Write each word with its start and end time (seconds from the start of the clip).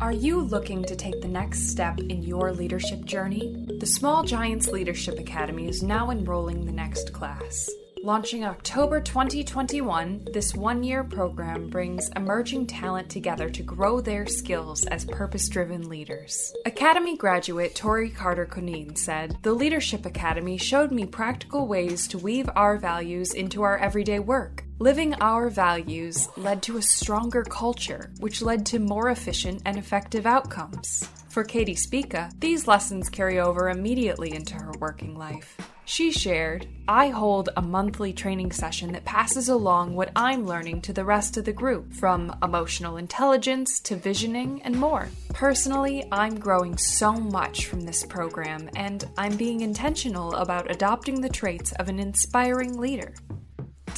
Are 0.00 0.12
you 0.12 0.40
looking 0.40 0.84
to 0.84 0.94
take 0.94 1.20
the 1.20 1.26
next 1.26 1.70
step 1.70 1.98
in 1.98 2.22
your 2.22 2.52
leadership 2.52 3.04
journey? 3.04 3.66
The 3.80 3.86
Small 3.86 4.22
Giants 4.22 4.68
Leadership 4.68 5.18
Academy 5.18 5.66
is 5.66 5.82
now 5.82 6.12
enrolling 6.12 6.64
the 6.64 6.70
next 6.70 7.12
class. 7.12 7.68
Launching 8.04 8.44
October 8.44 9.00
2021, 9.00 10.28
this 10.32 10.54
one 10.54 10.84
year 10.84 11.02
program 11.02 11.68
brings 11.68 12.10
emerging 12.10 12.68
talent 12.68 13.10
together 13.10 13.50
to 13.50 13.64
grow 13.64 14.00
their 14.00 14.24
skills 14.24 14.86
as 14.86 15.04
purpose 15.04 15.48
driven 15.48 15.88
leaders. 15.88 16.54
Academy 16.64 17.16
graduate 17.16 17.74
Tori 17.74 18.08
Carter 18.08 18.46
Conine 18.46 18.94
said 18.94 19.36
The 19.42 19.52
Leadership 19.52 20.06
Academy 20.06 20.58
showed 20.58 20.92
me 20.92 21.06
practical 21.06 21.66
ways 21.66 22.06
to 22.08 22.18
weave 22.18 22.48
our 22.54 22.78
values 22.78 23.34
into 23.34 23.62
our 23.62 23.76
everyday 23.78 24.20
work. 24.20 24.62
Living 24.80 25.12
our 25.20 25.50
values 25.50 26.28
led 26.36 26.62
to 26.62 26.76
a 26.76 26.82
stronger 26.82 27.42
culture, 27.42 28.12
which 28.20 28.42
led 28.42 28.64
to 28.64 28.78
more 28.78 29.10
efficient 29.10 29.60
and 29.64 29.76
effective 29.76 30.24
outcomes. 30.24 31.02
For 31.28 31.42
Katie 31.42 31.74
Spica, 31.74 32.30
these 32.38 32.68
lessons 32.68 33.08
carry 33.08 33.40
over 33.40 33.70
immediately 33.70 34.32
into 34.32 34.54
her 34.54 34.70
working 34.78 35.18
life. 35.18 35.56
She 35.84 36.12
shared, 36.12 36.68
I 36.86 37.08
hold 37.08 37.48
a 37.56 37.62
monthly 37.62 38.12
training 38.12 38.52
session 38.52 38.92
that 38.92 39.04
passes 39.04 39.48
along 39.48 39.96
what 39.96 40.12
I'm 40.14 40.46
learning 40.46 40.82
to 40.82 40.92
the 40.92 41.04
rest 41.04 41.36
of 41.36 41.44
the 41.44 41.52
group, 41.52 41.92
from 41.92 42.36
emotional 42.40 42.98
intelligence 42.98 43.80
to 43.80 43.96
visioning 43.96 44.62
and 44.62 44.76
more. 44.76 45.08
Personally, 45.30 46.06
I'm 46.12 46.38
growing 46.38 46.78
so 46.78 47.14
much 47.14 47.66
from 47.66 47.80
this 47.80 48.04
program, 48.04 48.70
and 48.76 49.08
I'm 49.18 49.36
being 49.36 49.62
intentional 49.62 50.34
about 50.34 50.70
adopting 50.70 51.20
the 51.20 51.28
traits 51.28 51.72
of 51.72 51.88
an 51.88 51.98
inspiring 51.98 52.78
leader. 52.78 53.12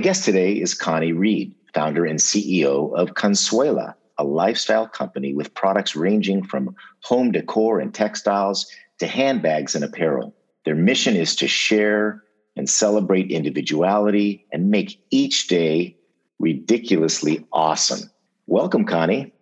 My 0.00 0.04
guest 0.04 0.24
today 0.24 0.54
is 0.54 0.72
Connie 0.72 1.12
Reed, 1.12 1.54
founder 1.74 2.06
and 2.06 2.18
CEO 2.18 2.96
of 2.96 3.10
Consuela, 3.10 3.92
a 4.16 4.24
lifestyle 4.24 4.88
company 4.88 5.34
with 5.34 5.52
products 5.52 5.94
ranging 5.94 6.42
from 6.42 6.74
home 7.02 7.32
decor 7.32 7.80
and 7.80 7.92
textiles 7.92 8.66
to 8.98 9.06
handbags 9.06 9.74
and 9.74 9.84
apparel. 9.84 10.34
Their 10.64 10.74
mission 10.74 11.16
is 11.16 11.36
to 11.36 11.46
share 11.46 12.24
and 12.56 12.66
celebrate 12.66 13.30
individuality 13.30 14.46
and 14.50 14.70
make 14.70 14.98
each 15.10 15.48
day 15.48 15.98
ridiculously 16.38 17.46
awesome. 17.52 18.08
Welcome, 18.46 18.86
Connie. 18.86 19.34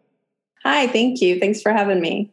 Hi, 0.65 0.89
thank 0.89 1.21
you. 1.21 1.39
Thanks 1.39 1.63
for 1.63 1.71
having 1.71 2.01
me. 2.01 2.33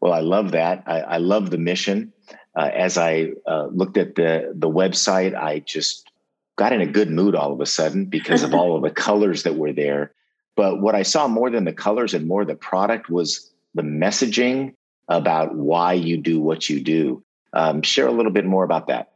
Well, 0.00 0.14
I 0.14 0.20
love 0.20 0.52
that. 0.52 0.82
I, 0.86 1.00
I 1.00 1.16
love 1.18 1.50
the 1.50 1.58
mission. 1.58 2.10
Uh, 2.56 2.70
as 2.72 2.96
I 2.96 3.32
uh, 3.46 3.66
looked 3.66 3.98
at 3.98 4.14
the 4.14 4.54
the 4.54 4.70
website, 4.70 5.34
I 5.34 5.58
just 5.58 6.10
got 6.56 6.72
in 6.72 6.80
a 6.80 6.86
good 6.86 7.10
mood 7.10 7.34
all 7.34 7.52
of 7.52 7.60
a 7.60 7.66
sudden 7.66 8.06
because 8.06 8.42
of 8.42 8.54
all 8.54 8.76
of 8.76 8.82
the 8.82 8.90
colors 9.02 9.42
that 9.42 9.56
were 9.56 9.72
there. 9.72 10.12
But 10.56 10.80
what 10.80 10.94
I 10.94 11.02
saw 11.02 11.26
more 11.26 11.50
than 11.50 11.64
the 11.64 11.72
colors 11.72 12.14
and 12.14 12.26
more 12.26 12.44
the 12.44 12.54
product 12.54 13.10
was 13.10 13.50
the 13.74 13.82
messaging 13.82 14.74
about 15.08 15.54
why 15.54 15.94
you 15.94 16.16
do 16.16 16.40
what 16.40 16.68
you 16.70 16.80
do. 16.80 17.22
Um, 17.52 17.82
share 17.82 18.06
a 18.06 18.12
little 18.12 18.32
bit 18.32 18.44
more 18.44 18.64
about 18.64 18.86
that. 18.88 19.12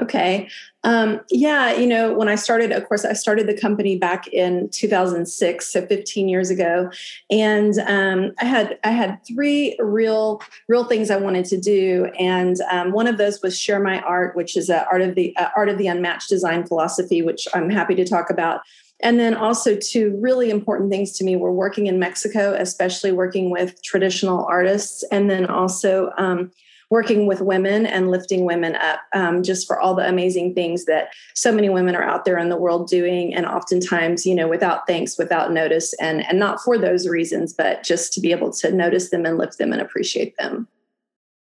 Okay. 0.00 0.48
Um, 0.84 1.20
yeah, 1.28 1.74
you 1.74 1.86
know, 1.86 2.14
when 2.14 2.28
I 2.28 2.36
started, 2.36 2.70
of 2.70 2.86
course, 2.86 3.04
I 3.04 3.12
started 3.12 3.48
the 3.48 3.58
company 3.58 3.98
back 3.98 4.28
in 4.28 4.68
2006, 4.70 5.72
so 5.72 5.84
15 5.84 6.28
years 6.28 6.50
ago, 6.50 6.88
and 7.30 7.74
um, 7.80 8.32
I 8.40 8.44
had 8.44 8.78
I 8.84 8.90
had 8.90 9.18
three 9.26 9.76
real 9.80 10.40
real 10.68 10.84
things 10.84 11.10
I 11.10 11.16
wanted 11.16 11.46
to 11.46 11.60
do, 11.60 12.10
and 12.18 12.60
um, 12.70 12.92
one 12.92 13.08
of 13.08 13.18
those 13.18 13.42
was 13.42 13.58
share 13.58 13.80
my 13.80 14.00
art, 14.02 14.36
which 14.36 14.56
is 14.56 14.70
a 14.70 14.86
art 14.86 15.02
of 15.02 15.16
the 15.16 15.36
art 15.56 15.68
of 15.68 15.78
the 15.78 15.88
unmatched 15.88 16.28
design 16.28 16.64
philosophy, 16.64 17.22
which 17.22 17.48
I'm 17.52 17.70
happy 17.70 17.96
to 17.96 18.04
talk 18.04 18.30
about. 18.30 18.60
And 19.00 19.18
then 19.18 19.34
also 19.34 19.76
two 19.76 20.16
really 20.20 20.50
important 20.50 20.90
things 20.90 21.12
to 21.18 21.24
me 21.24 21.36
were 21.36 21.52
working 21.52 21.86
in 21.86 21.98
Mexico, 21.98 22.54
especially 22.54 23.12
working 23.12 23.50
with 23.50 23.82
traditional 23.82 24.44
artists, 24.46 25.04
and 25.10 25.28
then 25.28 25.46
also 25.46 26.12
um, 26.18 26.50
working 26.90 27.26
with 27.26 27.40
women 27.40 27.84
and 27.86 28.10
lifting 28.10 28.44
women 28.44 28.74
up 28.76 29.00
um, 29.12 29.42
just 29.42 29.66
for 29.66 29.78
all 29.78 29.94
the 29.94 30.08
amazing 30.08 30.54
things 30.54 30.86
that 30.86 31.12
so 31.34 31.52
many 31.52 31.68
women 31.68 31.94
are 31.94 32.02
out 32.02 32.24
there 32.24 32.38
in 32.38 32.48
the 32.48 32.56
world 32.56 32.88
doing. 32.88 33.34
And 33.34 33.46
oftentimes 33.46 34.26
you 34.26 34.34
know 34.34 34.48
without 34.48 34.86
thanks 34.86 35.18
without 35.18 35.52
notice 35.52 35.94
and 35.94 36.26
and 36.26 36.38
not 36.38 36.60
for 36.60 36.78
those 36.78 37.06
reasons 37.06 37.52
but 37.52 37.82
just 37.82 38.12
to 38.14 38.20
be 38.20 38.32
able 38.32 38.52
to 38.52 38.72
notice 38.72 39.10
them 39.10 39.26
and 39.26 39.38
lift 39.38 39.58
them 39.58 39.72
and 39.72 39.82
appreciate 39.82 40.36
them. 40.38 40.66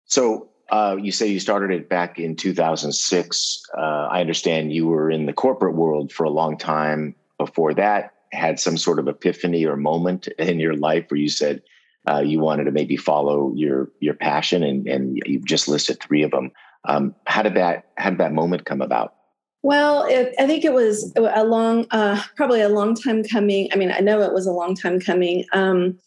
So 0.05 0.49
uh, 0.71 0.97
you 1.01 1.11
say 1.11 1.27
you 1.27 1.41
started 1.41 1.71
it 1.73 1.89
back 1.89 2.19
in 2.19 2.37
2006 2.37 3.63
uh, 3.77 3.81
i 3.81 4.21
understand 4.21 4.73
you 4.73 4.87
were 4.87 5.11
in 5.11 5.27
the 5.27 5.33
corporate 5.33 5.75
world 5.75 6.13
for 6.13 6.23
a 6.23 6.31
long 6.31 6.57
time 6.57 7.13
before 7.39 7.75
that 7.75 8.15
had 8.33 8.61
some 8.61 8.77
sort 8.77 8.99
of 8.99 9.09
epiphany 9.09 9.67
or 9.67 9.77
moment 9.77 10.29
in 10.39 10.61
your 10.61 10.75
life 10.75 11.07
where 11.09 11.19
you 11.19 11.29
said 11.29 11.63
uh, 12.11 12.21
you 12.21 12.41
wanted 12.41 12.65
to 12.65 12.73
maybe 12.73 12.97
follow 12.97 13.53
your 13.55 13.91
your 14.01 14.15
passion, 14.15 14.63
and 14.63 14.87
and 14.89 15.23
you've 15.27 15.45
just 15.45 15.69
listed 15.69 16.01
three 16.01 16.23
of 16.23 16.31
them. 16.31 16.51
Um, 16.85 17.15
how 17.27 17.43
did 17.43 17.55
that 17.55 17.87
how 17.97 18.11
did 18.11 18.19
that 18.19 18.33
moment 18.33 18.65
come 18.65 18.83
about? 18.83 19.15
Well, 19.63 20.05
it, 20.05 20.35
I 20.39 20.47
think 20.47 20.65
it 20.65 20.73
was 20.73 21.13
a 21.17 21.45
long, 21.45 21.87
uh, 21.91 22.23
probably 22.35 22.63
a 22.63 22.71
long 22.71 22.95
time 22.95 23.23
coming. 23.23 23.69
I 23.73 23.77
mean, 23.77 23.93
I 23.93 23.99
know 23.99 24.23
it 24.23 24.33
was 24.33 24.47
a 24.47 24.53
long 24.53 24.75
time 24.75 24.99
coming. 24.99 25.45
Um, 25.53 25.99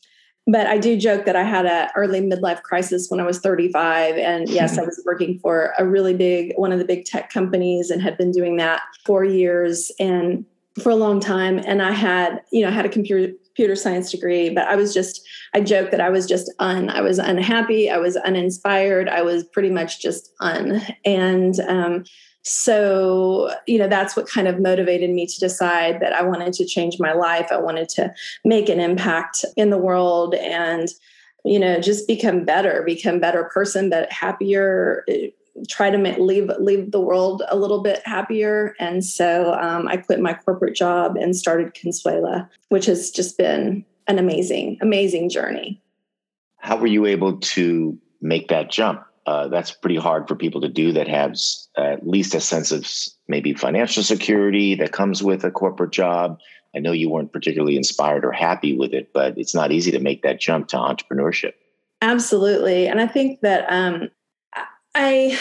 but 0.48 0.68
I 0.68 0.78
do 0.78 0.98
joke 0.98 1.26
that 1.26 1.36
I 1.36 1.44
had 1.44 1.66
a 1.66 1.90
early 1.96 2.20
midlife 2.20 2.64
crisis 2.64 3.10
when 3.10 3.20
I 3.20 3.24
was 3.24 3.40
35. 3.40 4.18
And 4.18 4.50
yes, 4.50 4.78
I 4.78 4.82
was 4.82 5.02
working 5.06 5.40
for 5.40 5.74
a 5.78 5.86
really 5.86 6.16
big, 6.16 6.54
one 6.56 6.72
of 6.72 6.80
the 6.80 6.86
big 6.86 7.06
tech 7.06 7.30
companies 7.30 7.90
and 7.92 8.02
had 8.02 8.18
been 8.18 8.32
doing 8.32 8.58
that 8.58 8.82
for 9.06 9.24
years 9.24 9.92
and 10.00 10.46
for 10.82 10.90
a 10.90 10.96
long 10.96 11.20
time. 11.20 11.60
And 11.60 11.82
I 11.82 11.92
had, 11.92 12.42
you 12.52 12.64
know, 12.64 12.70
I 12.70 12.72
had 12.72 12.86
a 12.86 12.90
computer 12.90 13.34
computer 13.56 13.76
science 13.76 14.12
degree, 14.12 14.50
but 14.50 14.68
I 14.68 14.76
was 14.76 14.94
just, 14.94 15.22
I 15.54 15.62
joke 15.62 15.92
that 15.92 16.02
I 16.02 16.10
was 16.10 16.26
just 16.26 16.52
un, 16.60 16.90
I 16.90 17.02
was 17.02 17.20
unhappy, 17.20 17.90
I 17.90 17.98
was 17.98 18.16
uninspired, 18.18 19.08
I 19.08 19.22
was 19.22 19.44
pretty 19.44 19.70
much 19.70 20.02
just 20.02 20.34
un. 20.40 20.82
And 21.06 21.60
um, 21.62 22.04
so, 22.42 23.54
you 23.68 23.78
know, 23.78 23.88
that's 23.88 24.16
what 24.16 24.28
kind 24.28 24.48
of 24.48 24.60
motivated 24.60 25.12
me 25.12 25.28
to 25.28 25.40
decide 25.40 26.02
that 26.02 26.14
I 26.14 26.24
wanted 26.24 26.54
to 26.54 26.66
change 26.66 27.00
my 27.00 27.14
life. 27.14 27.48
I 27.52 27.58
wanted 27.58 27.90
to 27.90 28.14
make 28.44 28.70
an 28.70 28.80
impact 28.80 29.46
in 29.56 29.70
the 29.70 29.78
world 29.78 30.34
and, 30.34 30.90
you 31.46 31.60
know, 31.60 31.80
just 31.80 32.08
become 32.08 32.46
better, 32.46 32.82
become 32.86 33.20
better 33.20 33.44
person, 33.54 33.90
but 33.90 34.12
happier, 34.12 35.06
try 35.70 35.90
to 35.90 35.98
make, 35.98 36.18
leave 36.18 36.50
leave 36.60 36.92
the 36.92 37.00
world 37.00 37.44
a 37.50 37.56
little 37.56 37.82
bit 37.82 38.02
happier. 38.06 38.76
And 38.80 39.06
so 39.06 39.54
um, 39.54 39.88
I 39.88 39.98
quit 39.98 40.20
my 40.20 40.34
corporate 40.34 40.76
job 40.76 41.16
and 41.16 41.36
started 41.36 41.74
Consuela, 41.74 42.50
which 42.70 42.86
has 42.86 43.12
just 43.12 43.38
been 43.38 43.86
an 44.08 44.20
amazing, 44.20 44.78
amazing 44.82 45.30
journey. 45.30 45.82
How 46.58 46.78
were 46.78 46.88
you 46.88 47.06
able 47.06 47.38
to 47.38 47.98
make 48.22 48.48
that 48.48 48.72
jump? 48.72 49.04
Uh, 49.26 49.48
that's 49.48 49.72
pretty 49.72 49.96
hard 49.96 50.28
for 50.28 50.36
people 50.36 50.60
to 50.62 50.68
do 50.68 50.92
that 50.92 51.08
have 51.08 51.36
at 51.78 52.06
least 52.06 52.36
a 52.36 52.42
sense 52.42 52.72
of 52.72 52.86
maybe 53.28 53.54
financial 53.54 54.04
security 54.04 54.76
that 54.76 54.92
comes 54.92 55.24
with 55.24 55.46
a 55.46 55.52
corporate 55.52 55.92
job. 55.92 56.40
I 56.76 56.80
know 56.80 56.92
you 56.92 57.10
weren't 57.10 57.32
particularly 57.32 57.78
inspired 57.78 58.26
or 58.26 58.32
happy 58.32 58.76
with 58.76 58.94
it, 58.94 59.14
but 59.14 59.38
it's 59.38 59.56
not 59.56 59.72
easy 59.72 59.92
to 59.92 60.00
make 60.00 60.24
that 60.24 60.42
jump 60.42 60.68
to 60.70 60.78
entrepreneurship. 60.78 61.54
Absolutely. 62.02 62.88
And 62.88 63.00
I 63.00 63.08
think 63.08 63.40
that 63.42 63.66
um, 63.70 64.10
I 64.96 65.38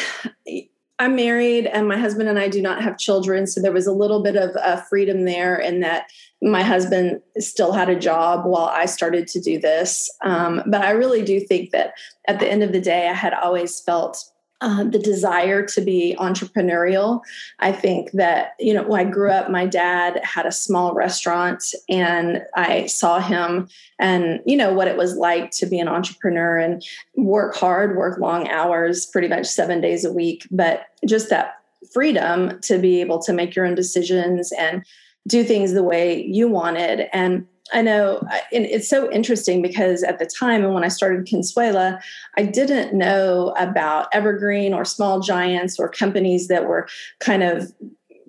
I'm 0.98 1.16
married 1.16 1.66
and 1.66 1.88
my 1.88 1.98
husband 1.98 2.28
and 2.28 2.38
I 2.38 2.48
do 2.48 2.62
not 2.62 2.80
have 2.82 2.96
children. 2.96 3.48
So 3.48 3.60
there 3.60 3.72
was 3.72 3.88
a 3.88 3.92
little 3.92 4.22
bit 4.22 4.36
of 4.36 4.54
uh, 4.56 4.80
freedom 4.82 5.24
there 5.24 5.56
in 5.56 5.80
that 5.80 6.08
my 6.40 6.62
husband 6.62 7.20
still 7.38 7.72
had 7.72 7.88
a 7.88 7.98
job 7.98 8.44
while 8.44 8.66
I 8.66 8.86
started 8.86 9.26
to 9.28 9.40
do 9.40 9.58
this. 9.58 10.08
Um, 10.24 10.62
but 10.66 10.82
I 10.82 10.90
really 10.90 11.22
do 11.22 11.40
think 11.40 11.70
that 11.70 11.94
at 12.28 12.38
the 12.38 12.48
end 12.48 12.62
of 12.62 12.70
the 12.70 12.80
day, 12.80 13.08
I 13.08 13.14
had 13.14 13.34
always 13.34 13.80
felt 13.80 14.22
uh, 14.62 14.84
the 14.84 14.98
desire 14.98 15.66
to 15.66 15.80
be 15.80 16.16
entrepreneurial. 16.20 17.20
I 17.58 17.72
think 17.72 18.12
that, 18.12 18.52
you 18.60 18.72
know, 18.72 18.84
when 18.84 19.06
I 19.06 19.10
grew 19.10 19.30
up, 19.30 19.50
my 19.50 19.66
dad 19.66 20.20
had 20.22 20.46
a 20.46 20.52
small 20.52 20.94
restaurant 20.94 21.64
and 21.88 22.42
I 22.54 22.86
saw 22.86 23.18
him 23.18 23.68
and, 23.98 24.40
you 24.46 24.56
know, 24.56 24.72
what 24.72 24.86
it 24.86 24.96
was 24.96 25.16
like 25.16 25.50
to 25.52 25.66
be 25.66 25.80
an 25.80 25.88
entrepreneur 25.88 26.58
and 26.58 26.82
work 27.16 27.56
hard, 27.56 27.96
work 27.96 28.20
long 28.20 28.48
hours, 28.48 29.04
pretty 29.04 29.28
much 29.28 29.46
seven 29.46 29.80
days 29.80 30.04
a 30.04 30.12
week. 30.12 30.46
But 30.52 30.86
just 31.06 31.28
that 31.30 31.56
freedom 31.92 32.60
to 32.60 32.78
be 32.78 33.00
able 33.00 33.20
to 33.22 33.32
make 33.32 33.56
your 33.56 33.66
own 33.66 33.74
decisions 33.74 34.52
and 34.52 34.84
do 35.26 35.42
things 35.42 35.72
the 35.72 35.82
way 35.82 36.24
you 36.24 36.46
wanted. 36.46 37.08
And 37.12 37.46
I 37.72 37.80
know 37.82 38.20
and 38.52 38.66
it's 38.66 38.88
so 38.88 39.10
interesting 39.12 39.62
because 39.62 40.02
at 40.02 40.18
the 40.18 40.26
time 40.26 40.64
and 40.64 40.74
when 40.74 40.84
I 40.84 40.88
started 40.88 41.26
Consuela, 41.26 42.00
I 42.36 42.44
didn't 42.44 42.92
know 42.92 43.54
about 43.58 44.08
Evergreen 44.12 44.74
or 44.74 44.84
Small 44.84 45.20
Giants 45.20 45.78
or 45.78 45.88
companies 45.88 46.48
that 46.48 46.66
were 46.66 46.88
kind 47.20 47.42
of 47.42 47.72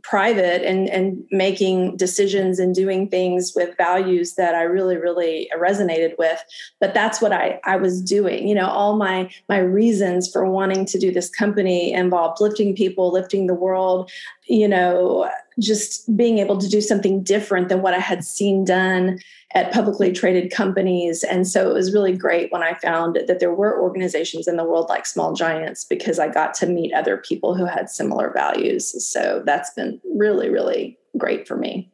private 0.03 0.67
and 0.67 0.89
and 0.89 1.23
making 1.31 1.95
decisions 1.95 2.59
and 2.59 2.75
doing 2.75 3.07
things 3.07 3.53
with 3.55 3.75
values 3.77 4.35
that 4.35 4.53
I 4.53 4.63
really 4.63 4.97
really 4.97 5.49
resonated 5.57 6.17
with. 6.19 6.43
But 6.79 6.93
that's 6.93 7.21
what 7.21 7.31
I 7.31 7.59
I 7.63 7.77
was 7.77 8.01
doing. 8.01 8.47
You 8.47 8.55
know 8.55 8.67
all 8.67 8.97
my 8.97 9.31
my 9.49 9.57
reasons 9.57 10.29
for 10.31 10.45
wanting 10.49 10.85
to 10.87 10.99
do 10.99 11.11
this 11.11 11.29
company 11.29 11.93
involved 11.93 12.41
lifting 12.41 12.75
people 12.75 13.11
lifting 13.11 13.47
the 13.47 13.53
world 13.53 14.11
you 14.47 14.67
know 14.67 15.29
just 15.59 16.15
being 16.15 16.39
able 16.39 16.57
to 16.57 16.69
do 16.69 16.81
something 16.81 17.23
different 17.23 17.69
than 17.69 17.81
what 17.81 17.93
I 17.93 17.99
had 17.99 18.23
seen 18.23 18.65
done 18.65 19.19
at 19.53 19.71
publicly 19.71 20.11
traded 20.11 20.51
companies. 20.51 21.23
And 21.23 21.47
so 21.47 21.69
it 21.69 21.73
was 21.73 21.93
really 21.93 22.15
great 22.15 22.51
when 22.51 22.63
I 22.63 22.73
found 22.75 23.19
that 23.27 23.39
there 23.39 23.53
were 23.53 23.81
organizations 23.81 24.47
in 24.47 24.57
the 24.57 24.63
world 24.63 24.89
like 24.89 25.05
Small 25.05 25.33
Giants 25.33 25.85
because 25.85 26.17
I 26.19 26.27
got 26.27 26.53
to 26.55 26.65
meet 26.65 26.93
other 26.93 27.17
people 27.17 27.55
who 27.55 27.65
had 27.65 27.89
similar 27.89 28.31
values. 28.31 29.05
So 29.05 29.43
that's 29.45 29.71
been 29.73 30.01
really, 30.15 30.49
really 30.49 30.97
great 31.17 31.47
for 31.47 31.55
me. 31.55 31.91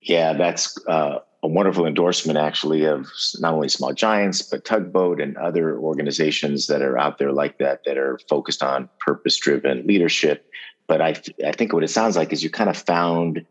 Yeah, 0.00 0.34
that's 0.34 0.78
uh, 0.86 1.18
a 1.42 1.48
wonderful 1.48 1.86
endorsement, 1.86 2.38
actually, 2.38 2.84
of 2.84 3.06
not 3.38 3.52
only 3.52 3.68
Small 3.68 3.92
Giants, 3.92 4.40
but 4.42 4.64
Tugboat 4.64 5.20
and 5.20 5.36
other 5.36 5.78
organizations 5.78 6.66
that 6.68 6.82
are 6.82 6.98
out 6.98 7.18
there 7.18 7.32
like 7.32 7.58
that, 7.58 7.80
that 7.84 7.98
are 7.98 8.18
focused 8.28 8.62
on 8.62 8.88
purpose 9.00 9.36
driven 9.36 9.86
leadership 9.86 10.46
but 10.86 11.00
I, 11.00 11.14
I 11.44 11.52
think 11.52 11.72
what 11.72 11.84
it 11.84 11.88
sounds 11.88 12.16
like 12.16 12.32
is 12.32 12.42
you 12.42 12.50
kind 12.50 12.70
of 12.70 12.76
found 12.76 13.44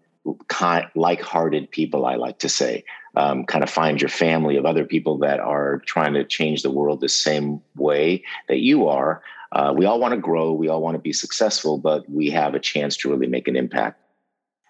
kind, 0.48 0.88
like-hearted 0.96 1.72
people. 1.72 2.06
I 2.06 2.16
like 2.16 2.40
to 2.40 2.50
say, 2.50 2.84
um, 3.16 3.46
kind 3.46 3.64
of 3.64 3.70
find 3.70 4.02
your 4.02 4.10
family 4.10 4.56
of 4.58 4.66
other 4.66 4.86
people 4.86 5.18
that 5.20 5.40
are 5.40 5.80
trying 5.86 6.14
to 6.14 6.24
change 6.24 6.64
the 6.64 6.72
world 6.72 7.02
the 7.02 7.10
same 7.10 7.62
way 7.76 8.24
that 8.48 8.60
you 8.60 8.88
are. 8.88 9.22
Uh, 9.52 9.74
we 9.76 9.86
all 9.86 10.00
want 10.00 10.14
to 10.14 10.20
grow, 10.20 10.52
we 10.52 10.68
all 10.68 10.82
want 10.82 10.96
to 10.96 11.02
be 11.02 11.14
successful, 11.14 11.78
but 11.78 12.10
we 12.10 12.30
have 12.30 12.56
a 12.56 12.60
chance 12.60 12.98
to 12.98 13.10
really 13.10 13.28
make 13.28 13.48
an 13.48 13.56
impact. 13.56 14.00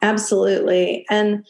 Absolutely, 0.01 1.05
and 1.09 1.45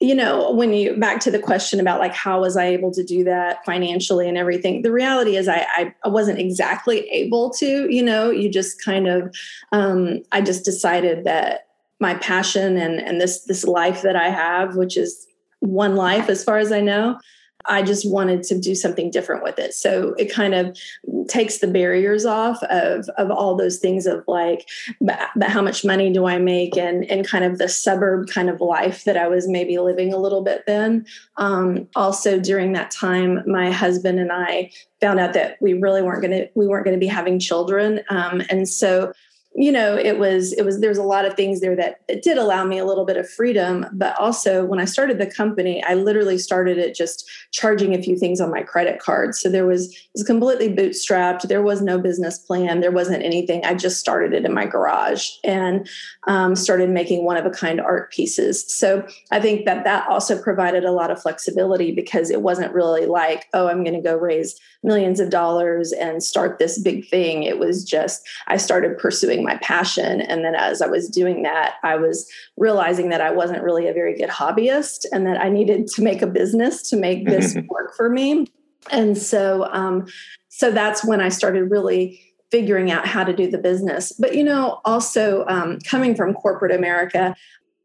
you 0.00 0.14
know 0.14 0.50
when 0.52 0.72
you 0.72 0.96
back 0.96 1.20
to 1.20 1.30
the 1.30 1.38
question 1.38 1.80
about 1.80 2.00
like 2.00 2.14
how 2.14 2.40
was 2.40 2.56
i 2.56 2.64
able 2.64 2.90
to 2.90 3.04
do 3.04 3.22
that 3.24 3.64
financially 3.64 4.28
and 4.28 4.36
everything 4.36 4.82
the 4.82 4.92
reality 4.92 5.36
is 5.36 5.48
i 5.48 5.66
i 6.04 6.08
wasn't 6.08 6.38
exactly 6.38 7.08
able 7.10 7.50
to 7.50 7.88
you 7.92 8.02
know 8.02 8.30
you 8.30 8.50
just 8.50 8.82
kind 8.84 9.06
of 9.06 9.34
um 9.72 10.20
i 10.32 10.40
just 10.40 10.64
decided 10.64 11.24
that 11.24 11.68
my 12.00 12.14
passion 12.16 12.76
and 12.76 13.00
and 13.00 13.20
this 13.20 13.44
this 13.44 13.64
life 13.64 14.02
that 14.02 14.16
i 14.16 14.28
have 14.28 14.76
which 14.76 14.96
is 14.96 15.26
one 15.60 15.94
life 15.94 16.28
as 16.28 16.42
far 16.42 16.58
as 16.58 16.72
i 16.72 16.80
know 16.80 17.18
I 17.66 17.82
just 17.82 18.08
wanted 18.10 18.42
to 18.44 18.58
do 18.58 18.74
something 18.74 19.10
different 19.10 19.42
with 19.42 19.58
it. 19.58 19.74
So 19.74 20.14
it 20.18 20.32
kind 20.32 20.54
of 20.54 20.76
takes 21.28 21.58
the 21.58 21.66
barriers 21.66 22.24
off 22.26 22.62
of 22.64 23.08
of 23.16 23.30
all 23.30 23.56
those 23.56 23.78
things 23.78 24.06
of 24.06 24.24
like, 24.26 24.68
but, 25.00 25.18
but 25.36 25.48
how 25.48 25.62
much 25.62 25.84
money 25.84 26.12
do 26.12 26.26
I 26.26 26.38
make 26.38 26.76
and 26.76 27.04
and 27.10 27.26
kind 27.26 27.44
of 27.44 27.58
the 27.58 27.68
suburb 27.68 28.28
kind 28.28 28.50
of 28.50 28.60
life 28.60 29.04
that 29.04 29.16
I 29.16 29.28
was 29.28 29.48
maybe 29.48 29.78
living 29.78 30.12
a 30.12 30.18
little 30.18 30.42
bit 30.42 30.64
then. 30.66 31.06
Um, 31.36 31.88
also 31.96 32.38
during 32.38 32.72
that 32.72 32.90
time, 32.90 33.42
my 33.46 33.70
husband 33.70 34.18
and 34.18 34.32
I 34.32 34.70
found 35.00 35.20
out 35.20 35.32
that 35.34 35.56
we 35.60 35.74
really 35.74 36.02
weren't 36.02 36.22
going 36.22 36.32
to 36.32 36.48
we 36.54 36.66
weren't 36.66 36.84
going 36.84 36.96
to 36.96 37.00
be 37.00 37.06
having 37.06 37.38
children, 37.38 38.00
um, 38.08 38.42
and 38.50 38.68
so 38.68 39.12
you 39.54 39.70
know 39.70 39.96
it 39.96 40.18
was 40.18 40.52
it 40.54 40.64
was 40.64 40.80
there's 40.80 40.98
a 40.98 41.02
lot 41.02 41.24
of 41.24 41.34
things 41.34 41.60
there 41.60 41.76
that, 41.76 42.00
did 42.22 42.38
allow 42.38 42.64
me 42.64 42.78
a 42.78 42.84
little 42.84 43.04
bit 43.04 43.16
of 43.16 43.28
freedom 43.28 43.86
but 43.92 44.18
also 44.18 44.64
when 44.64 44.80
i 44.80 44.84
started 44.84 45.18
the 45.18 45.26
company 45.26 45.82
i 45.84 45.94
literally 45.94 46.38
started 46.38 46.78
it 46.78 46.94
just 46.94 47.28
charging 47.54 47.94
a 47.94 48.02
few 48.02 48.16
things 48.16 48.40
on 48.40 48.50
my 48.50 48.62
credit 48.62 48.98
card. 48.98 49.34
So 49.34 49.48
there 49.48 49.66
was 49.66 49.92
it 49.92 50.10
was 50.14 50.22
completely 50.24 50.68
bootstrapped. 50.68 51.42
There 51.42 51.62
was 51.62 51.80
no 51.80 51.98
business 51.98 52.38
plan. 52.38 52.80
There 52.80 52.90
wasn't 52.90 53.22
anything. 53.22 53.64
I 53.64 53.74
just 53.74 54.00
started 54.00 54.32
it 54.32 54.44
in 54.44 54.52
my 54.52 54.66
garage 54.66 55.30
and 55.44 55.88
um, 56.26 56.56
started 56.56 56.90
making 56.90 57.24
one 57.24 57.36
of 57.36 57.46
a 57.46 57.50
kind 57.50 57.80
art 57.80 58.10
pieces. 58.12 58.64
So 58.76 59.06
i 59.30 59.40
think 59.40 59.64
that 59.66 59.84
that 59.84 60.08
also 60.08 60.40
provided 60.40 60.84
a 60.84 60.92
lot 60.92 61.10
of 61.10 61.20
flexibility 61.20 61.92
because 61.92 62.30
it 62.30 62.42
wasn't 62.42 62.72
really 62.72 63.06
like 63.06 63.46
oh 63.54 63.68
i'm 63.68 63.84
going 63.84 63.94
to 63.94 64.00
go 64.00 64.16
raise 64.16 64.58
millions 64.82 65.20
of 65.20 65.30
dollars 65.30 65.92
and 65.92 66.22
start 66.22 66.58
this 66.58 66.78
big 66.78 67.08
thing. 67.08 67.42
It 67.42 67.58
was 67.58 67.84
just 67.84 68.26
i 68.48 68.56
started 68.56 68.98
pursuing 68.98 69.43
my 69.44 69.56
passion. 69.58 70.20
And 70.20 70.44
then 70.44 70.54
as 70.54 70.82
I 70.82 70.86
was 70.88 71.08
doing 71.08 71.42
that, 71.42 71.76
I 71.82 71.96
was 71.96 72.28
realizing 72.56 73.10
that 73.10 73.20
I 73.20 73.30
wasn't 73.30 73.62
really 73.62 73.86
a 73.86 73.92
very 73.92 74.16
good 74.16 74.30
hobbyist 74.30 75.04
and 75.12 75.26
that 75.26 75.40
I 75.40 75.48
needed 75.48 75.86
to 75.88 76.02
make 76.02 76.22
a 76.22 76.26
business 76.26 76.88
to 76.90 76.96
make 76.96 77.26
this 77.26 77.56
work 77.68 77.94
for 77.96 78.08
me. 78.08 78.46
And 78.90 79.16
so, 79.16 79.68
um, 79.72 80.06
so 80.48 80.70
that's 80.70 81.04
when 81.04 81.20
I 81.20 81.28
started 81.28 81.70
really 81.70 82.20
figuring 82.50 82.90
out 82.90 83.06
how 83.06 83.24
to 83.24 83.34
do 83.34 83.50
the 83.50 83.58
business. 83.58 84.12
But, 84.12 84.34
you 84.34 84.44
know, 84.44 84.80
also 84.84 85.44
um, 85.48 85.78
coming 85.80 86.14
from 86.14 86.34
corporate 86.34 86.72
America, 86.72 87.34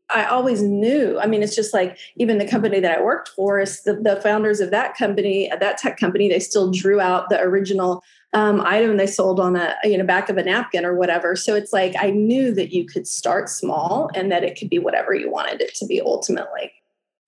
I 0.09 0.25
always 0.25 0.61
knew. 0.61 1.19
I 1.19 1.27
mean, 1.27 1.43
it's 1.43 1.55
just 1.55 1.73
like 1.73 1.97
even 2.15 2.39
the 2.39 2.47
company 2.47 2.79
that 2.79 2.97
I 2.97 3.01
worked 3.01 3.29
for 3.29 3.59
is 3.59 3.83
the, 3.83 3.93
the 3.93 4.19
founders 4.21 4.59
of 4.59 4.71
that 4.71 4.97
company, 4.97 5.51
that 5.59 5.77
tech 5.77 5.97
company, 5.97 6.27
they 6.27 6.39
still 6.39 6.71
drew 6.71 6.99
out 6.99 7.29
the 7.29 7.39
original 7.39 8.03
um, 8.33 8.61
item 8.61 8.97
they 8.97 9.07
sold 9.07 9.39
on 9.39 9.55
a 9.55 9.75
you 9.83 9.97
know 9.97 10.05
back 10.05 10.29
of 10.29 10.37
a 10.37 10.43
napkin 10.43 10.85
or 10.85 10.95
whatever. 10.95 11.35
So 11.35 11.55
it's 11.55 11.73
like 11.73 11.95
I 11.99 12.11
knew 12.11 12.53
that 12.53 12.71
you 12.71 12.85
could 12.85 13.07
start 13.07 13.49
small 13.49 14.09
and 14.13 14.31
that 14.31 14.43
it 14.43 14.57
could 14.57 14.69
be 14.69 14.79
whatever 14.79 15.13
you 15.13 15.31
wanted 15.31 15.61
it 15.61 15.73
to 15.75 15.85
be 15.85 16.01
ultimately. 16.01 16.71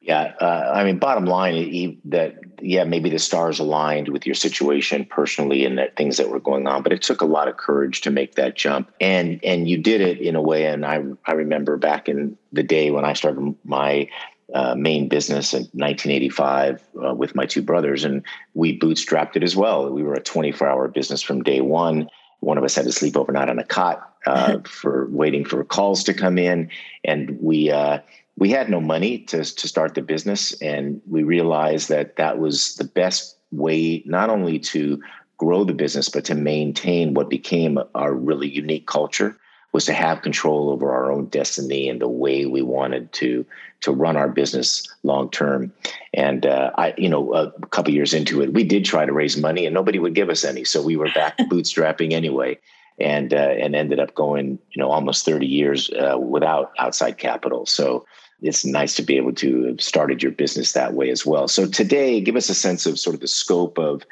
Yeah, 0.02 0.34
uh, 0.42 0.72
I 0.74 0.84
mean, 0.84 0.98
bottom 0.98 1.26
line 1.26 2.00
that 2.06 2.36
yeah, 2.60 2.84
maybe 2.84 3.12
the 3.12 3.20
stars 3.20 3.60
aligned 3.60 4.10
with 4.10 4.26
your 4.26 4.34
situation 4.34 5.06
personally 5.06 5.64
and 5.64 5.78
that 5.78 5.96
things 5.96 6.18
that 6.18 6.30
were 6.30 6.40
going 6.40 6.68
on, 6.68 6.82
but 6.82 6.92
it 6.92 7.04
took 7.04 7.22
a 7.22 7.26
lot 7.26 7.48
of 7.48 7.58
courage 7.58 8.02
to 8.02 8.10
make 8.10 8.34
that 8.34 8.56
jump, 8.56 8.92
and 9.00 9.40
and 9.44 9.70
you 9.70 9.78
did 9.78 10.02
it 10.02 10.20
in 10.20 10.36
a 10.36 10.42
way. 10.42 10.66
And 10.66 10.88
I 10.88 11.04
I 11.26 11.34
remember 11.34 11.78
back 11.78 12.10
in 12.10 12.36
the 12.52 12.64
day 12.64 12.90
when 12.90 13.06
I 13.06 13.14
started 13.14 13.56
my 13.64 14.10
uh, 14.56 14.74
main 14.76 15.08
business 15.08 15.54
in 15.54 15.62
1985 15.74 16.82
uh, 17.06 17.14
with 17.14 17.36
my 17.36 17.46
two 17.46 17.62
brothers, 17.62 18.04
and 18.04 18.24
we 18.56 18.78
bootstrapped 18.80 19.36
it 19.36 19.44
as 19.44 19.56
well. 19.56 19.88
We 19.92 20.02
were 20.02 20.16
a 20.16 20.22
24 20.22 20.68
hour 20.68 20.88
business 20.88 21.22
from 21.22 21.44
day 21.44 21.62
one. 21.62 22.10
One 22.40 22.58
of 22.58 22.64
us 22.64 22.74
had 22.74 22.86
to 22.86 22.92
sleep 22.92 23.16
overnight 23.16 23.50
on 23.50 23.60
a 23.60 23.64
cot 23.64 24.16
uh, 24.26 24.60
for 24.66 25.08
waiting 25.12 25.46
for 25.46 25.64
calls 25.64 26.04
to 26.06 26.14
come 26.16 26.40
in, 26.40 26.72
and 27.04 27.38
we 27.40 27.70
uh, 27.70 28.00
we 28.38 28.50
had 28.50 28.70
no 28.70 28.82
money 28.82 29.20
to 29.20 29.44
to 29.44 29.68
start 29.68 29.96
the 29.96 30.02
business, 30.02 30.60
and 30.62 31.02
we 31.10 31.24
realized 31.24 31.90
that 31.90 32.16
that 32.16 32.40
was 32.40 32.76
the 32.76 32.84
best 32.84 33.38
way 33.52 34.02
not 34.06 34.30
only 34.30 34.58
to 34.58 35.02
grow 35.38 35.64
the 35.64 35.74
business 35.74 36.08
but 36.08 36.24
to 36.24 36.36
maintain 36.36 37.16
what 37.16 37.30
became 37.30 37.80
our 37.96 38.14
really 38.14 38.48
unique 38.48 38.86
culture 38.86 39.36
was 39.74 39.86
to 39.86 39.94
have 39.94 40.22
control 40.22 40.70
over 40.70 40.92
our 40.92 41.12
own 41.12 41.26
destiny 41.28 41.88
and 41.90 42.02
the 42.02 42.08
way 42.08 42.46
we 42.46 42.62
wanted 42.62 43.12
to 43.14 43.46
to 43.80 43.92
run 43.92 44.18
our 44.18 44.30
business 44.30 44.88
long 45.04 45.30
term. 45.32 45.74
And 46.14 46.46
uh, 46.46 46.72
I, 46.78 46.94
you 46.98 47.10
know, 47.10 47.34
a 47.34 47.52
couple 47.68 47.94
years 47.94 48.14
into 48.14 48.42
it, 48.42 48.54
we 48.54 48.64
did 48.64 48.86
try 48.86 49.06
to 49.06 49.14
raise 49.14 49.38
money, 49.38 49.66
and 49.66 49.74
nobody 49.74 49.98
would 49.98 50.14
give 50.14 50.30
us 50.30 50.44
any, 50.44 50.64
so 50.64 50.82
we 50.82 50.98
were 50.98 51.10
back 51.16 51.38
bootstrapping 51.40 52.12
anyway, 52.12 52.60
and 53.00 53.34
uh, 53.34 53.38
and 53.38 53.76
ended 53.76 54.00
up 54.00 54.14
going, 54.14 54.60
you 54.72 54.82
know, 54.82 54.92
almost 54.92 55.26
thirty 55.26 55.48
years 55.48 55.90
uh, 55.92 56.18
without 56.18 56.72
outside 56.78 57.18
capital. 57.18 57.66
So 57.66 58.06
it's 58.42 58.66
nice 58.66 58.96
to 58.96 59.04
be 59.04 59.18
able 59.18 59.34
to 59.34 59.66
have 59.66 59.82
started 59.82 60.24
your 60.24 60.32
business 60.32 60.72
that 60.74 60.94
way 60.94 61.10
as 61.10 61.26
well. 61.26 61.48
So 61.48 61.68
today, 61.68 62.20
give 62.20 62.36
us 62.36 62.50
a 62.50 62.56
sense 62.56 62.86
of 62.86 63.00
sort 63.00 63.14
of 63.14 63.22
the 63.22 63.28
scope 63.28 63.78
of 63.78 64.04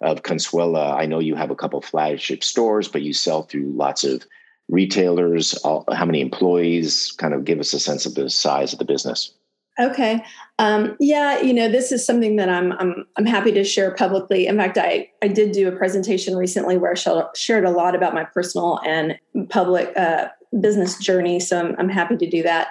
of 0.00 0.22
Consuela. 0.22 0.94
I 0.94 1.06
know 1.06 1.18
you 1.18 1.34
have 1.34 1.50
a 1.50 1.56
couple 1.56 1.80
flagship 1.80 2.44
stores, 2.44 2.86
but 2.86 3.02
you 3.02 3.12
sell 3.12 3.42
through 3.42 3.72
lots 3.72 4.04
of 4.04 4.24
retailers, 4.68 5.54
all, 5.64 5.84
how 5.92 6.04
many 6.04 6.20
employees? 6.20 7.12
Kind 7.12 7.34
of 7.34 7.44
give 7.44 7.58
us 7.58 7.72
a 7.72 7.80
sense 7.80 8.06
of 8.06 8.14
the 8.14 8.30
size 8.30 8.72
of 8.72 8.78
the 8.78 8.84
business. 8.84 9.32
Okay. 9.80 10.24
Um, 10.58 10.96
yeah, 10.98 11.40
you 11.40 11.54
know, 11.54 11.68
this 11.68 11.92
is 11.92 12.04
something 12.04 12.36
that 12.36 12.48
I'm 12.48 12.72
I'm 12.72 13.06
I'm 13.16 13.26
happy 13.26 13.52
to 13.52 13.64
share 13.64 13.94
publicly. 13.94 14.46
In 14.46 14.56
fact, 14.56 14.76
I 14.76 15.08
I 15.22 15.28
did 15.28 15.52
do 15.52 15.68
a 15.68 15.72
presentation 15.72 16.36
recently 16.36 16.76
where 16.76 16.92
I 16.92 17.24
shared 17.34 17.64
a 17.64 17.70
lot 17.70 17.94
about 17.94 18.12
my 18.12 18.24
personal 18.24 18.80
and 18.84 19.18
public 19.48 19.96
uh, 19.96 20.28
business 20.60 20.98
journey. 20.98 21.38
So 21.38 21.60
I'm, 21.60 21.76
I'm 21.78 21.88
happy 21.88 22.16
to 22.16 22.28
do 22.28 22.42
that. 22.42 22.68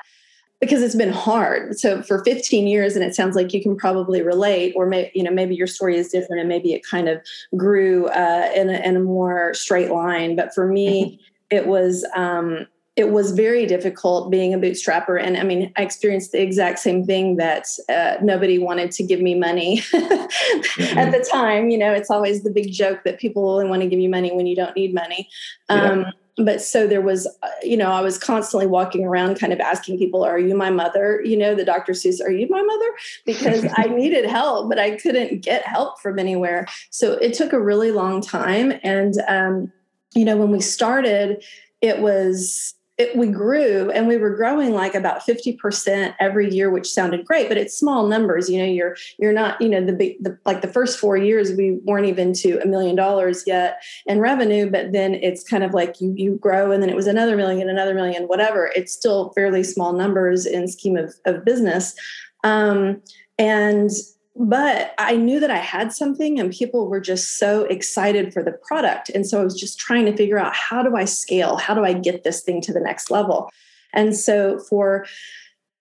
Because 0.60 0.82
it's 0.82 0.96
been 0.96 1.12
hard. 1.12 1.78
So 1.78 2.02
for 2.02 2.24
15 2.24 2.68
years, 2.68 2.96
and 2.96 3.06
it 3.06 3.16
sounds 3.16 3.36
like 3.36 3.54
you 3.54 3.62
can 3.62 3.76
probably 3.76 4.22
relate, 4.22 4.74
or 4.76 4.88
maybe 4.88 5.12
you 5.14 5.24
know 5.24 5.32
maybe 5.32 5.56
your 5.56 5.68
story 5.68 5.98
is 5.98 6.10
different, 6.10 6.40
and 6.40 6.50
maybe 6.50 6.74
it 6.74 6.84
kind 6.84 7.08
of 7.08 7.22
grew 7.56 8.08
uh, 8.08 8.50
in, 8.56 8.70
a, 8.70 8.80
in 8.80 8.96
a 8.96 9.00
more 9.00 9.54
straight 9.54 9.92
line. 9.92 10.36
But 10.36 10.54
for 10.54 10.68
me, 10.68 11.06
mm-hmm. 11.06 11.22
it 11.52 11.68
was 11.68 12.06
um, 12.16 12.66
it 12.96 13.12
was 13.12 13.32
very 13.32 13.68
difficult 13.68 14.32
being 14.32 14.54
a 14.56 14.58
bootstrapper, 14.58 15.22
and 15.22 15.38
I 15.38 15.44
mean, 15.44 15.72
I 15.78 15.84
experienced 15.84 16.32
the 16.32 16.42
exact 16.42 16.80
same 16.80 17.06
thing 17.06 17.38
that 17.38 17.68
uh, 17.90 18.16
nobody 18.24 18.58
wanted 18.58 18.92
to 18.94 19.04
give 19.04 19.22
me 19.22 19.36
money 19.36 19.78
mm-hmm. 19.94 20.98
at 20.98 21.12
the 21.12 21.24
time. 21.32 21.70
You 21.70 21.78
know, 21.78 21.94
it's 21.94 22.10
always 22.10 22.42
the 22.42 22.52
big 22.52 22.72
joke 22.72 23.04
that 23.06 23.20
people 23.20 23.48
only 23.48 23.68
want 23.68 23.84
to 23.84 23.88
give 23.88 24.00
you 24.00 24.10
money 24.10 24.32
when 24.32 24.48
you 24.48 24.56
don't 24.56 24.76
need 24.76 24.94
money. 24.94 25.30
Um, 25.70 26.02
yeah 26.02 26.12
but 26.38 26.62
so 26.62 26.88
there 26.88 27.02
was 27.02 27.28
uh, 27.42 27.50
you 27.64 27.76
know 27.76 27.92
i 27.92 28.02
was 28.02 28.18
constantly 28.18 28.68
walking 28.68 29.06
around 29.06 29.40
kind 29.40 29.52
of 29.52 29.60
asking 29.60 29.98
people 29.98 30.24
are 30.24 30.40
you 30.40 30.56
my 30.56 30.70
mother? 30.70 31.22
You 31.24 31.38
know 31.38 31.56
the 31.56 31.66
dr 31.66 31.92
seuss 31.92 32.22
are 32.24 32.32
you 32.32 32.48
my 32.50 32.62
mother? 32.62 32.92
Because 33.26 33.66
i 33.78 33.84
needed 33.90 34.26
help 34.26 34.70
but 34.70 34.80
i 34.80 34.92
couldn't 34.98 35.42
get 35.42 35.66
help 35.66 36.00
from 36.00 36.20
anywhere. 36.20 36.68
So 36.90 37.14
it 37.14 37.34
took 37.34 37.54
a 37.54 37.62
really 37.62 37.92
long 37.92 38.22
time 38.22 38.74
and 38.84 39.16
um, 39.28 39.72
you 40.14 40.26
know 40.26 40.38
when 40.38 40.52
we 40.52 40.62
started 40.62 41.44
it 41.82 42.00
was 42.00 42.74
it, 42.98 43.16
we 43.16 43.28
grew 43.28 43.90
and 43.92 44.08
we 44.08 44.18
were 44.18 44.36
growing 44.36 44.74
like 44.74 44.96
about 44.96 45.22
50% 45.22 46.16
every 46.20 46.54
year 46.54 46.70
which 46.70 46.90
sounded 46.90 47.26
great 47.26 47.48
but 47.48 47.58
it's 47.58 47.78
small 47.78 48.08
numbers 48.08 48.50
you 48.50 48.60
know 48.60 48.66
you're 48.66 48.96
you're 49.20 49.34
not 49.34 49.60
you 49.62 49.70
know 49.70 49.84
the 49.84 49.94
big 49.94 50.24
the, 50.24 50.38
like 50.46 50.62
the 50.62 50.68
first 50.68 51.00
four 51.00 51.18
years 51.18 51.52
we 51.54 51.80
weren't 51.86 52.08
even 52.08 52.34
to 52.34 52.60
a 52.62 52.68
million 52.68 52.96
dollars 52.96 53.44
yet 53.46 53.82
in 54.06 54.20
revenue 54.20 54.70
but 54.70 54.92
then 54.92 55.14
it's 55.16 55.44
kind 55.44 55.64
of 55.64 55.74
like 55.74 56.00
you 56.02 56.14
you 56.16 56.36
grow 56.38 56.72
and 56.72 56.82
then 56.82 56.90
it 56.90 56.96
was 56.96 57.08
another 57.08 57.36
million 57.36 57.70
another 57.70 57.94
million 57.94 58.28
whatever. 58.28 58.72
It's 58.76 58.94
still 58.94 59.32
fairly 59.34 59.64
small 59.64 59.94
numbers 59.94 60.46
in 60.46 60.68
scheme 60.68 60.98
of, 60.98 61.14
of 61.26 61.46
business. 61.46 61.96
Um, 62.44 63.02
and 63.38 63.90
but 64.40 64.94
I 64.98 65.16
knew 65.16 65.40
that 65.40 65.52
I 65.52 65.58
had 65.58 65.92
something 65.92 66.40
and 66.40 66.52
people 66.52 66.88
were 66.88 67.00
just 67.00 67.38
so 67.38 67.64
excited 67.66 68.34
for 68.34 68.44
the 68.44 68.52
product. 68.52 69.10
And 69.10 69.26
so 69.26 69.42
I 69.42 69.44
was 69.44 69.60
just 69.60 69.80
trying 69.80 70.06
to 70.06 70.16
figure 70.16 70.38
out 70.38 70.54
how 70.54 70.84
do 70.84 70.96
I 70.96 71.06
scale? 71.06 71.58
How 71.58 71.74
do 71.74 71.84
I 71.84 71.94
get 71.94 72.24
this 72.24 72.42
thing 72.42 72.62
to 72.62 72.74
the 72.74 72.80
next 72.80 73.10
level? 73.10 73.50
And 73.94 74.16
so 74.16 74.60
for 74.60 75.06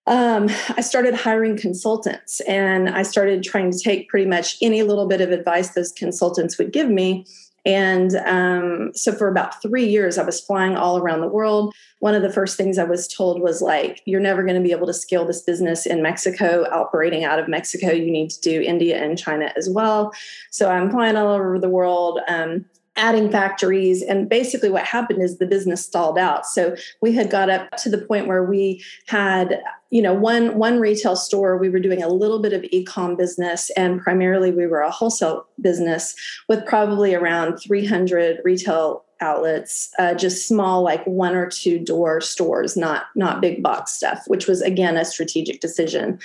um, 0.07 0.49
I 0.69 0.81
started 0.81 1.13
hiring 1.13 1.57
consultants 1.57 2.39
and 2.41 2.89
I 2.89 3.03
started 3.03 3.43
trying 3.43 3.71
to 3.71 3.77
take 3.77 4.07
pretty 4.07 4.25
much 4.25 4.57
any 4.61 4.81
little 4.81 5.05
bit 5.05 5.19
of 5.21 5.31
advice 5.31 5.71
those 5.71 5.91
consultants 5.91 6.57
would 6.57 6.71
give 6.71 6.89
me 6.89 7.25
and 7.65 8.15
um, 8.25 8.91
so 8.93 9.11
for 9.11 9.27
about 9.27 9.61
three 9.61 9.87
years, 9.87 10.17
I 10.17 10.23
was 10.23 10.39
flying 10.39 10.77
all 10.77 10.97
around 10.97 11.21
the 11.21 11.27
world. 11.27 11.75
One 11.99 12.15
of 12.15 12.21
the 12.21 12.31
first 12.31 12.55
things 12.55 12.77
I 12.77 12.85
was 12.85 13.07
told 13.07 13.41
was 13.41 13.61
like, 13.61 14.01
you're 14.05 14.21
never 14.21 14.43
going 14.43 14.55
to 14.55 14.65
be 14.65 14.71
able 14.71 14.87
to 14.87 14.93
scale 14.93 15.25
this 15.25 15.41
business 15.41 15.85
in 15.85 16.01
Mexico, 16.01 16.65
operating 16.71 17.25
out 17.25 17.39
of 17.39 17.47
Mexico. 17.49 17.91
You 17.91 18.09
need 18.09 18.29
to 18.29 18.41
do 18.41 18.61
India 18.61 19.03
and 19.03 19.17
China 19.17 19.51
as 19.57 19.69
well. 19.69 20.13
So 20.51 20.69
I'm 20.69 20.89
flying 20.89 21.17
all 21.17 21.33
over 21.33 21.59
the 21.59 21.69
world. 21.69 22.21
Um, 22.27 22.65
adding 22.97 23.31
factories. 23.31 24.01
And 24.01 24.27
basically 24.27 24.69
what 24.69 24.83
happened 24.83 25.21
is 25.21 25.37
the 25.37 25.45
business 25.45 25.85
stalled 25.85 26.17
out. 26.17 26.45
So 26.45 26.75
we 27.01 27.13
had 27.13 27.29
got 27.29 27.49
up 27.49 27.69
to 27.77 27.89
the 27.89 27.99
point 27.99 28.27
where 28.27 28.43
we 28.43 28.83
had 29.05 29.61
you 29.89 30.01
know 30.01 30.13
one 30.13 30.57
one 30.57 30.81
retail 30.81 31.15
store 31.15 31.57
we 31.57 31.69
were 31.69 31.79
doing 31.79 32.03
a 32.03 32.09
little 32.09 32.41
bit 32.41 32.51
of 32.51 32.65
e-com 32.71 33.15
business 33.15 33.69
and 33.77 34.01
primarily 34.01 34.51
we 34.51 34.67
were 34.67 34.81
a 34.81 34.91
wholesale 34.91 35.47
business 35.61 36.13
with 36.49 36.65
probably 36.65 37.15
around 37.15 37.57
300 37.57 38.41
retail 38.43 39.05
outlets 39.21 39.89
uh, 39.99 40.13
just 40.13 40.47
small 40.47 40.81
like 40.81 41.05
one 41.05 41.35
or 41.35 41.47
two 41.47 41.79
door 41.79 42.21
stores 42.21 42.75
not 42.77 43.05
not 43.15 43.41
big 43.41 43.61
box 43.61 43.93
stuff 43.93 44.23
which 44.27 44.47
was 44.47 44.61
again 44.61 44.97
a 44.97 45.05
strategic 45.05 45.59
decision 45.59 46.19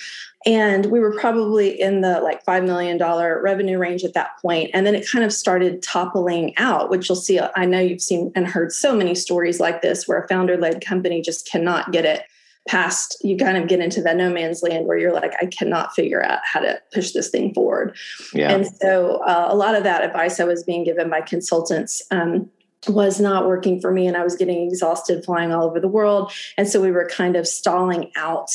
and 0.44 0.86
we 0.86 0.98
were 0.98 1.14
probably 1.18 1.80
in 1.80 2.00
the 2.00 2.20
like 2.20 2.44
$5 2.44 2.64
million 2.66 2.98
revenue 2.98 3.78
range 3.78 4.04
at 4.04 4.14
that 4.14 4.32
point 4.40 4.70
and 4.74 4.86
then 4.86 4.94
it 4.94 5.08
kind 5.08 5.24
of 5.24 5.32
started 5.32 5.82
toppling 5.82 6.56
out 6.56 6.90
which 6.90 7.08
you'll 7.08 7.16
see 7.16 7.40
i 7.56 7.64
know 7.64 7.80
you've 7.80 8.02
seen 8.02 8.32
and 8.34 8.46
heard 8.46 8.72
so 8.72 8.94
many 8.94 9.14
stories 9.14 9.60
like 9.60 9.82
this 9.82 10.06
where 10.06 10.22
a 10.22 10.28
founder 10.28 10.56
led 10.56 10.84
company 10.84 11.20
just 11.20 11.48
cannot 11.48 11.92
get 11.92 12.04
it 12.04 12.22
past 12.68 13.16
you 13.22 13.36
kind 13.36 13.56
of 13.56 13.68
get 13.68 13.80
into 13.80 14.00
that 14.00 14.16
no 14.16 14.32
man's 14.32 14.62
land 14.62 14.86
where 14.86 14.96
you're 14.96 15.12
like 15.12 15.32
i 15.42 15.46
cannot 15.46 15.92
figure 15.94 16.22
out 16.22 16.38
how 16.44 16.60
to 16.60 16.80
push 16.92 17.10
this 17.10 17.28
thing 17.28 17.52
forward 17.52 17.96
yeah. 18.32 18.52
and 18.52 18.66
so 18.66 19.16
uh, 19.24 19.48
a 19.50 19.56
lot 19.56 19.74
of 19.74 19.82
that 19.82 20.04
advice 20.04 20.38
i 20.38 20.44
was 20.44 20.62
being 20.62 20.84
given 20.84 21.10
by 21.10 21.20
consultants 21.20 22.02
um, 22.12 22.48
was 22.88 23.20
not 23.20 23.46
working 23.46 23.80
for 23.80 23.92
me 23.92 24.06
and 24.06 24.16
i 24.16 24.24
was 24.24 24.36
getting 24.36 24.66
exhausted 24.66 25.24
flying 25.24 25.52
all 25.52 25.64
over 25.64 25.78
the 25.78 25.88
world 25.88 26.32
and 26.56 26.68
so 26.68 26.80
we 26.80 26.90
were 26.90 27.08
kind 27.08 27.36
of 27.36 27.46
stalling 27.46 28.10
out 28.16 28.50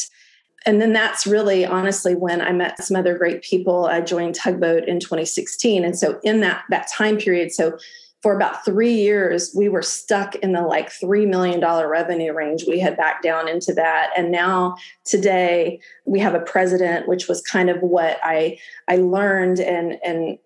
and 0.66 0.82
then 0.82 0.92
that's 0.92 1.26
really 1.26 1.66
honestly 1.66 2.14
when 2.16 2.42
i 2.42 2.52
met 2.52 2.82
some 2.84 2.98
other 2.98 3.18
great 3.18 3.42
people 3.42 3.86
i 3.86 4.02
joined 4.02 4.36
tugboat 4.36 4.84
in 4.86 5.00
2016 5.00 5.86
and 5.86 5.98
so 5.98 6.20
in 6.24 6.42
that 6.42 6.64
that 6.70 6.88
time 6.90 7.18
period 7.18 7.52
so 7.52 7.78
for 8.24 8.36
about 8.36 8.66
three 8.66 8.94
years, 8.94 9.54
we 9.56 9.70
were 9.70 9.82
stuck 9.82 10.36
in 10.36 10.52
the 10.52 10.62
like 10.62 10.90
$3 10.90 11.28
million 11.30 11.62
revenue 11.62 12.34
range. 12.34 12.66
We 12.68 12.80
had 12.80 12.98
backed 12.98 13.24
down 13.24 13.48
into 13.48 13.74
that. 13.76 14.10
And 14.18 14.32
now 14.32 14.76
today 15.06 15.80
we 16.06 16.20
have 16.20 16.34
a 16.34 16.40
president, 16.40 17.08
which 17.08 17.28
was 17.28 17.42
kind 17.42 17.70
of 17.70 17.78
what 17.82 18.20
I, 18.24 18.58
I 18.88 18.98
learned 18.98 19.60
and, 19.60 19.98
and, 20.04 20.38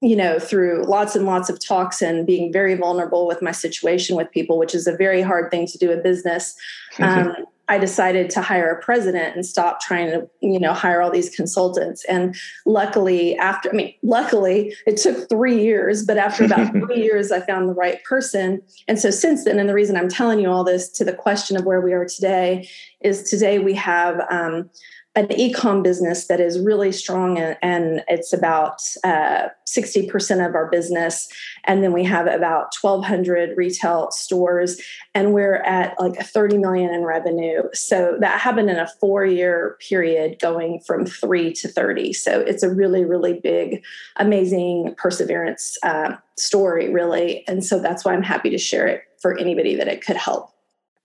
you 0.00 0.16
know, 0.16 0.38
through 0.38 0.84
lots 0.84 1.14
and 1.14 1.26
lots 1.26 1.50
of 1.50 1.64
talks 1.64 2.00
and 2.00 2.26
being 2.26 2.52
very 2.52 2.74
vulnerable 2.74 3.26
with 3.26 3.42
my 3.42 3.52
situation 3.52 4.16
with 4.16 4.30
people, 4.30 4.58
which 4.58 4.74
is 4.74 4.86
a 4.86 4.96
very 4.96 5.20
hard 5.20 5.50
thing 5.50 5.66
to 5.66 5.78
do 5.78 5.90
in 5.90 6.02
business. 6.02 6.54
Um, 6.98 7.34
I 7.70 7.78
decided 7.78 8.30
to 8.30 8.42
hire 8.42 8.68
a 8.68 8.82
president 8.82 9.36
and 9.36 9.46
stop 9.46 9.80
trying 9.80 10.10
to, 10.10 10.28
you 10.40 10.58
know, 10.58 10.72
hire 10.72 11.00
all 11.00 11.10
these 11.10 11.30
consultants. 11.30 12.04
And 12.06 12.34
luckily, 12.66 13.36
after, 13.36 13.70
I 13.70 13.72
mean, 13.72 13.94
luckily, 14.02 14.74
it 14.88 14.96
took 14.96 15.28
three 15.28 15.62
years, 15.62 16.04
but 16.04 16.18
after 16.18 16.44
about 16.44 16.72
three 16.72 17.00
years, 17.00 17.30
I 17.30 17.40
found 17.40 17.68
the 17.68 17.74
right 17.74 18.02
person. 18.02 18.60
And 18.88 18.98
so 18.98 19.10
since 19.12 19.44
then, 19.44 19.60
and 19.60 19.68
the 19.68 19.74
reason 19.74 19.96
I'm 19.96 20.08
telling 20.08 20.40
you 20.40 20.50
all 20.50 20.64
this 20.64 20.88
to 20.90 21.04
the 21.04 21.12
question 21.12 21.56
of 21.56 21.64
where 21.64 21.80
we 21.80 21.92
are 21.92 22.04
today 22.04 22.68
is 23.02 23.22
today 23.22 23.60
we 23.60 23.74
have 23.74 24.20
um, 24.30 24.68
an 25.16 25.26
ecom 25.28 25.82
business 25.82 26.28
that 26.28 26.40
is 26.40 26.60
really 26.60 26.92
strong 26.92 27.36
and, 27.36 27.56
and 27.62 28.04
it's 28.06 28.32
about 28.32 28.80
uh, 29.02 29.48
60% 29.66 30.48
of 30.48 30.54
our 30.54 30.70
business. 30.70 31.28
And 31.64 31.82
then 31.82 31.92
we 31.92 32.04
have 32.04 32.28
about 32.28 32.72
1200 32.80 33.56
retail 33.56 34.12
stores 34.12 34.80
and 35.12 35.34
we're 35.34 35.56
at 35.56 35.98
like 35.98 36.20
30 36.20 36.58
million 36.58 36.94
in 36.94 37.02
revenue. 37.02 37.62
So 37.72 38.18
that 38.20 38.40
happened 38.40 38.70
in 38.70 38.76
a 38.76 38.86
four 39.00 39.24
year 39.24 39.76
period 39.80 40.38
going 40.40 40.80
from 40.86 41.06
3 41.06 41.52
to 41.54 41.68
30 41.68 42.12
so 42.12 42.40
it's 42.40 42.62
a 42.62 42.70
really 42.72 43.04
really 43.04 43.40
big 43.40 43.84
amazing 44.16 44.94
perseverance 44.96 45.76
uh, 45.82 46.12
story 46.36 46.92
really. 46.92 47.46
And 47.48 47.64
so 47.64 47.80
that's 47.80 48.04
why 48.04 48.14
i'm 48.14 48.22
happy 48.22 48.50
to 48.50 48.58
share 48.58 48.86
it 48.86 49.02
for 49.20 49.36
anybody 49.36 49.74
that 49.74 49.88
it 49.88 50.04
could 50.04 50.16
help. 50.16 50.50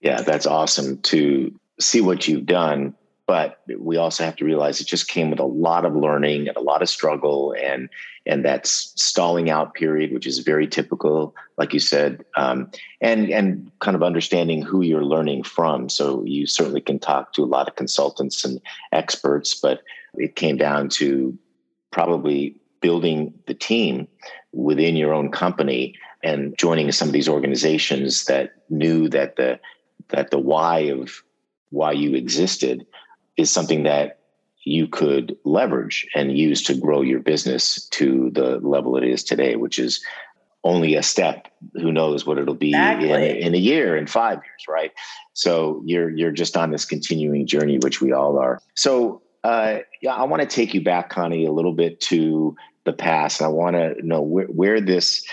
Yeah 0.02 0.22
that's 0.22 0.46
awesome 0.46 1.00
to 1.04 1.58
see 1.80 2.02
what 2.02 2.28
you've 2.28 2.46
done 2.46 2.94
but 3.28 3.60
we 3.80 3.98
also 3.98 4.24
have 4.24 4.36
to 4.36 4.46
realize 4.46 4.80
it 4.80 4.88
just 4.88 5.08
came 5.08 5.30
with 5.30 5.40
a 5.40 5.46
lot 5.46 5.86
of 5.86 5.96
learning 5.96 6.48
and 6.48 6.58
a 6.58 6.62
lot 6.62 6.82
of 6.82 6.90
struggle 6.90 7.56
and 7.60 7.90
and 8.28 8.44
that 8.46 8.66
stalling 8.68 9.50
out 9.50 9.74
period 9.74 10.14
which 10.14 10.28
is 10.28 10.40
very 10.40 10.68
typical 10.68 11.36
like 11.58 11.74
you 11.74 11.80
said 11.80 12.24
um, 12.38 12.70
and 13.02 13.30
and 13.30 13.72
kind 13.80 13.96
of 13.96 14.04
understanding 14.04 14.62
who 14.62 14.82
you're 14.82 15.06
learning 15.06 15.44
from. 15.44 15.90
So 15.90 16.24
you 16.26 16.46
certainly 16.46 16.82
can 16.82 17.00
talk 17.00 17.34
to 17.34 17.44
a 17.44 17.46
lot 17.46 17.68
of 17.68 17.76
consultants 17.76 18.46
and 18.46 18.60
experts 18.92 19.56
but 19.60 19.82
it 20.16 20.36
came 20.36 20.58
down 20.58 20.90
to 20.90 21.38
probably 21.92 22.56
building 22.82 23.34
the 23.48 23.54
team 23.54 24.08
within 24.52 24.96
your 24.96 25.14
own 25.14 25.32
company 25.32 25.96
and 26.24 26.56
joining 26.58 26.92
some 26.92 27.08
of 27.08 27.14
these 27.14 27.30
organizations 27.30 28.26
that 28.26 28.52
knew 28.70 29.10
that 29.10 29.36
the 29.36 29.60
that 30.10 30.30
the 30.30 30.40
why 30.40 30.80
of 30.80 31.24
why 31.72 31.92
you 31.92 32.16
existed 32.16 32.86
is 33.38 33.52
something 33.52 33.84
that 33.84 34.20
you 34.64 34.88
could 34.88 35.38
leverage 35.46 36.08
and 36.16 36.38
use 36.38 36.64
to 36.64 36.74
grow 36.74 37.02
your 37.02 37.20
business 37.20 37.88
to 37.90 38.32
the 38.32 38.60
level 38.60 38.98
it 38.98 39.04
is 39.04 39.24
today, 39.24 39.56
which 39.56 39.78
is 39.78 40.04
only 40.64 40.96
a 40.96 41.04
step. 41.04 41.48
Who 41.76 41.92
knows 41.92 42.26
what 42.26 42.40
it'll 42.40 42.56
be 42.56 42.70
exactly. 42.70 43.42
in, 43.42 43.48
in 43.48 43.56
a 43.56 43.60
year, 43.60 43.96
in 43.96 44.08
five 44.08 44.40
years, 44.40 44.66
right? 44.68 44.92
So 45.34 45.84
you're 45.86 46.10
you're 46.10 46.32
just 46.32 46.58
on 46.58 46.72
this 46.72 46.86
continuing 46.86 47.46
journey, 47.46 47.78
which 47.78 48.02
we 48.02 48.12
all 48.12 48.40
are. 48.40 48.60
So 48.74 49.22
uh, 49.44 49.80
yeah, 50.02 50.16
I 50.16 50.24
want 50.24 50.42
to 50.42 50.48
take 50.48 50.74
you 50.74 50.84
back, 50.84 51.10
Connie, 51.10 51.46
a 51.46 51.52
little 51.52 51.74
bit 51.74 52.02
to 52.02 52.56
the 52.84 52.94
past. 52.94 53.42
And 53.42 53.46
I 53.46 53.50
want 53.50 53.76
to 53.76 53.96
know 54.02 54.22
where, 54.22 54.48
where 54.48 54.82
this 54.82 55.24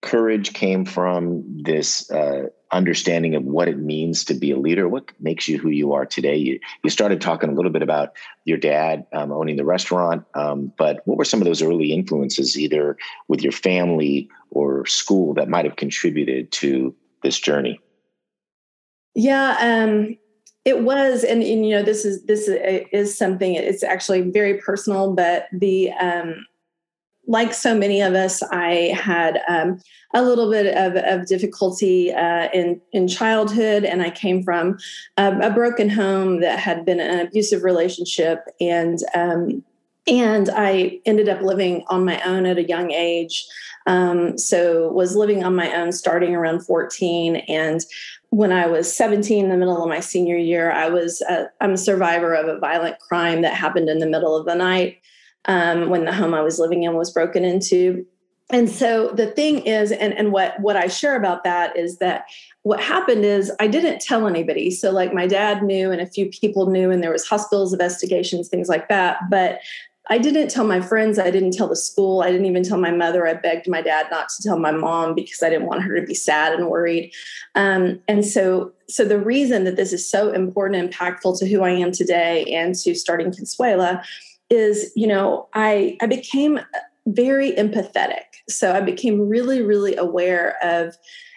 courage 0.00 0.52
came 0.52 0.84
from, 0.84 1.42
this 1.64 2.08
uh, 2.10 2.46
understanding 2.72 3.34
of 3.34 3.44
what 3.44 3.68
it 3.68 3.78
means 3.78 4.24
to 4.24 4.34
be 4.34 4.50
a 4.50 4.56
leader. 4.56 4.88
What 4.88 5.10
makes 5.20 5.46
you 5.46 5.58
who 5.58 5.68
you 5.68 5.92
are 5.92 6.06
today? 6.06 6.36
You, 6.36 6.58
you 6.82 6.90
started 6.90 7.20
talking 7.20 7.50
a 7.50 7.54
little 7.54 7.70
bit 7.70 7.82
about 7.82 8.12
your 8.44 8.58
dad 8.58 9.06
um, 9.12 9.30
owning 9.30 9.56
the 9.56 9.64
restaurant, 9.64 10.24
um, 10.34 10.72
but 10.78 11.02
what 11.04 11.18
were 11.18 11.24
some 11.24 11.40
of 11.40 11.46
those 11.46 11.62
early 11.62 11.92
influences, 11.92 12.58
either 12.58 12.96
with 13.28 13.42
your 13.42 13.52
family 13.52 14.28
or 14.50 14.86
school, 14.86 15.34
that 15.34 15.48
might 15.48 15.64
have 15.64 15.76
contributed 15.76 16.50
to 16.52 16.94
this 17.22 17.38
journey? 17.38 17.78
Yeah, 19.14 19.56
um, 19.60 20.16
it 20.64 20.82
was, 20.82 21.24
and, 21.24 21.42
and 21.42 21.66
you 21.66 21.74
know, 21.74 21.82
this 21.82 22.04
is 22.04 22.24
this 22.24 22.48
is 22.48 23.16
something. 23.16 23.54
It's 23.54 23.82
actually 23.82 24.22
very 24.30 24.58
personal, 24.58 25.12
but 25.12 25.48
the 25.52 25.92
um, 25.92 26.46
like 27.32 27.54
so 27.54 27.74
many 27.74 28.02
of 28.02 28.12
us, 28.12 28.42
I 28.42 28.94
had 28.94 29.40
um, 29.48 29.80
a 30.12 30.22
little 30.22 30.50
bit 30.50 30.76
of, 30.76 30.96
of 30.96 31.26
difficulty 31.26 32.12
uh, 32.12 32.50
in 32.52 32.78
in 32.92 33.08
childhood, 33.08 33.84
and 33.84 34.02
I 34.02 34.10
came 34.10 34.42
from 34.42 34.78
a, 35.16 35.38
a, 35.38 35.50
broken 35.50 35.88
home 35.88 36.40
that 36.42 36.58
had 36.58 36.84
been 36.84 37.00
an 37.00 37.26
abusive 37.26 37.64
relationship, 37.64 38.44
and 38.60 38.98
um, 39.14 39.64
and 40.06 40.50
I 40.50 41.00
ended 41.06 41.30
up 41.30 41.40
living 41.40 41.86
on 41.88 42.04
my 42.04 42.20
own 42.20 42.44
at 42.44 42.58
a 42.58 42.68
young 42.68 42.90
age. 42.90 43.46
Um, 43.86 44.36
so 44.36 44.92
was 44.92 45.16
living 45.16 45.42
on 45.42 45.56
my 45.56 45.74
own 45.74 45.90
starting 45.90 46.36
around 46.36 46.60
14 46.60 47.36
and 47.48 47.80
when 48.30 48.52
I 48.52 48.66
was 48.66 48.96
17 48.96 49.44
in 49.44 49.50
the 49.50 49.56
middle 49.56 49.82
of 49.82 49.88
my 49.88 49.98
senior 49.98 50.36
year, 50.36 50.70
I 50.70 50.88
was 50.88 51.20
a, 51.22 51.48
I'm 51.60 51.72
a 51.72 51.76
survivor 51.76 52.32
of 52.32 52.46
a 52.46 52.60
violent 52.60 52.98
crime 53.00 53.42
that 53.42 53.54
happened 53.54 53.90
in 53.90 53.98
the 53.98 54.06
middle 54.06 54.36
of 54.36 54.46
the 54.46 54.54
night 54.54 55.02
um, 55.46 55.88
when 55.88 56.04
the 56.04 56.12
home 56.12 56.34
I 56.34 56.42
was 56.42 56.58
living 56.58 56.82
in 56.82 56.94
was 56.94 57.10
broken 57.10 57.44
into. 57.44 58.06
And 58.50 58.68
so 58.68 59.08
the 59.08 59.28
thing 59.28 59.60
is, 59.60 59.92
and, 59.92 60.12
and 60.12 60.30
what, 60.30 60.60
what 60.60 60.76
I 60.76 60.86
share 60.86 61.16
about 61.16 61.42
that 61.44 61.76
is 61.76 61.98
that 61.98 62.26
what 62.62 62.80
happened 62.80 63.24
is 63.24 63.50
I 63.58 63.66
didn't 63.66 64.00
tell 64.00 64.26
anybody. 64.26 64.70
So 64.70 64.90
like 64.90 65.14
my 65.14 65.26
dad 65.26 65.62
knew 65.62 65.90
and 65.90 66.00
a 66.00 66.06
few 66.06 66.26
people 66.28 66.66
knew, 66.70 66.90
and 66.90 67.02
there 67.02 67.12
was 67.12 67.26
hospitals 67.26 67.72
investigations, 67.72 68.48
things 68.48 68.68
like 68.68 68.88
that. 68.88 69.18
But 69.30 69.60
I 70.10 70.18
didn't 70.18 70.48
tell 70.48 70.66
my 70.66 70.80
friends. 70.80 71.18
I 71.18 71.30
didn't 71.30 71.52
tell 71.52 71.68
the 71.68 71.76
school. 71.76 72.22
I 72.22 72.30
didn't 72.30 72.46
even 72.46 72.64
tell 72.64 72.78
my 72.78 72.90
mother. 72.90 73.26
I 73.26 73.34
begged 73.34 73.68
my 73.68 73.80
dad 73.80 74.08
not 74.10 74.28
to 74.30 74.42
tell 74.42 74.58
my 74.58 74.72
mom 74.72 75.14
because 75.14 75.42
I 75.42 75.48
didn't 75.48 75.66
want 75.66 75.84
her 75.84 75.98
to 75.98 76.04
be 76.04 76.14
sad 76.14 76.52
and 76.52 76.68
worried. 76.68 77.12
Um, 77.54 78.00
and 78.08 78.26
so, 78.26 78.72
so 78.88 79.04
the 79.04 79.18
reason 79.18 79.64
that 79.64 79.76
this 79.76 79.92
is 79.92 80.08
so 80.08 80.30
important 80.32 80.82
and 80.82 80.92
impactful 80.92 81.38
to 81.38 81.48
who 81.48 81.62
I 81.62 81.70
am 81.70 81.92
today 81.92 82.44
and 82.52 82.74
to 82.80 82.94
starting 82.94 83.30
Consuela 83.30 84.04
is, 84.52 84.92
you 84.94 85.06
know, 85.06 85.48
I 85.54 85.96
I 86.00 86.06
became 86.06 86.60
very 87.06 87.52
empathetic. 87.52 88.24
So 88.48 88.72
I 88.72 88.80
became 88.80 89.28
really, 89.28 89.62
really 89.62 89.96
aware 89.96 90.56
of 90.62 90.94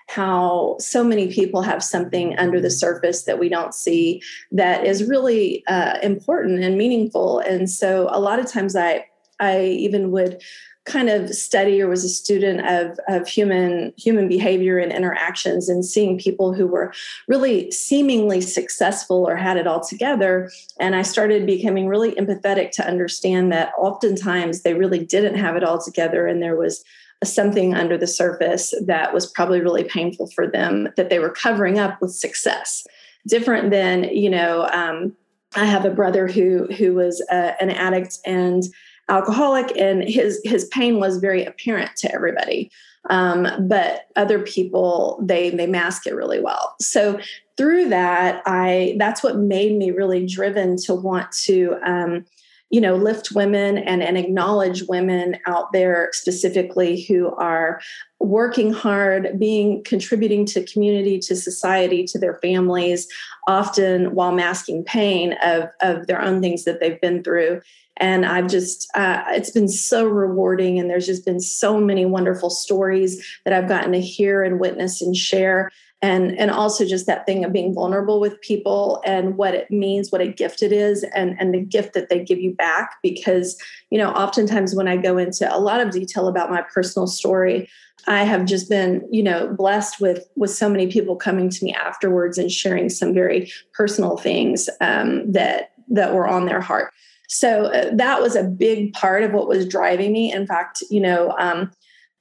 how 0.08 0.76
so 0.80 1.04
many 1.04 1.34
people 1.34 1.64
have 1.64 1.84
something 1.84 2.38
under 2.38 2.62
the 2.62 2.70
surface 2.70 3.24
that 3.24 3.40
we 3.40 3.50
don't 3.50 3.74
see 3.74 4.22
that 4.52 4.86
is 4.86 5.06
really 5.06 5.66
uh, 5.68 5.98
important 6.04 6.64
and 6.64 6.78
meaningful. 6.78 7.40
And 7.40 7.70
so 7.70 8.08
a 8.12 8.20
lot 8.20 8.40
of 8.40 8.52
times 8.52 8.76
I 8.76 9.06
I 9.40 9.66
even 9.66 10.12
would 10.12 10.42
kind 10.86 11.10
of 11.10 11.34
study 11.34 11.82
or 11.82 11.88
was 11.88 12.04
a 12.04 12.10
student 12.10 12.66
of, 12.66 13.00
of 13.08 13.28
human 13.28 13.92
human 13.98 14.28
behavior 14.28 14.78
and 14.78 14.92
interactions 14.92 15.68
and 15.68 15.84
seeing 15.84 16.18
people 16.18 16.54
who 16.54 16.68
were 16.68 16.94
really 17.28 17.72
seemingly 17.72 18.40
successful 18.40 19.28
or 19.28 19.36
had 19.36 19.58
it 19.58 19.68
all 19.68 19.84
together. 19.84 20.52
And 20.80 20.96
i 20.96 21.02
started 21.02 21.46
becoming 21.46 21.88
really 21.88 22.14
empathetic 22.14 22.72
to 22.72 22.88
understand 22.88 23.52
that 23.52 23.74
oftentimes 23.78 24.62
they 24.62 24.74
really 24.74 25.04
didn't 25.04 25.36
have 25.36 25.56
it 25.56 25.64
all 25.64 25.82
together 25.82 26.28
and 26.28 26.42
there 26.42 26.56
was 26.56 26.84
something 27.24 27.74
under 27.74 27.98
the 27.98 28.08
surface 28.08 28.74
that 28.86 29.14
was 29.14 29.26
probably 29.26 29.62
really 29.62 29.84
painful 29.84 30.28
for 30.28 30.46
them 30.48 30.90
that 30.98 31.10
they 31.10 31.18
were 31.18 31.30
covering 31.30 31.80
up 31.80 32.00
with 32.02 32.12
success. 32.12 32.86
Different 33.28 33.72
than 33.72 34.04
you 34.04 34.30
know 34.30 34.70
um, 34.72 35.16
i 35.56 35.66
have 35.66 35.84
a 35.86 35.90
brother 35.90 36.28
who 36.28 36.68
who 36.78 36.94
was 36.94 37.26
uh, 37.32 37.54
an 37.60 37.72
addict 37.72 38.20
and 38.26 38.64
alcoholic 39.10 39.76
and 39.78 40.04
his 40.04 40.42
his 40.44 40.66
pain 40.66 41.00
was 41.00 41.18
very 41.18 41.44
apparent 41.44 41.96
to 41.98 42.14
everybody. 42.14 42.72
Um, 43.10 43.48
but 43.68 44.08
other 44.16 44.40
people 44.40 45.20
they 45.24 45.50
they 45.52 45.68
mask 45.68 46.08
it 46.08 46.16
really 46.16 46.42
well. 46.42 46.76
So 46.80 47.20
through 47.58 47.90
that 47.90 48.42
i 48.46 48.96
that's 49.00 49.24
what 49.24 49.38
made 49.38 49.78
me 49.78 49.92
really 49.92 50.26
driven 50.26 50.78
to 50.78 50.94
want 50.94 51.32
to 51.32 51.76
um, 51.86 52.26
you 52.70 52.82
know 52.82 52.96
lift 52.96 53.32
women 53.34 53.78
and, 53.78 54.02
and 54.02 54.18
acknowledge 54.18 54.84
women 54.84 55.38
out 55.46 55.72
there 55.72 56.10
specifically 56.12 57.02
who 57.04 57.34
are 57.36 57.80
working 58.20 58.74
hard 58.74 59.38
being 59.40 59.84
contributing 59.84 60.46
to 60.46 60.66
community 60.66 61.20
to 61.20 61.36
society 61.36 62.04
to 62.04 62.18
their 62.18 62.36
families 62.42 63.08
often 63.48 64.16
while 64.16 64.32
masking 64.32 64.84
pain 64.84 65.36
of, 65.44 65.70
of 65.82 66.08
their 66.08 66.22
own 66.22 66.42
things 66.42 66.64
that 66.64 66.80
they've 66.80 67.02
been 67.02 67.24
through. 67.24 67.62
And 67.98 68.26
i've 68.26 68.48
just 68.48 68.90
uh, 68.94 69.24
it's 69.30 69.52
been 69.52 69.70
so 69.70 70.06
rewarding 70.06 70.78
and 70.80 70.90
there's 70.90 71.06
just 71.06 71.26
been 71.26 71.40
so 71.40 71.80
many 71.80 72.06
wonderful 72.06 72.50
stories 72.50 73.26
that 73.46 73.54
i've 73.54 73.70
gotten 73.70 73.94
to 73.94 74.02
hear 74.02 74.44
and 74.44 74.60
witness 74.60 75.02
and 75.02 75.16
share 75.16 75.72
and 76.02 76.38
and 76.38 76.52
also 76.52 76.86
just 76.86 77.06
that 77.08 77.26
thing 77.26 77.46
of 77.46 77.54
being 77.54 77.74
vulnerable 77.74 78.20
with 78.20 78.40
people 78.42 79.02
and 79.06 79.38
what 79.38 79.54
it 79.54 79.70
means 79.72 80.12
what 80.12 80.22
a 80.22 80.28
gift 80.28 80.62
it 80.62 80.72
is 80.72 81.04
and 81.16 81.36
and 81.40 81.54
the 81.54 81.60
gift 81.60 81.94
that 81.94 82.10
they 82.10 82.24
give 82.24 82.40
you 82.40 82.54
back 82.54 82.96
because 83.02 83.58
you 83.90 83.98
know 83.98 84.12
oftentimes 84.12 84.76
when 84.76 84.88
i 84.88 84.98
go 84.98 85.18
into 85.18 85.54
a 85.54 85.60
lot 85.60 85.80
of 85.80 85.92
detail 85.92 86.28
about 86.28 86.50
my 86.50 86.62
personal 86.74 87.08
story 87.08 87.70
i 88.08 88.24
have 88.24 88.46
just 88.46 88.70
been 88.70 89.08
you 89.12 89.24
know 89.24 89.54
blessed 89.58 90.00
with 90.02 90.28
with 90.36 90.52
so 90.52 90.70
many 90.70 90.88
people 90.88 91.16
coming 91.16 91.50
to 91.50 91.64
me 91.64 91.74
afterwards 91.74 92.38
and 92.38 92.52
sharing 92.52 92.90
some 92.90 93.14
very 93.14 93.52
personal 93.74 94.18
things 94.18 94.70
um, 94.82 95.32
that 95.32 95.72
that 95.88 96.14
were 96.14 96.28
on 96.28 96.46
their 96.46 96.62
heart 96.62 96.92
so 97.28 97.66
uh, 97.66 97.90
that 97.96 98.22
was 98.22 98.36
a 98.36 98.44
big 98.44 98.94
part 98.94 99.24
of 99.24 99.32
what 99.32 99.48
was 99.48 99.68
driving 99.68 100.12
me. 100.12 100.32
In 100.32 100.46
fact, 100.46 100.84
you 100.90 101.00
know, 101.00 101.34
um, 101.38 101.72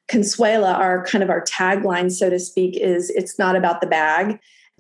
Consuela, 0.09 0.75
our 0.75 1.05
kind 1.05 1.25
of 1.25 1.31
our 1.31 1.43
tagline, 1.43 2.11
so 2.11 2.31
to 2.31 2.39
speak, 2.39 2.77
is 2.77 3.11
it's 3.11 3.39
not 3.39 3.57
about 3.57 3.81
the 3.81 3.87
bag. 3.87 4.39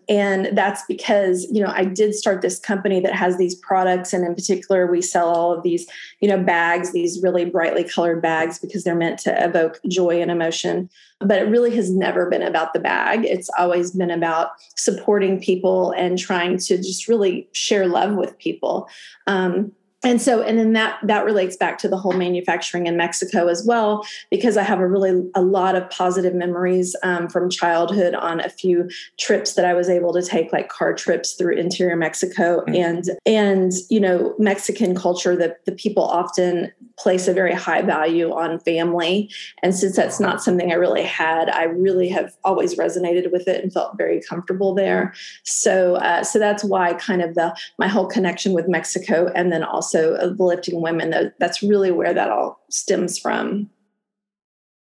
And 0.08 0.50
that's 0.52 0.82
because, 0.86 1.46
you 1.50 1.62
know, 1.62 1.72
I 1.74 1.84
did 1.84 2.14
start 2.14 2.42
this 2.42 2.58
company 2.58 3.00
that 3.00 3.14
has 3.14 3.38
these 3.38 3.54
products. 3.54 4.12
And 4.12 4.24
in 4.24 4.34
particular, 4.34 4.86
we 4.86 5.00
sell 5.00 5.28
all 5.28 5.52
of 5.52 5.62
these, 5.62 5.86
you 6.20 6.28
know, 6.28 6.42
bags, 6.42 6.92
these 6.92 7.22
really 7.22 7.44
brightly 7.46 7.84
colored 7.84 8.20
bags 8.20 8.58
because 8.58 8.84
they're 8.84 8.94
meant 8.94 9.18
to 9.20 9.44
evoke 9.44 9.80
joy 9.88 10.20
and 10.20 10.30
emotion. 10.30 10.90
But 11.20 11.38
it 11.38 11.48
really 11.48 11.74
has 11.76 11.90
never 11.90 12.28
been 12.28 12.42
about 12.42 12.74
the 12.74 12.80
bag. 12.80 13.24
It's 13.24 13.48
always 13.58 13.92
been 13.92 14.10
about 14.10 14.50
supporting 14.76 15.40
people 15.40 15.92
and 15.92 16.18
trying 16.18 16.58
to 16.58 16.76
just 16.76 17.08
really 17.08 17.48
share 17.52 17.86
love 17.86 18.14
with 18.14 18.36
people. 18.38 18.88
Um, 19.26 19.72
and 20.04 20.20
so 20.20 20.42
and 20.42 20.58
then 20.58 20.72
that 20.72 20.98
that 21.02 21.24
relates 21.24 21.56
back 21.56 21.78
to 21.78 21.88
the 21.88 21.96
whole 21.96 22.12
manufacturing 22.12 22.86
in 22.86 22.96
mexico 22.96 23.48
as 23.48 23.64
well 23.66 24.06
because 24.30 24.56
i 24.56 24.62
have 24.62 24.80
a 24.80 24.86
really 24.86 25.28
a 25.34 25.42
lot 25.42 25.74
of 25.74 25.88
positive 25.90 26.34
memories 26.34 26.94
um, 27.02 27.28
from 27.28 27.48
childhood 27.48 28.14
on 28.14 28.40
a 28.40 28.48
few 28.48 28.88
trips 29.18 29.54
that 29.54 29.64
i 29.64 29.72
was 29.72 29.88
able 29.88 30.12
to 30.12 30.22
take 30.22 30.52
like 30.52 30.68
car 30.68 30.92
trips 30.92 31.34
through 31.34 31.56
interior 31.56 31.96
mexico 31.96 32.60
mm-hmm. 32.60 32.74
and 32.74 33.10
and 33.26 33.72
you 33.88 34.00
know 34.00 34.34
mexican 34.38 34.94
culture 34.94 35.36
that 35.36 35.64
the 35.64 35.72
people 35.72 36.04
often 36.04 36.70
place 36.96 37.26
a 37.26 37.32
very 37.32 37.54
high 37.54 37.82
value 37.82 38.32
on 38.32 38.58
family 38.60 39.30
and 39.62 39.74
since 39.74 39.96
that's 39.96 40.20
not 40.20 40.42
something 40.42 40.70
i 40.70 40.74
really 40.74 41.02
had 41.02 41.48
i 41.50 41.64
really 41.64 42.08
have 42.08 42.32
always 42.44 42.76
resonated 42.76 43.32
with 43.32 43.48
it 43.48 43.62
and 43.62 43.72
felt 43.72 43.96
very 43.96 44.20
comfortable 44.20 44.74
there 44.74 45.12
so 45.44 45.96
uh, 45.96 46.22
so 46.22 46.38
that's 46.38 46.62
why 46.62 46.94
kind 46.94 47.22
of 47.22 47.34
the 47.34 47.54
my 47.78 47.88
whole 47.88 48.06
connection 48.06 48.52
with 48.52 48.68
mexico 48.68 49.30
and 49.34 49.52
then 49.52 49.62
also 49.62 49.93
also 49.94 50.14
of 50.14 50.40
lifting 50.40 50.80
women. 50.80 51.32
That's 51.38 51.62
really 51.62 51.90
where 51.90 52.14
that 52.14 52.30
all 52.30 52.64
stems 52.70 53.18
from. 53.18 53.70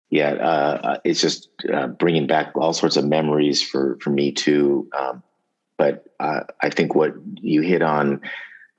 Yeah, 0.09 0.31
uh, 0.31 0.81
uh, 0.83 0.97
it's 1.03 1.21
just 1.21 1.49
uh, 1.71 1.87
bringing 1.87 2.25
back 2.25 2.51
all 2.55 2.73
sorts 2.73 2.97
of 2.97 3.05
memories 3.05 3.61
for 3.61 3.97
for 4.01 4.09
me 4.09 4.31
too. 4.31 4.89
Um, 4.97 5.21
but 5.77 6.05
uh, 6.19 6.41
I 6.61 6.69
think 6.69 6.95
what 6.95 7.13
you 7.35 7.61
hit 7.61 7.81
on, 7.81 8.21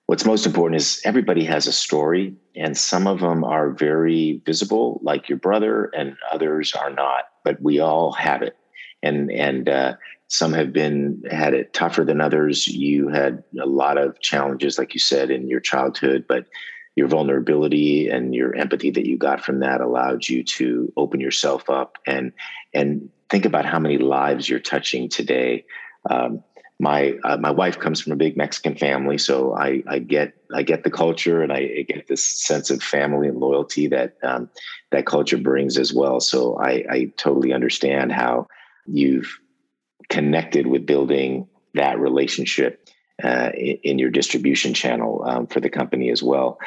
what's 0.06 0.24
most 0.24 0.44
important 0.44 0.80
is 0.80 1.00
everybody 1.04 1.44
has 1.44 1.66
a 1.68 1.72
story, 1.72 2.34
and 2.56 2.76
some 2.76 3.06
of 3.06 3.20
them 3.20 3.44
are 3.44 3.70
very 3.70 4.42
visible, 4.44 5.00
like 5.04 5.28
your 5.28 5.38
brother, 5.38 5.90
and 5.96 6.16
others 6.32 6.74
are 6.74 6.90
not. 6.90 7.26
But 7.44 7.62
we 7.62 7.78
all 7.78 8.12
have 8.12 8.42
it, 8.42 8.56
and 9.02 9.30
and 9.30 9.68
uh, 9.68 9.94
some 10.30 10.52
have 10.52 10.72
been 10.72 11.22
had 11.28 11.54
it 11.54 11.72
tougher 11.72 12.04
than 12.04 12.20
others. 12.20 12.68
You 12.68 13.08
had 13.08 13.42
a 13.60 13.66
lot 13.66 13.98
of 13.98 14.20
challenges, 14.20 14.78
like 14.78 14.94
you 14.94 15.00
said, 15.00 15.28
in 15.28 15.48
your 15.48 15.58
childhood, 15.58 16.24
but 16.28 16.46
your 16.94 17.08
vulnerability 17.08 18.08
and 18.08 18.32
your 18.32 18.54
empathy 18.54 18.92
that 18.92 19.06
you 19.06 19.18
got 19.18 19.44
from 19.44 19.58
that 19.60 19.80
allowed 19.80 20.28
you 20.28 20.44
to 20.44 20.92
open 20.96 21.18
yourself 21.18 21.68
up 21.68 21.98
and 22.06 22.32
and 22.72 23.10
think 23.28 23.44
about 23.44 23.66
how 23.66 23.80
many 23.80 23.98
lives 23.98 24.48
you're 24.48 24.60
touching 24.60 25.08
today. 25.08 25.64
Um, 26.08 26.44
my 26.78 27.14
uh, 27.24 27.36
my 27.36 27.50
wife 27.50 27.80
comes 27.80 28.00
from 28.00 28.12
a 28.12 28.16
big 28.16 28.36
Mexican 28.36 28.76
family, 28.76 29.18
so 29.18 29.56
I, 29.56 29.82
I 29.88 29.98
get 29.98 30.34
I 30.54 30.62
get 30.62 30.84
the 30.84 30.92
culture 30.92 31.42
and 31.42 31.52
I, 31.52 31.84
get 31.88 32.06
this 32.06 32.24
sense 32.24 32.70
of 32.70 32.84
family 32.84 33.26
and 33.26 33.38
loyalty 33.38 33.88
that 33.88 34.16
um, 34.22 34.48
that 34.92 35.06
culture 35.06 35.38
brings 35.38 35.76
as 35.76 35.92
well. 35.92 36.20
So 36.20 36.56
I, 36.58 36.84
I 36.88 37.12
totally 37.16 37.52
understand 37.52 38.12
how 38.12 38.46
you've 38.86 39.40
connected 40.10 40.66
with 40.66 40.84
building 40.84 41.48
that 41.74 41.98
relationship 41.98 42.86
uh, 43.22 43.50
in, 43.54 43.78
in, 43.82 43.98
your 43.98 44.10
distribution 44.10 44.74
channel 44.74 45.22
um, 45.26 45.46
for 45.46 45.60
the 45.60 45.70
company 45.70 46.10
as 46.10 46.22
well. 46.22 46.58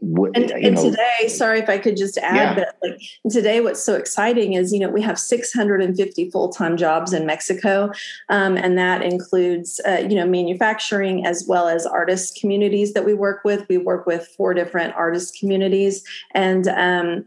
and, 0.00 0.50
and 0.50 0.76
today, 0.76 1.28
sorry 1.28 1.60
if 1.60 1.68
I 1.68 1.78
could 1.78 1.96
just 1.96 2.18
add 2.18 2.34
yeah. 2.34 2.54
that, 2.54 2.76
like 2.82 3.00
today, 3.30 3.60
what's 3.60 3.82
so 3.82 3.94
exciting 3.94 4.54
is 4.54 4.72
you 4.72 4.80
know 4.80 4.88
we 4.88 5.00
have 5.00 5.16
650 5.16 6.30
full 6.30 6.48
time 6.48 6.76
jobs 6.76 7.12
in 7.12 7.24
Mexico, 7.24 7.92
um, 8.28 8.56
and 8.56 8.76
that 8.76 9.02
includes 9.02 9.80
uh, 9.86 10.04
you 10.08 10.16
know 10.16 10.26
manufacturing 10.26 11.24
as 11.24 11.44
well 11.48 11.68
as 11.68 11.86
artist 11.86 12.36
communities 12.40 12.94
that 12.94 13.04
we 13.04 13.14
work 13.14 13.42
with. 13.44 13.64
We 13.68 13.78
work 13.78 14.06
with 14.06 14.26
four 14.36 14.54
different 14.54 14.94
artist 14.96 15.38
communities, 15.38 16.02
and 16.34 16.66
um, 16.66 17.26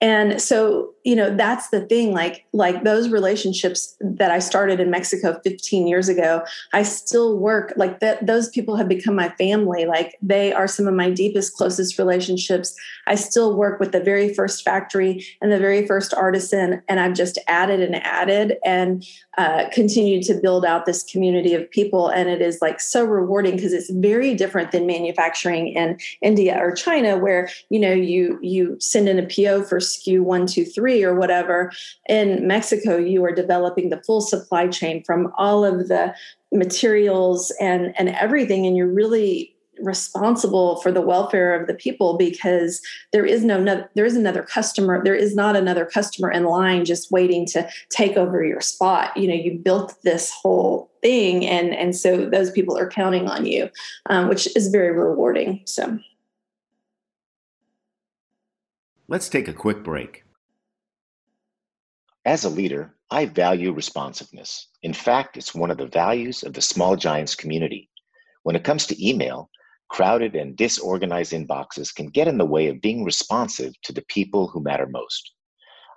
and 0.00 0.42
so 0.42 0.92
you 1.06 1.14
know 1.14 1.34
that's 1.34 1.68
the 1.68 1.80
thing 1.82 2.12
like 2.12 2.44
like 2.52 2.82
those 2.82 3.08
relationships 3.08 3.96
that 4.00 4.30
i 4.30 4.38
started 4.38 4.80
in 4.80 4.90
mexico 4.90 5.38
15 5.44 5.86
years 5.86 6.08
ago 6.08 6.42
i 6.72 6.82
still 6.82 7.38
work 7.38 7.72
like 7.76 8.00
that 8.00 8.26
those 8.26 8.48
people 8.48 8.76
have 8.76 8.88
become 8.88 9.14
my 9.14 9.28
family 9.38 9.86
like 9.86 10.16
they 10.20 10.52
are 10.52 10.66
some 10.66 10.88
of 10.88 10.94
my 10.94 11.10
deepest 11.10 11.54
closest 11.56 11.98
relationships. 11.98 12.74
I 13.06 13.14
still 13.14 13.56
work 13.56 13.78
with 13.78 13.92
the 13.92 14.00
very 14.00 14.34
first 14.34 14.64
factory 14.64 15.24
and 15.40 15.52
the 15.52 15.58
very 15.58 15.86
first 15.86 16.12
artisan 16.12 16.82
and 16.88 16.98
i've 16.98 17.14
just 17.14 17.38
added 17.46 17.80
and 17.80 17.96
added 17.96 18.56
and 18.64 19.04
uh, 19.38 19.68
continued 19.70 20.22
to 20.24 20.34
build 20.34 20.64
out 20.64 20.86
this 20.86 21.02
community 21.04 21.54
of 21.54 21.70
people 21.70 22.08
and 22.08 22.28
it 22.28 22.40
is 22.40 22.58
like 22.62 22.80
so 22.80 23.04
rewarding 23.04 23.54
because 23.54 23.72
it's 23.72 23.90
very 23.90 24.34
different 24.34 24.72
than 24.72 24.86
manufacturing 24.86 25.68
in 25.68 25.98
india 26.22 26.58
or 26.58 26.72
china 26.72 27.16
where 27.16 27.48
you 27.70 27.78
know 27.78 27.92
you 27.92 28.38
you 28.42 28.76
send 28.80 29.08
in 29.08 29.18
a 29.18 29.22
po 29.22 29.62
for 29.62 29.78
sku 29.78 30.20
one 30.20 30.46
two 30.46 30.64
three 30.64 30.95
or 31.04 31.14
whatever. 31.14 31.72
In 32.08 32.46
Mexico, 32.46 32.96
you 32.96 33.24
are 33.24 33.32
developing 33.32 33.90
the 33.90 34.02
full 34.02 34.20
supply 34.20 34.68
chain 34.68 35.02
from 35.04 35.32
all 35.36 35.64
of 35.64 35.88
the 35.88 36.14
materials 36.52 37.52
and, 37.60 37.94
and 37.98 38.10
everything. 38.10 38.66
And 38.66 38.76
you're 38.76 38.92
really 38.92 39.56
responsible 39.80 40.76
for 40.76 40.90
the 40.90 41.00
welfare 41.00 41.58
of 41.58 41.66
the 41.66 41.74
people 41.74 42.16
because 42.16 42.80
there 43.12 43.26
is 43.26 43.44
no, 43.44 43.60
no 43.60 43.84
there 43.94 44.06
is 44.06 44.16
another 44.16 44.42
customer 44.42 45.02
there 45.04 45.14
is 45.14 45.34
not 45.34 45.56
another 45.56 45.84
customer 45.84 46.30
in 46.30 46.44
line 46.44 46.84
just 46.84 47.10
waiting 47.10 47.44
to 47.46 47.68
take 47.90 48.16
over 48.16 48.44
your 48.44 48.60
spot 48.60 49.14
you 49.16 49.28
know 49.28 49.34
you 49.34 49.58
built 49.58 49.94
this 50.02 50.32
whole 50.32 50.90
thing 51.02 51.44
and 51.46 51.74
and 51.74 51.94
so 51.94 52.28
those 52.28 52.50
people 52.50 52.76
are 52.76 52.88
counting 52.88 53.28
on 53.28 53.44
you 53.44 53.68
um, 54.08 54.28
which 54.28 54.54
is 54.56 54.68
very 54.68 54.92
rewarding 54.92 55.60
so 55.66 55.98
let's 59.08 59.28
take 59.28 59.48
a 59.48 59.52
quick 59.52 59.84
break 59.84 60.25
as 62.26 62.44
a 62.44 62.50
leader, 62.50 62.92
I 63.08 63.26
value 63.26 63.72
responsiveness. 63.72 64.66
In 64.82 64.92
fact, 64.92 65.36
it's 65.36 65.54
one 65.54 65.70
of 65.70 65.78
the 65.78 65.86
values 65.86 66.42
of 66.42 66.54
the 66.54 66.60
Small 66.60 66.96
Giants 66.96 67.36
community. 67.36 67.88
When 68.42 68.56
it 68.56 68.64
comes 68.64 68.84
to 68.86 69.08
email, 69.08 69.48
crowded 69.88 70.34
and 70.34 70.56
disorganized 70.56 71.32
inboxes 71.32 71.94
can 71.94 72.08
get 72.08 72.26
in 72.26 72.36
the 72.36 72.44
way 72.44 72.66
of 72.66 72.80
being 72.80 73.04
responsive 73.04 73.72
to 73.82 73.92
the 73.92 74.04
people 74.08 74.48
who 74.48 74.60
matter 74.60 74.88
most. 74.88 75.34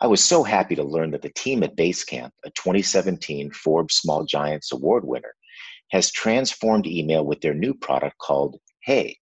I 0.01 0.05
was 0.05 0.23
so 0.23 0.43
happy 0.43 0.75
to 0.75 0.83
learn 0.83 1.09
that 1.11 1.23
the 1.23 1.33
team 1.33 1.63
at 1.63 1.75
Basecamp, 1.75 2.29
a 2.45 2.51
2017 2.51 3.49
Forbes 3.51 3.95
Small 3.95 4.23
Giants 4.23 4.71
Award 4.71 5.05
winner, 5.05 5.33
has 5.89 6.11
transformed 6.11 6.85
email 6.85 7.25
with 7.25 7.41
their 7.41 7.55
new 7.55 7.73
product 7.73 8.19
called 8.19 8.59
Hey. 8.83 9.17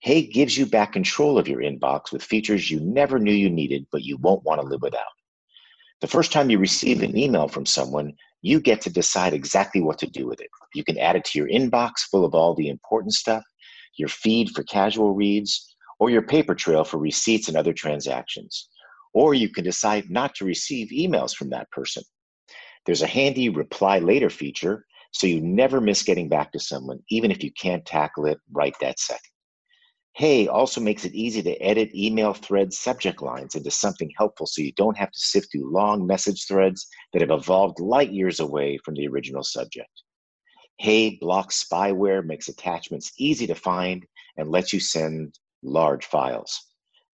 Hey 0.00 0.22
gives 0.22 0.56
you 0.56 0.64
back 0.64 0.94
control 0.94 1.38
of 1.38 1.48
your 1.48 1.60
inbox 1.60 2.12
with 2.12 2.22
features 2.22 2.70
you 2.70 2.80
never 2.80 3.18
knew 3.18 3.30
you 3.30 3.50
needed, 3.50 3.86
but 3.92 4.04
you 4.04 4.16
won't 4.16 4.42
want 4.44 4.62
to 4.62 4.66
live 4.66 4.80
without. 4.80 5.02
The 6.04 6.10
first 6.10 6.32
time 6.32 6.50
you 6.50 6.58
receive 6.58 7.02
an 7.02 7.16
email 7.16 7.48
from 7.48 7.64
someone, 7.64 8.12
you 8.42 8.60
get 8.60 8.82
to 8.82 8.90
decide 8.90 9.32
exactly 9.32 9.80
what 9.80 9.96
to 10.00 10.06
do 10.06 10.26
with 10.26 10.38
it. 10.38 10.50
You 10.74 10.84
can 10.84 10.98
add 10.98 11.16
it 11.16 11.24
to 11.24 11.38
your 11.38 11.48
inbox 11.48 12.00
full 12.10 12.26
of 12.26 12.34
all 12.34 12.54
the 12.54 12.68
important 12.68 13.14
stuff, 13.14 13.42
your 13.96 14.10
feed 14.10 14.50
for 14.50 14.64
casual 14.64 15.14
reads, 15.14 15.74
or 15.98 16.10
your 16.10 16.20
paper 16.20 16.54
trail 16.54 16.84
for 16.84 16.98
receipts 16.98 17.48
and 17.48 17.56
other 17.56 17.72
transactions. 17.72 18.68
Or 19.14 19.32
you 19.32 19.48
can 19.48 19.64
decide 19.64 20.10
not 20.10 20.34
to 20.34 20.44
receive 20.44 20.88
emails 20.88 21.34
from 21.34 21.48
that 21.48 21.70
person. 21.70 22.02
There's 22.84 23.00
a 23.00 23.06
handy 23.06 23.48
reply 23.48 23.98
later 23.98 24.28
feature, 24.28 24.84
so 25.12 25.26
you 25.26 25.40
never 25.40 25.80
miss 25.80 26.02
getting 26.02 26.28
back 26.28 26.52
to 26.52 26.60
someone, 26.60 26.98
even 27.08 27.30
if 27.30 27.42
you 27.42 27.50
can't 27.58 27.86
tackle 27.86 28.26
it 28.26 28.38
right 28.52 28.74
that 28.82 29.00
second. 29.00 29.33
Hey 30.16 30.46
also 30.46 30.80
makes 30.80 31.04
it 31.04 31.12
easy 31.12 31.42
to 31.42 31.60
edit 31.60 31.92
email 31.92 32.34
thread 32.34 32.72
subject 32.72 33.20
lines 33.20 33.56
into 33.56 33.70
something 33.72 34.08
helpful 34.16 34.46
so 34.46 34.62
you 34.62 34.72
don't 34.76 34.96
have 34.96 35.10
to 35.10 35.18
sift 35.18 35.50
through 35.50 35.72
long 35.72 36.06
message 36.06 36.46
threads 36.46 36.86
that 37.12 37.20
have 37.20 37.32
evolved 37.32 37.80
light 37.80 38.12
years 38.12 38.38
away 38.38 38.78
from 38.84 38.94
the 38.94 39.08
original 39.08 39.42
subject. 39.42 39.90
Hey 40.78 41.18
blocks 41.20 41.64
spyware, 41.64 42.24
makes 42.24 42.48
attachments 42.48 43.12
easy 43.18 43.48
to 43.48 43.56
find, 43.56 44.06
and 44.36 44.50
lets 44.50 44.72
you 44.72 44.78
send 44.78 45.36
large 45.64 46.04
files. 46.04 46.60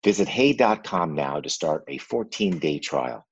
Visit 0.02 0.26
hey.com 0.26 1.14
now 1.14 1.38
to 1.40 1.50
start 1.50 1.84
a 1.88 1.98
14 1.98 2.58
day 2.58 2.78
trial. 2.78 3.26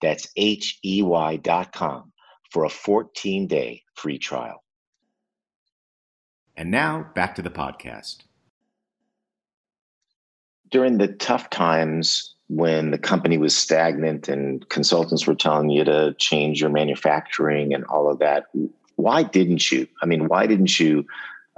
That's 0.00 0.28
H 0.36 0.78
E 0.84 1.02
Y.com 1.02 2.12
for 2.52 2.66
a 2.66 2.70
14 2.70 3.48
day 3.48 3.82
free 3.96 4.18
trial. 4.18 4.62
And 6.56 6.70
now 6.70 7.10
back 7.16 7.34
to 7.34 7.42
the 7.42 7.50
podcast 7.50 8.27
during 10.70 10.98
the 10.98 11.08
tough 11.08 11.50
times 11.50 12.34
when 12.48 12.90
the 12.90 12.98
company 12.98 13.38
was 13.38 13.56
stagnant 13.56 14.28
and 14.28 14.68
consultants 14.68 15.26
were 15.26 15.34
telling 15.34 15.70
you 15.70 15.84
to 15.84 16.14
change 16.14 16.60
your 16.60 16.70
manufacturing 16.70 17.74
and 17.74 17.84
all 17.84 18.10
of 18.10 18.18
that, 18.18 18.46
why 18.96 19.22
didn't 19.22 19.70
you? 19.70 19.86
I 20.02 20.06
mean, 20.06 20.28
why 20.28 20.46
didn't 20.46 20.80
you 20.80 21.06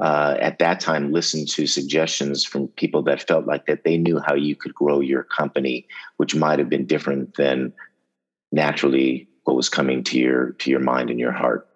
uh, 0.01 0.37
at 0.41 0.59
that 0.59 0.81
time 0.81 1.13
listen 1.13 1.47
to 1.47 1.67
suggestions 1.67 2.45
from 2.45 2.69
people 2.69 3.03
that 3.03 3.27
felt 3.27 3.47
like 3.47 3.67
that 3.67 3.85
they 3.85 3.99
knew 3.99 4.19
how 4.19 4.35
you 4.35 4.57
could 4.57 4.75
grow 4.75 5.01
your 5.01 5.23
company, 5.23 5.87
which 6.17 6.35
might 6.35 6.59
have 6.59 6.69
been 6.69 6.87
different 6.87 7.37
than 7.37 7.73
naturally 8.51 9.29
what 9.45 9.57
was 9.57 9.69
coming 9.69 10.03
to 10.05 10.19
your 10.19 10.53
to 10.53 10.71
your 10.71 10.81
mind 10.81 11.11
and 11.11 11.21
your 11.21 11.33
heart? 11.33 11.69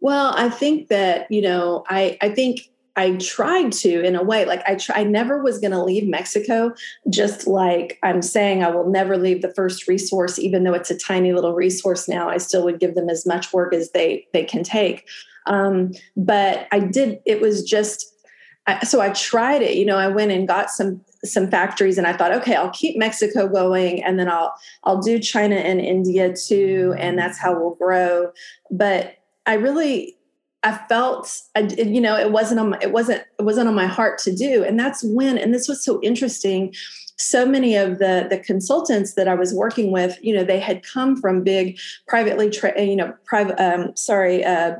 Well, 0.00 0.32
I 0.36 0.48
think 0.48 0.88
that 0.88 1.30
you 1.30 1.42
know, 1.42 1.84
I 1.88 2.16
I 2.22 2.30
think 2.30 2.70
I 2.98 3.12
tried 3.18 3.70
to 3.74 4.02
in 4.02 4.16
a 4.16 4.24
way, 4.24 4.44
like 4.44 4.60
I, 4.66 4.74
try, 4.74 4.96
I 4.96 5.04
never 5.04 5.40
was 5.40 5.60
going 5.60 5.70
to 5.70 5.80
leave 5.82 6.08
Mexico, 6.08 6.74
just 7.08 7.46
like 7.46 7.96
I'm 8.02 8.22
saying, 8.22 8.64
I 8.64 8.70
will 8.70 8.90
never 8.90 9.16
leave 9.16 9.40
the 9.40 9.54
first 9.54 9.86
resource, 9.86 10.36
even 10.36 10.64
though 10.64 10.74
it's 10.74 10.90
a 10.90 10.98
tiny 10.98 11.32
little 11.32 11.54
resource 11.54 12.08
now. 12.08 12.28
I 12.28 12.38
still 12.38 12.64
would 12.64 12.80
give 12.80 12.96
them 12.96 13.08
as 13.08 13.24
much 13.24 13.52
work 13.52 13.72
as 13.72 13.92
they 13.92 14.26
they 14.32 14.42
can 14.42 14.64
take. 14.64 15.08
Um, 15.46 15.92
but 16.16 16.66
I 16.72 16.80
did. 16.80 17.20
It 17.24 17.40
was 17.40 17.62
just 17.62 18.04
so 18.82 19.00
I 19.00 19.10
tried 19.10 19.62
it. 19.62 19.76
You 19.76 19.86
know, 19.86 19.96
I 19.96 20.08
went 20.08 20.32
and 20.32 20.48
got 20.48 20.68
some 20.68 21.00
some 21.24 21.48
factories, 21.48 21.98
and 21.98 22.06
I 22.06 22.16
thought, 22.16 22.32
okay, 22.32 22.56
I'll 22.56 22.70
keep 22.70 22.98
Mexico 22.98 23.46
going, 23.46 24.02
and 24.02 24.18
then 24.18 24.28
I'll 24.28 24.52
I'll 24.82 25.00
do 25.00 25.20
China 25.20 25.54
and 25.54 25.80
India 25.80 26.34
too, 26.34 26.96
and 26.98 27.16
that's 27.16 27.38
how 27.38 27.56
we'll 27.56 27.76
grow. 27.76 28.32
But 28.72 29.18
I 29.46 29.54
really 29.54 30.17
I 30.64 30.76
felt, 30.88 31.40
you 31.56 32.00
know, 32.00 32.16
it 32.16 32.32
wasn't 32.32 32.58
on 32.60 32.70
my, 32.70 32.78
it 32.82 32.92
wasn't 32.92 33.22
it 33.38 33.42
wasn't 33.42 33.68
on 33.68 33.74
my 33.74 33.86
heart 33.86 34.18
to 34.20 34.34
do, 34.34 34.64
and 34.64 34.78
that's 34.78 35.04
when. 35.04 35.38
And 35.38 35.54
this 35.54 35.68
was 35.68 35.84
so 35.84 36.00
interesting. 36.02 36.74
So 37.16 37.46
many 37.46 37.76
of 37.76 37.98
the 37.98 38.26
the 38.28 38.38
consultants 38.38 39.14
that 39.14 39.28
I 39.28 39.34
was 39.34 39.54
working 39.54 39.92
with, 39.92 40.18
you 40.20 40.34
know, 40.34 40.44
they 40.44 40.58
had 40.58 40.82
come 40.82 41.20
from 41.20 41.44
big 41.44 41.78
privately, 42.08 42.50
tra- 42.50 42.80
you 42.80 42.96
know, 42.96 43.14
private. 43.24 43.60
Um, 43.62 43.94
sorry. 43.96 44.44
Uh, 44.44 44.76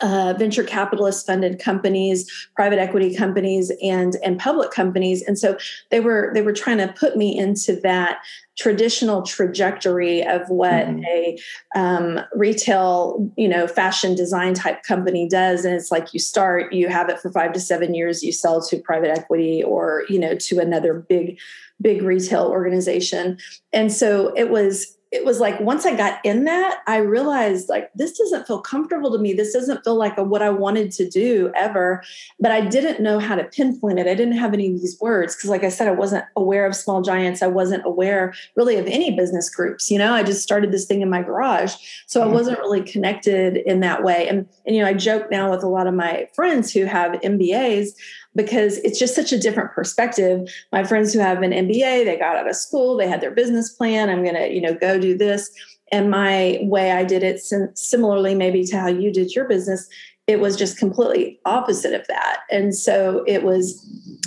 uh, 0.00 0.34
venture 0.38 0.64
capitalist 0.64 1.26
funded 1.26 1.58
companies, 1.58 2.30
private 2.54 2.78
equity 2.78 3.14
companies, 3.14 3.72
and 3.82 4.16
and 4.24 4.38
public 4.38 4.70
companies, 4.70 5.22
and 5.22 5.38
so 5.38 5.56
they 5.90 6.00
were 6.00 6.30
they 6.34 6.42
were 6.42 6.52
trying 6.52 6.78
to 6.78 6.88
put 6.88 7.16
me 7.16 7.36
into 7.36 7.76
that 7.80 8.18
traditional 8.58 9.22
trajectory 9.22 10.24
of 10.24 10.48
what 10.48 10.86
mm-hmm. 10.86 11.04
a 11.04 11.38
um, 11.74 12.20
retail, 12.34 13.30
you 13.36 13.48
know, 13.48 13.66
fashion 13.66 14.14
design 14.14 14.54
type 14.54 14.82
company 14.82 15.28
does, 15.28 15.64
and 15.64 15.74
it's 15.74 15.90
like 15.90 16.12
you 16.14 16.20
start, 16.20 16.72
you 16.72 16.88
have 16.88 17.08
it 17.08 17.20
for 17.20 17.30
five 17.30 17.52
to 17.52 17.60
seven 17.60 17.94
years, 17.94 18.22
you 18.22 18.32
sell 18.32 18.62
to 18.62 18.78
private 18.78 19.10
equity 19.10 19.62
or 19.62 20.04
you 20.08 20.18
know 20.18 20.34
to 20.36 20.58
another 20.58 20.94
big 20.94 21.38
big 21.80 22.02
retail 22.02 22.46
organization, 22.46 23.38
and 23.72 23.92
so 23.92 24.32
it 24.36 24.50
was 24.50 24.95
it 25.16 25.24
was 25.24 25.40
like 25.40 25.58
once 25.60 25.86
I 25.86 25.96
got 25.96 26.22
in 26.24 26.44
that, 26.44 26.80
I 26.86 26.98
realized 26.98 27.70
like 27.70 27.90
this 27.94 28.18
doesn't 28.18 28.46
feel 28.46 28.60
comfortable 28.60 29.10
to 29.12 29.18
me. 29.18 29.32
This 29.32 29.52
doesn't 29.52 29.82
feel 29.82 29.96
like 29.96 30.18
a, 30.18 30.22
what 30.22 30.42
I 30.42 30.50
wanted 30.50 30.90
to 30.92 31.08
do 31.08 31.50
ever. 31.56 32.04
But 32.38 32.52
I 32.52 32.60
didn't 32.60 33.00
know 33.00 33.18
how 33.18 33.34
to 33.34 33.44
pinpoint 33.44 33.98
it. 33.98 34.06
I 34.06 34.14
didn't 34.14 34.36
have 34.36 34.52
any 34.52 34.66
of 34.68 34.78
these 34.78 34.98
words 35.00 35.34
because, 35.34 35.48
like 35.48 35.64
I 35.64 35.70
said, 35.70 35.88
I 35.88 35.92
wasn't 35.92 36.26
aware 36.36 36.66
of 36.66 36.76
small 36.76 37.00
giants. 37.00 37.42
I 37.42 37.46
wasn't 37.46 37.86
aware 37.86 38.34
really 38.56 38.76
of 38.76 38.86
any 38.86 39.16
business 39.16 39.48
groups. 39.48 39.90
You 39.90 39.98
know, 39.98 40.12
I 40.12 40.22
just 40.22 40.42
started 40.42 40.70
this 40.70 40.84
thing 40.84 41.00
in 41.00 41.08
my 41.08 41.22
garage, 41.22 41.74
so 42.06 42.20
I 42.20 42.24
mm-hmm. 42.24 42.34
wasn't 42.34 42.58
really 42.58 42.82
connected 42.82 43.56
in 43.56 43.80
that 43.80 44.04
way. 44.04 44.28
And 44.28 44.46
and 44.66 44.76
you 44.76 44.82
know, 44.82 44.88
I 44.88 44.92
joke 44.92 45.30
now 45.30 45.50
with 45.50 45.62
a 45.62 45.68
lot 45.68 45.86
of 45.86 45.94
my 45.94 46.28
friends 46.34 46.74
who 46.74 46.84
have 46.84 47.12
MBAs 47.22 47.94
because 48.36 48.78
it's 48.78 48.98
just 48.98 49.14
such 49.14 49.32
a 49.32 49.38
different 49.38 49.72
perspective. 49.72 50.48
My 50.70 50.84
friends 50.84 51.12
who 51.12 51.18
have 51.18 51.42
an 51.42 51.50
MBA, 51.50 52.04
they 52.04 52.16
got 52.16 52.36
out 52.36 52.48
of 52.48 52.54
school, 52.54 52.96
they 52.96 53.08
had 53.08 53.20
their 53.20 53.32
business 53.32 53.70
plan. 53.70 54.08
I'm 54.08 54.22
going 54.22 54.36
to, 54.36 54.52
you 54.52 54.60
know, 54.60 54.74
go 54.74 55.00
do 55.00 55.16
this. 55.16 55.50
And 55.90 56.10
my 56.10 56.58
way 56.62 56.92
I 56.92 57.04
did 57.04 57.22
it, 57.22 57.40
similarly, 57.74 58.34
maybe 58.34 58.64
to 58.64 58.78
how 58.78 58.88
you 58.88 59.12
did 59.12 59.34
your 59.34 59.48
business, 59.48 59.88
it 60.26 60.40
was 60.40 60.56
just 60.56 60.76
completely 60.76 61.38
opposite 61.44 61.94
of 61.94 62.06
that. 62.08 62.40
And 62.50 62.74
so 62.74 63.22
it 63.26 63.44
was 63.44 63.82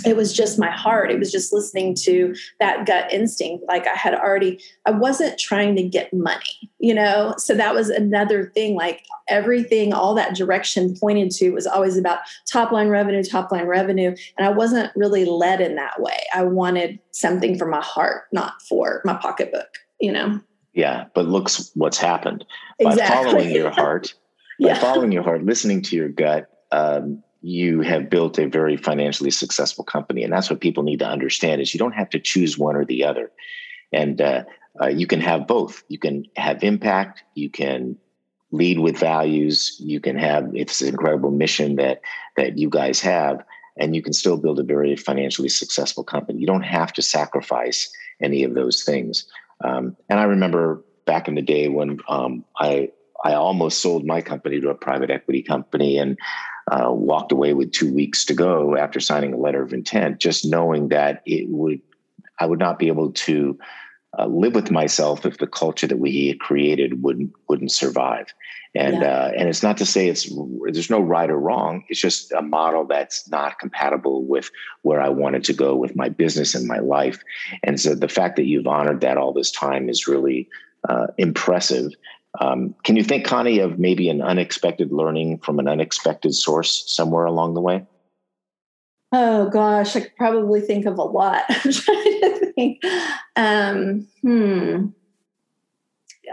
it 0.06 0.16
was 0.16 0.32
just 0.32 0.58
my 0.58 0.70
heart. 0.70 1.10
It 1.10 1.18
was 1.18 1.30
just 1.30 1.52
listening 1.52 1.94
to 2.04 2.34
that 2.58 2.86
gut 2.86 3.12
instinct. 3.12 3.64
Like 3.68 3.86
i 3.86 3.94
had 3.94 4.14
already 4.14 4.60
i 4.86 4.90
wasn't 4.90 5.38
trying 5.38 5.76
to 5.76 5.82
get 5.82 6.12
money 6.12 6.70
you 6.82 6.94
know? 6.94 7.34
So 7.36 7.54
that 7.54 7.74
was 7.74 7.90
another 7.90 8.50
thing 8.54 8.74
like 8.74 9.04
everything 9.28 9.92
all 9.92 10.14
that 10.14 10.34
direction 10.34 10.96
pointed 10.96 11.30
to 11.32 11.50
was 11.50 11.66
always 11.66 11.98
about 11.98 12.20
top 12.50 12.72
line 12.72 12.88
revenue 12.88 13.22
top 13.22 13.52
line 13.52 13.66
revenue. 13.66 14.14
And 14.38 14.46
i 14.46 14.50
wasn't 14.50 14.90
really 14.96 15.24
led 15.26 15.60
in 15.60 15.76
that 15.76 16.00
way. 16.00 16.16
I 16.34 16.44
wanted 16.44 16.98
something 17.10 17.58
for 17.58 17.66
my 17.66 17.82
heart 17.82 18.24
not 18.32 18.60
for 18.62 19.02
my 19.04 19.14
pocketbook 19.14 19.68
you 20.00 20.10
know? 20.10 20.40
Yeah 20.72 21.04
but 21.14 21.26
looks 21.26 21.70
what's 21.74 21.98
happened. 21.98 22.44
By 22.82 22.92
exactly. 22.92 23.32
following 23.32 23.50
your 23.54 23.70
heart 23.70 24.14
by 24.60 24.68
yeah. 24.68 24.78
following 24.78 25.12
your 25.12 25.22
heart, 25.22 25.44
listening 25.44 25.82
to 25.82 25.96
your 25.96 26.08
gut, 26.08 26.46
um, 26.70 27.22
you 27.42 27.80
have 27.80 28.10
built 28.10 28.38
a 28.38 28.46
very 28.46 28.76
financially 28.76 29.30
successful 29.30 29.84
company, 29.84 30.22
and 30.22 30.32
that's 30.32 30.50
what 30.50 30.60
people 30.60 30.82
need 30.82 30.98
to 30.98 31.06
understand: 31.06 31.60
is 31.60 31.72
you 31.72 31.78
don't 31.78 31.94
have 31.94 32.10
to 32.10 32.20
choose 32.20 32.58
one 32.58 32.76
or 32.76 32.84
the 32.84 33.04
other, 33.04 33.30
and 33.92 34.20
uh, 34.20 34.44
uh, 34.80 34.88
you 34.88 35.06
can 35.06 35.20
have 35.20 35.46
both. 35.46 35.82
You 35.88 35.98
can 35.98 36.26
have 36.36 36.62
impact. 36.62 37.24
You 37.34 37.48
can 37.50 37.96
lead 38.50 38.80
with 38.80 38.98
values. 38.98 39.76
You 39.80 40.00
can 40.00 40.16
have 40.16 40.50
it's 40.54 40.82
an 40.82 40.88
incredible 40.88 41.30
mission 41.30 41.76
that 41.76 42.00
that 42.36 42.58
you 42.58 42.68
guys 42.68 43.00
have, 43.00 43.42
and 43.78 43.96
you 43.96 44.02
can 44.02 44.12
still 44.12 44.36
build 44.36 44.58
a 44.58 44.64
very 44.64 44.94
financially 44.96 45.48
successful 45.48 46.04
company. 46.04 46.40
You 46.40 46.46
don't 46.46 46.62
have 46.62 46.92
to 46.94 47.02
sacrifice 47.02 47.90
any 48.20 48.44
of 48.44 48.54
those 48.54 48.82
things. 48.82 49.26
Um, 49.64 49.96
and 50.08 50.20
I 50.20 50.24
remember 50.24 50.84
back 51.06 51.28
in 51.28 51.34
the 51.34 51.42
day 51.42 51.68
when 51.68 51.98
um, 52.08 52.44
I 52.58 52.90
I 53.24 53.34
almost 53.34 53.80
sold 53.82 54.06
my 54.06 54.20
company 54.20 54.60
to 54.60 54.70
a 54.70 54.74
private 54.74 55.10
equity 55.10 55.42
company 55.42 55.98
and 55.98 56.18
uh, 56.70 56.90
walked 56.90 57.32
away 57.32 57.54
with 57.54 57.72
two 57.72 57.92
weeks 57.92 58.24
to 58.26 58.34
go 58.34 58.76
after 58.76 59.00
signing 59.00 59.34
a 59.34 59.38
letter 59.38 59.62
of 59.62 59.72
intent, 59.72 60.20
just 60.20 60.44
knowing 60.44 60.88
that 60.88 61.22
it 61.26 61.48
would, 61.48 61.80
I 62.38 62.46
would 62.46 62.58
not 62.58 62.78
be 62.78 62.88
able 62.88 63.12
to 63.12 63.58
uh, 64.18 64.26
live 64.26 64.54
with 64.54 64.70
myself 64.70 65.24
if 65.24 65.38
the 65.38 65.46
culture 65.46 65.86
that 65.86 65.98
we 65.98 66.28
had 66.28 66.40
created 66.40 67.02
wouldn't 67.02 67.32
wouldn't 67.48 67.70
survive. 67.70 68.26
And 68.74 69.02
yeah. 69.02 69.08
uh, 69.08 69.32
and 69.36 69.48
it's 69.48 69.62
not 69.62 69.76
to 69.78 69.86
say 69.86 70.08
it's 70.08 70.28
there's 70.64 70.90
no 70.90 71.00
right 71.00 71.30
or 71.30 71.38
wrong. 71.38 71.84
It's 71.88 72.00
just 72.00 72.32
a 72.32 72.42
model 72.42 72.84
that's 72.84 73.28
not 73.28 73.58
compatible 73.58 74.24
with 74.24 74.50
where 74.82 75.00
I 75.00 75.08
wanted 75.08 75.44
to 75.44 75.52
go 75.52 75.76
with 75.76 75.94
my 75.94 76.08
business 76.08 76.54
and 76.54 76.66
my 76.66 76.78
life. 76.78 77.20
And 77.62 77.80
so 77.80 77.94
the 77.94 78.08
fact 78.08 78.36
that 78.36 78.46
you've 78.46 78.66
honored 78.66 79.00
that 79.00 79.16
all 79.16 79.32
this 79.32 79.50
time 79.50 79.88
is 79.88 80.08
really 80.08 80.48
uh, 80.88 81.08
impressive. 81.18 81.92
Um, 82.40 82.74
can 82.84 82.96
you 82.96 83.02
think, 83.02 83.24
Connie, 83.24 83.58
of 83.58 83.78
maybe 83.78 84.08
an 84.08 84.22
unexpected 84.22 84.92
learning 84.92 85.38
from 85.38 85.58
an 85.58 85.66
unexpected 85.66 86.34
source 86.34 86.84
somewhere 86.86 87.24
along 87.24 87.54
the 87.54 87.60
way? 87.60 87.84
Oh 89.12 89.48
gosh, 89.50 89.96
I 89.96 90.00
could 90.00 90.16
probably 90.16 90.60
think 90.60 90.86
of 90.86 90.96
a 90.98 91.02
lot. 91.02 91.42
I'm 91.48 91.72
trying 91.72 92.20
to 92.20 92.52
think. 92.54 92.82
Um, 93.34 94.06
hmm. 94.22 94.86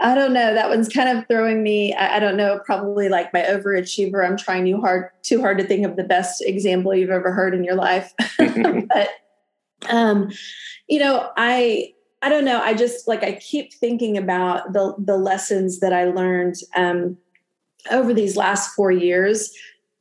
I 0.00 0.14
don't 0.14 0.32
know. 0.32 0.54
That 0.54 0.68
one's 0.68 0.88
kind 0.88 1.18
of 1.18 1.26
throwing 1.26 1.64
me. 1.64 1.92
I, 1.92 2.16
I, 2.16 2.18
don't 2.20 2.36
know. 2.36 2.60
Probably 2.64 3.08
like 3.08 3.32
my 3.32 3.42
overachiever. 3.42 4.24
I'm 4.24 4.36
trying 4.36 4.64
too 4.64 4.80
hard, 4.80 5.10
too 5.22 5.40
hard 5.40 5.58
to 5.58 5.64
think 5.64 5.84
of 5.84 5.96
the 5.96 6.04
best 6.04 6.40
example 6.42 6.94
you've 6.94 7.10
ever 7.10 7.32
heard 7.32 7.52
in 7.52 7.64
your 7.64 7.74
life. 7.74 8.14
but 8.38 9.08
um, 9.88 10.30
you 10.88 11.00
know, 11.00 11.30
I 11.36 11.94
I 12.22 12.28
don't 12.28 12.44
know. 12.44 12.60
I 12.60 12.74
just 12.74 13.06
like 13.06 13.22
I 13.22 13.32
keep 13.34 13.72
thinking 13.72 14.18
about 14.18 14.72
the 14.72 14.94
the 14.98 15.16
lessons 15.16 15.80
that 15.80 15.92
I 15.92 16.04
learned 16.04 16.56
um, 16.76 17.16
over 17.90 18.12
these 18.12 18.36
last 18.36 18.74
four 18.74 18.90
years, 18.90 19.52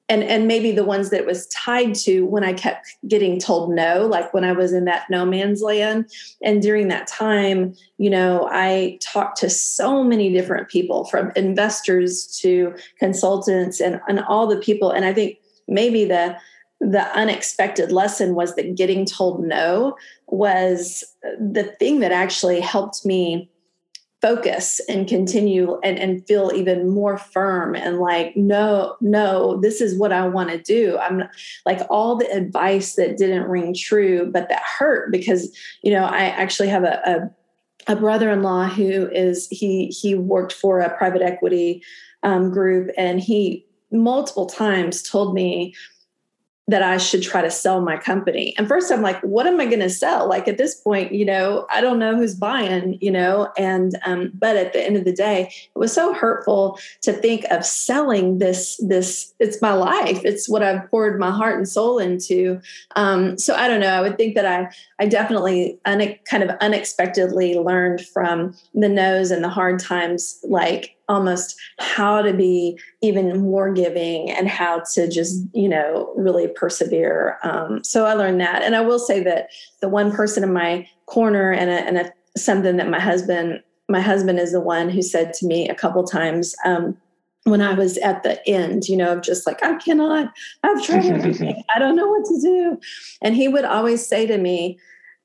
and 0.10 0.24
and 0.24 0.48
maybe 0.48 0.72
the 0.72 0.84
ones 0.84 1.12
that 1.12 1.28
was 1.28 1.48
tied 1.48 1.94
to 1.96 2.26
when 2.26 2.44
I 2.44 2.54
kept 2.54 2.88
getting 3.08 3.40
told 3.40 3.72
no, 3.72 4.08
like 4.08 4.34
when 4.34 4.44
I 4.44 4.54
was 4.54 4.74
in 4.74 4.86
that 4.86 5.06
no 5.12 5.26
man's 5.26 5.62
land. 5.62 6.10
And 6.42 6.60
during 6.62 6.88
that 6.88 7.06
time, 7.06 7.76
you 8.00 8.10
know, 8.10 8.48
I 8.52 8.98
talked 9.02 9.38
to 9.42 9.50
so 9.50 10.04
many 10.04 10.34
different 10.34 10.70
people, 10.70 11.06
from 11.06 11.32
investors 11.36 12.26
to 12.42 12.74
consultants, 12.98 13.80
and 13.80 14.02
and 14.08 14.22
all 14.22 14.48
the 14.48 14.58
people. 14.58 14.90
And 14.90 15.06
I 15.06 15.14
think 15.14 15.38
maybe 15.68 16.04
the 16.06 16.36
the 16.80 17.04
unexpected 17.18 17.92
lesson 17.92 18.36
was 18.36 18.56
that 18.56 18.76
getting 18.76 19.06
told 19.06 19.44
no 19.44 19.98
was 20.28 21.04
the 21.40 21.64
thing 21.80 22.00
that 22.00 22.12
actually 22.12 22.60
helped 22.60 23.06
me 23.06 23.50
focus 24.22 24.82
and 24.90 25.08
continue 25.08 25.80
and, 25.84 26.00
and 26.00 26.26
feel 26.28 26.52
even 26.56 26.90
more 26.90 27.18
firm 27.18 27.76
and 27.76 28.00
like 28.00 28.36
no 28.36 28.96
no 29.00 29.60
this 29.62 29.80
is 29.80 29.98
what 29.98 30.12
i 30.12 30.28
want 30.28 30.50
to 30.50 30.58
do. 30.58 30.98
I'm 30.98 31.24
like 31.66 31.82
all 31.90 32.16
the 32.16 32.30
advice 32.32 32.96
that 32.96 33.18
didn't 33.18 33.44
ring 33.44 33.76
true 33.76 34.32
but 34.32 34.50
that 34.50 34.64
hurt 34.64 35.12
because 35.12 35.56
you 35.84 35.92
know 35.92 36.06
i 36.06 36.26
actually 36.26 36.70
have 36.70 36.84
a, 36.84 37.30
a, 37.88 37.94
a 37.94 37.96
brother-in-law 37.96 38.70
who 38.70 39.08
is 39.12 39.48
he 39.50 39.88
he 39.88 40.16
worked 40.16 40.54
for 40.54 40.80
a 40.80 40.96
private 40.98 41.22
equity 41.22 41.84
um, 42.24 42.50
group 42.52 42.90
and 42.98 43.20
he 43.22 43.66
multiple 43.92 44.48
times 44.48 45.02
told 45.04 45.34
me 45.34 45.74
that 46.70 46.82
I 46.82 46.98
should 46.98 47.24
try 47.24 47.42
to 47.42 47.50
sell 47.50 47.80
my 47.80 47.96
company. 47.96 48.54
And 48.58 48.68
first 48.68 48.92
I'm 48.92 49.02
like, 49.02 49.22
what 49.22 49.48
am 49.48 49.60
I 49.60 49.66
going 49.66 49.80
to 49.80 49.90
sell? 49.90 50.28
Like 50.28 50.50
at 50.50 50.58
this 50.58 50.76
point, 50.76 51.14
you 51.14 51.24
know, 51.24 51.66
I 51.72 51.80
don't 51.80 51.98
know 51.98 52.16
who's 52.16 52.36
buying, 52.36 52.98
you 53.00 53.10
know, 53.10 53.50
and 53.58 53.98
um, 54.06 54.32
but 54.34 54.58
at 54.58 54.74
the 54.74 54.86
end 54.86 54.98
of 54.98 55.06
the 55.06 55.14
day, 55.14 55.44
it 55.74 55.80
was 55.80 55.94
so 55.94 56.14
hurtful 56.14 56.78
to 57.04 57.14
think 57.14 57.46
of 57.52 57.66
selling 57.66 58.40
this 58.40 58.78
this 58.86 59.34
it's 59.40 59.62
my 59.62 59.72
life. 59.72 60.20
It's 60.26 60.50
what 60.50 60.62
I've 60.62 60.90
poured 60.92 61.20
my 61.20 61.32
heart 61.32 61.58
and 61.58 61.68
soul 61.68 62.00
into. 62.00 62.60
Um, 62.98 63.38
so 63.38 63.56
I 63.56 63.70
don't 63.70 63.80
know. 63.80 63.94
I 63.94 64.02
would 64.02 64.18
think 64.18 64.36
that 64.36 64.46
I 64.46 64.70
I 65.00 65.08
definitely 65.08 65.80
un- 65.86 66.16
kind 66.30 66.44
of 66.44 66.50
unexpectedly 66.60 67.56
learned 67.56 68.02
from 68.02 68.54
the 68.74 68.90
no's 68.90 69.32
and 69.32 69.44
the 69.44 69.50
hard 69.50 69.80
times 69.80 70.40
like 70.44 70.97
almost 71.10 71.56
how 71.80 72.22
to 72.22 72.34
be 72.34 72.78
even 73.02 73.42
more 73.42 73.72
giving 73.72 74.30
and 74.30 74.48
how 74.48 74.82
to 74.94 75.10
just 75.10 75.44
you 75.54 75.70
know 75.70 76.14
really 76.16 76.48
persevere 76.48 77.38
um, 77.44 77.84
so 77.84 78.06
i 78.06 78.14
learned 78.14 78.42
that 78.42 78.62
and 78.64 78.76
i 78.76 78.82
will 78.82 79.00
say 79.00 79.24
that 79.24 79.50
the 79.82 79.90
one 79.90 80.12
person 80.12 80.44
in 80.44 80.52
my 80.52 80.88
corner 81.06 81.52
and, 81.52 81.70
a, 81.70 81.74
and 81.74 81.98
a, 81.98 82.12
something 82.38 82.78
that 82.78 82.90
my 82.90 83.00
husband 83.00 83.62
my 83.90 84.02
husband 84.02 84.40
is 84.40 84.52
the 84.52 84.62
one 84.62 84.90
who 84.90 85.02
said 85.02 85.34
to 85.34 85.46
me 85.46 85.70
a 85.70 85.76
couple 85.76 86.04
times 86.04 86.56
um, 86.66 86.98
when 87.48 87.62
I 87.62 87.74
was 87.74 87.98
at 88.00 88.24
the 88.24 88.46
end, 88.48 88.90
you 88.90 88.98
know, 88.98 89.14
of 89.14 89.22
just 89.22 89.48
like, 89.48 89.64
I 89.64 89.76
cannot, 89.76 90.34
I've 90.64 90.84
tried 90.84 91.06
everything. 91.06 91.64
I 91.76 91.80
don't 91.80 91.96
know 91.96 92.08
what 92.08 92.26
to 92.26 92.42
do. 92.42 92.80
And 93.22 93.36
he 93.36 93.48
would 93.48 93.64
always 93.64 94.06
say 94.06 94.26
to 94.26 94.38
me, 94.38 94.78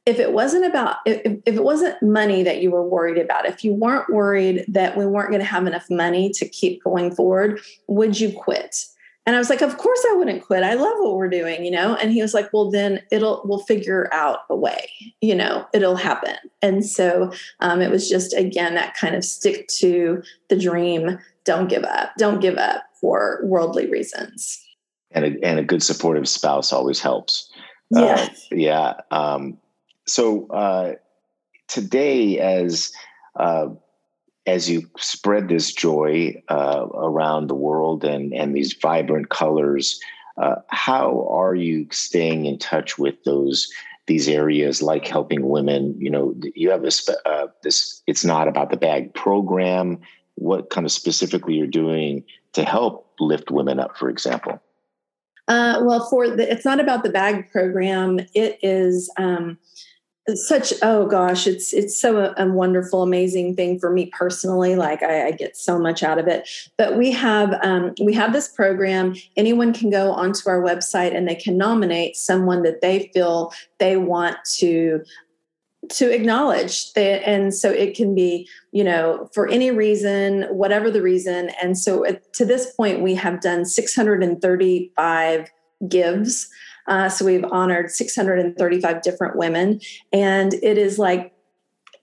if 0.04 0.18
it 0.18 0.32
wasn't 0.32 0.64
about 0.64 0.96
if, 1.06 1.38
if 1.46 1.54
it 1.54 1.62
wasn't 1.62 2.02
money 2.02 2.42
that 2.42 2.60
you 2.60 2.70
were 2.70 2.86
worried 2.86 3.18
about 3.18 3.46
if 3.46 3.64
you 3.64 3.72
weren't 3.72 4.12
worried 4.12 4.64
that 4.68 4.96
we 4.96 5.06
weren't 5.06 5.30
going 5.30 5.40
to 5.40 5.46
have 5.46 5.66
enough 5.66 5.88
money 5.90 6.30
to 6.30 6.48
keep 6.48 6.82
going 6.82 7.14
forward 7.14 7.60
would 7.86 8.18
you 8.18 8.32
quit? 8.32 8.86
And 9.24 9.36
i 9.36 9.38
was 9.38 9.48
like 9.48 9.62
of 9.62 9.78
course 9.78 10.04
i 10.10 10.14
wouldn't 10.14 10.44
quit. 10.44 10.64
I 10.64 10.74
love 10.74 10.96
what 10.98 11.14
we're 11.14 11.28
doing 11.28 11.64
you 11.64 11.70
know? 11.70 11.94
And 11.96 12.10
he 12.10 12.20
was 12.20 12.34
like 12.34 12.52
well 12.52 12.70
then 12.70 13.00
it'll 13.10 13.42
we'll 13.44 13.60
figure 13.60 14.12
out 14.12 14.40
a 14.50 14.56
way 14.56 14.88
you 15.20 15.34
know? 15.34 15.66
It'll 15.72 15.96
happen. 15.96 16.36
And 16.60 16.84
so 16.84 17.32
um, 17.60 17.80
it 17.80 17.90
was 17.90 18.08
just 18.08 18.34
again 18.34 18.74
that 18.74 18.94
kind 18.94 19.14
of 19.14 19.24
stick 19.24 19.68
to 19.78 20.22
the 20.48 20.58
dream 20.58 21.18
don't 21.44 21.68
give 21.68 21.84
up 21.84 22.12
don't 22.18 22.40
give 22.40 22.56
up 22.56 22.84
for 23.00 23.40
worldly 23.44 23.88
reasons. 23.88 24.60
And 25.12 25.24
a, 25.24 25.44
and 25.44 25.58
a 25.58 25.62
good 25.62 25.82
supportive 25.82 26.28
spouse 26.28 26.72
always 26.72 26.98
helps. 26.98 27.50
Yeah 27.90 28.14
uh, 28.14 28.28
yeah 28.50 28.94
um, 29.10 29.58
so 30.06 30.46
uh, 30.48 30.94
today, 31.68 32.38
as 32.38 32.92
uh, 33.36 33.68
as 34.46 34.68
you 34.68 34.88
spread 34.98 35.48
this 35.48 35.72
joy 35.72 36.42
uh, 36.48 36.86
around 36.94 37.46
the 37.46 37.54
world 37.54 38.04
and 38.04 38.32
and 38.34 38.54
these 38.54 38.74
vibrant 38.74 39.28
colors, 39.28 40.00
uh, 40.36 40.56
how 40.68 41.26
are 41.30 41.54
you 41.54 41.86
staying 41.90 42.46
in 42.46 42.58
touch 42.58 42.98
with 42.98 43.22
those? 43.24 43.70
these 44.06 44.28
areas 44.28 44.82
like 44.82 45.06
helping 45.06 45.48
women? 45.48 45.94
You 45.98 46.10
know 46.10 46.34
you 46.54 46.70
have 46.70 46.82
this 46.82 47.08
uh, 47.08 47.46
this 47.62 48.02
it's 48.06 48.24
not 48.24 48.48
about 48.48 48.70
the 48.70 48.76
bag 48.76 49.14
program. 49.14 50.00
What 50.34 50.70
kind 50.70 50.86
of 50.86 50.92
specifically 50.92 51.54
you're 51.54 51.66
doing 51.66 52.24
to 52.54 52.64
help 52.64 53.14
lift 53.20 53.50
women 53.50 53.78
up 53.78 53.96
for 53.96 54.10
example? 54.10 54.60
Uh, 55.48 55.80
well 55.82 56.08
for 56.08 56.28
the 56.28 56.50
it's 56.50 56.64
not 56.64 56.80
about 56.80 57.04
the 57.04 57.10
bag 57.10 57.50
program. 57.50 58.20
It 58.34 58.58
is 58.62 59.10
um, 59.18 59.58
such 60.34 60.72
oh 60.82 61.06
gosh 61.06 61.48
it's 61.48 61.72
it's 61.72 62.00
so 62.00 62.18
a, 62.18 62.44
a, 62.44 62.48
wonderful 62.48 63.02
amazing 63.02 63.56
thing 63.56 63.78
for 63.78 63.90
me 63.90 64.06
personally 64.06 64.76
like 64.76 65.02
I, 65.02 65.26
I 65.26 65.30
get 65.32 65.56
so 65.56 65.78
much 65.78 66.04
out 66.04 66.18
of 66.18 66.28
it. 66.28 66.48
But 66.78 66.96
we 66.96 67.10
have 67.10 67.54
um, 67.62 67.94
we 68.00 68.12
have 68.14 68.32
this 68.32 68.48
program. 68.48 69.16
Anyone 69.36 69.72
can 69.72 69.90
go 69.90 70.12
onto 70.12 70.48
our 70.48 70.62
website 70.62 71.16
and 71.16 71.26
they 71.26 71.34
can 71.34 71.56
nominate 71.56 72.16
someone 72.16 72.62
that 72.62 72.80
they 72.80 73.10
feel 73.12 73.52
they 73.78 73.96
want 73.96 74.36
to 74.58 75.02
to 75.90 76.14
acknowledge. 76.14 76.92
That 76.92 77.28
and 77.28 77.52
so 77.52 77.70
it 77.70 77.96
can 77.96 78.14
be 78.14 78.48
you 78.70 78.84
know 78.84 79.28
for 79.34 79.48
any 79.48 79.72
reason 79.72 80.44
whatever 80.44 80.88
the 80.88 81.02
reason. 81.02 81.50
And 81.60 81.76
so 81.76 82.04
at, 82.04 82.32
to 82.34 82.44
this 82.44 82.72
point 82.74 83.02
we 83.02 83.16
have 83.16 83.40
done 83.40 83.64
635 83.64 85.50
gives 85.88 86.48
uh, 86.86 87.08
so 87.08 87.24
we've 87.24 87.44
honored 87.44 87.90
635 87.90 89.02
different 89.02 89.36
women. 89.36 89.80
And 90.12 90.54
it 90.54 90.78
is 90.78 90.98
like 90.98 91.31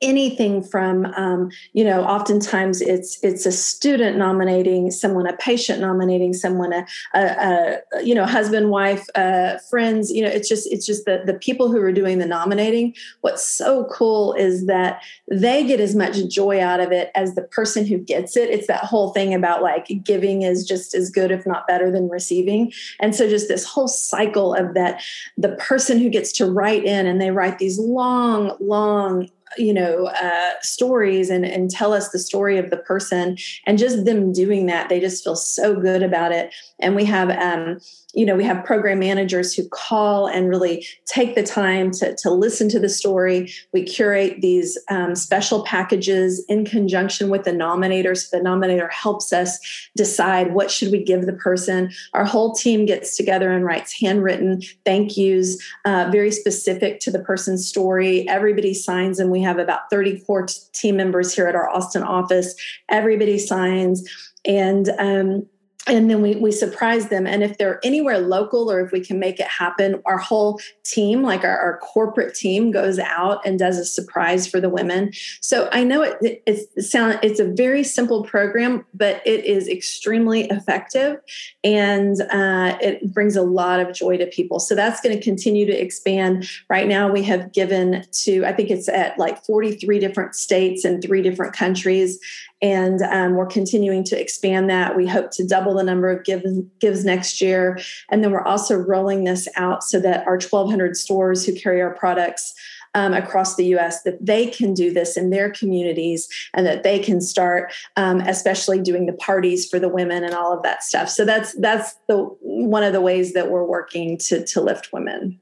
anything 0.01 0.63
from 0.63 1.05
um, 1.17 1.49
you 1.73 1.83
know 1.83 2.03
oftentimes 2.03 2.81
it's 2.81 3.21
it's 3.23 3.45
a 3.45 3.51
student 3.51 4.17
nominating 4.17 4.91
someone 4.91 5.27
a 5.27 5.35
patient 5.38 5.79
nominating 5.79 6.33
someone 6.33 6.73
a, 6.73 6.85
a, 7.13 7.77
a 7.93 8.03
you 8.03 8.15
know 8.15 8.25
husband 8.25 8.69
wife 8.69 9.05
uh, 9.15 9.57
friends 9.69 10.12
you 10.12 10.23
know 10.23 10.29
it's 10.29 10.47
just 10.47 10.71
it's 10.71 10.85
just 10.85 11.05
the 11.05 11.21
the 11.25 11.33
people 11.33 11.71
who 11.71 11.81
are 11.81 11.91
doing 11.91 12.19
the 12.19 12.25
nominating. 12.25 12.95
What's 13.21 13.43
so 13.43 13.85
cool 13.85 14.33
is 14.33 14.65
that 14.67 15.01
they 15.29 15.65
get 15.65 15.79
as 15.79 15.95
much 15.95 16.17
joy 16.27 16.62
out 16.62 16.79
of 16.79 16.91
it 16.91 17.12
as 17.15 17.35
the 17.35 17.41
person 17.41 17.85
who 17.85 17.97
gets 17.97 18.38
it. 18.38 18.49
It's 18.49 18.67
that 18.67 18.83
whole 18.85 19.12
thing 19.12 19.33
about 19.33 19.62
like 19.62 19.88
giving 20.03 20.43
is 20.43 20.65
just 20.65 20.95
as 20.95 21.09
good 21.09 21.31
if 21.31 21.45
not 21.45 21.67
better 21.67 21.91
than 21.91 22.09
receiving. 22.09 22.71
And 22.99 23.15
so 23.15 23.29
just 23.29 23.47
this 23.47 23.65
whole 23.65 23.88
cycle 23.88 24.53
of 24.53 24.73
that 24.73 25.01
the 25.38 25.55
person 25.55 25.99
who 25.99 26.09
gets 26.09 26.31
to 26.33 26.45
write 26.45 26.85
in 26.85 27.05
and 27.05 27.21
they 27.21 27.31
write 27.31 27.59
these 27.59 27.79
long 27.79 28.55
long 28.59 29.29
you 29.57 29.73
know 29.73 30.07
uh, 30.07 30.51
stories 30.62 31.29
and 31.29 31.45
and 31.45 31.69
tell 31.69 31.93
us 31.93 32.09
the 32.09 32.19
story 32.19 32.57
of 32.57 32.69
the 32.69 32.77
person. 32.77 33.38
And 33.65 33.77
just 33.77 34.05
them 34.05 34.31
doing 34.31 34.65
that 34.67 34.89
they 34.89 34.99
just 34.99 35.23
feel 35.23 35.35
so 35.35 35.75
good 35.75 36.03
about 36.03 36.31
it. 36.31 36.53
And 36.79 36.95
we 36.95 37.05
have 37.05 37.29
um, 37.29 37.79
you 38.13 38.25
know 38.25 38.35
we 38.35 38.43
have 38.43 38.65
program 38.65 38.99
managers 38.99 39.53
who 39.53 39.67
call 39.69 40.27
and 40.27 40.49
really 40.49 40.85
take 41.05 41.35
the 41.35 41.43
time 41.43 41.91
to, 41.91 42.15
to 42.17 42.29
listen 42.29 42.69
to 42.69 42.79
the 42.79 42.89
story. 42.89 43.51
We 43.73 43.83
curate 43.83 44.41
these 44.41 44.77
um, 44.89 45.15
special 45.15 45.63
packages 45.63 46.43
in 46.47 46.65
conjunction 46.65 47.29
with 47.29 47.43
the 47.43 47.51
nominator. 47.51 48.17
So 48.17 48.38
the 48.38 48.43
nominator 48.43 48.91
helps 48.91 49.33
us 49.33 49.59
decide 49.95 50.53
what 50.53 50.71
should 50.71 50.91
we 50.91 51.03
give 51.03 51.25
the 51.25 51.33
person. 51.33 51.91
Our 52.13 52.25
whole 52.25 52.53
team 52.53 52.85
gets 52.85 53.15
together 53.17 53.51
and 53.51 53.65
writes 53.65 53.99
handwritten 53.99 54.62
thank 54.85 55.17
yous 55.17 55.62
uh, 55.85 56.09
very 56.12 56.31
specific 56.31 56.99
to 57.01 57.12
the 57.12 57.19
person's 57.19 57.67
story. 57.67 58.27
Everybody 58.27 58.73
signs 58.73 59.19
and 59.19 59.31
we 59.31 59.38
have 59.41 59.60
about 59.60 59.89
30 59.89 60.21
core 60.21 60.45
team 60.73 60.97
members 60.97 61.34
here 61.34 61.47
at 61.47 61.56
our 61.56 61.69
austin 61.69 62.04
office. 62.04 62.56
Everybody 62.89 63.38
signs. 63.38 64.08
And 64.45 64.89
um, 64.99 65.45
and 65.89 66.10
then 66.10 66.21
we, 66.21 66.36
we 66.36 66.52
surprise 66.52 67.10
them. 67.10 67.25
And 67.25 67.43
if 67.43 67.58
they're 67.58 67.80
anywhere 67.84 68.19
local 68.19 68.71
or 68.71 68.80
if 68.80 68.91
we 68.91 69.04
can 69.04 69.19
make 69.19 69.39
it 69.39 69.47
happen 69.47 70.02
our 70.06 70.17
whole 70.17 70.60
team 70.84 71.23
like 71.23 71.43
our, 71.43 71.58
our 71.58 71.78
corporate 71.80 72.36
team 72.36 72.71
goes 72.71 72.99
out 72.99 73.45
and 73.45 73.60
does 73.60 73.78
a 73.78 73.86
surprise 73.86 74.47
for 74.47 74.60
the 74.60 74.69
women. 74.69 75.12
So 75.41 75.69
i 75.71 75.84
know 75.84 76.02
it, 76.02 76.17
it, 76.21 76.43
it 76.75 76.84
sound 76.84 77.19
it's 77.23 77.39
a 77.39 77.45
very 77.45 77.84
simple 77.84 78.23
program 78.23 78.86
but 78.93 79.21
it 79.25 79.45
is 79.45 79.67
extremely 79.67 80.45
effective 80.45 81.19
and 81.63 82.21
uh, 82.32 82.78
it 82.82 83.13
brings 83.13 83.36
a 83.36 83.41
lot 83.41 83.80
of 83.80 83.93
joy 83.93 84.17
to 84.17 84.28
people. 84.28 84.60
So 84.60 84.75
that's 84.75 85.02
going 85.02 85.17
to 85.17 85.23
continue 85.23 85.65
to 85.65 85.73
expand. 85.73 86.47
Right 86.69 86.88
now 86.88 87.12
we 87.12 87.23
have 87.23 87.52
given 87.54 88.06
to 88.12 88.45
i 88.45 88.54
think 88.54 88.69
it's 88.69 88.89
at 88.89 89.17
like 89.17 89.43
43 89.45 89.99
different 89.99 90.36
states 90.36 90.86
and 90.86 91.02
three 91.02 91.21
different 91.21 91.54
countries 91.54 92.19
and 92.61 93.01
um, 93.03 93.35
we're 93.35 93.45
continuing 93.45 94.03
to 94.05 94.19
expand 94.19 94.69
that. 94.69 94.95
We 94.95 95.07
hope 95.07 95.31
to 95.31 95.47
double 95.47 95.75
the 95.75 95.83
number 95.83 96.09
of 96.09 96.25
gives, 96.25 96.45
gives 96.79 97.05
next 97.05 97.41
year. 97.41 97.79
And 98.09 98.23
then 98.23 98.31
we're 98.31 98.43
also 98.43 98.75
rolling 98.75 99.23
this 99.23 99.47
out 99.55 99.83
so 99.83 99.99
that 100.01 100.27
our 100.27 100.39
1,200 100.39 100.97
stores 100.97 101.45
who 101.45 101.53
carry 101.53 101.81
our 101.81 101.93
products 101.93 102.53
um, 102.95 103.13
across 103.13 103.55
the 103.55 103.65
U.S. 103.67 104.01
that 104.03 104.25
they 104.25 104.47
can 104.47 104.73
do 104.73 104.91
this 104.91 105.15
in 105.15 105.29
their 105.29 105.51
communities 105.51 106.27
and 106.53 106.65
that 106.65 106.83
they 106.83 106.99
can 106.99 107.21
start, 107.21 107.71
um, 107.95 108.19
especially 108.21 108.81
doing 108.81 109.05
the 109.05 109.13
parties 109.13 109.69
for 109.69 109.79
the 109.79 109.89
women 109.89 110.23
and 110.23 110.33
all 110.33 110.51
of 110.51 110.63
that 110.63 110.83
stuff. 110.83 111.07
So 111.09 111.23
that's 111.23 111.53
that's 111.59 111.95
the 112.07 112.17
one 112.41 112.83
of 112.83 112.93
the 112.93 113.01
ways 113.01 113.33
that 113.33 113.51
we're 113.51 113.63
working 113.63 114.17
to 114.25 114.43
to 114.43 114.61
lift 114.61 114.91
women. 114.91 115.39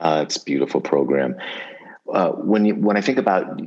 Uh, 0.00 0.24
it's 0.26 0.36
a 0.36 0.44
beautiful 0.44 0.80
program. 0.80 1.36
Uh, 2.12 2.30
when 2.30 2.64
you 2.64 2.74
when 2.74 2.96
I 2.96 3.02
think 3.02 3.18
about 3.18 3.60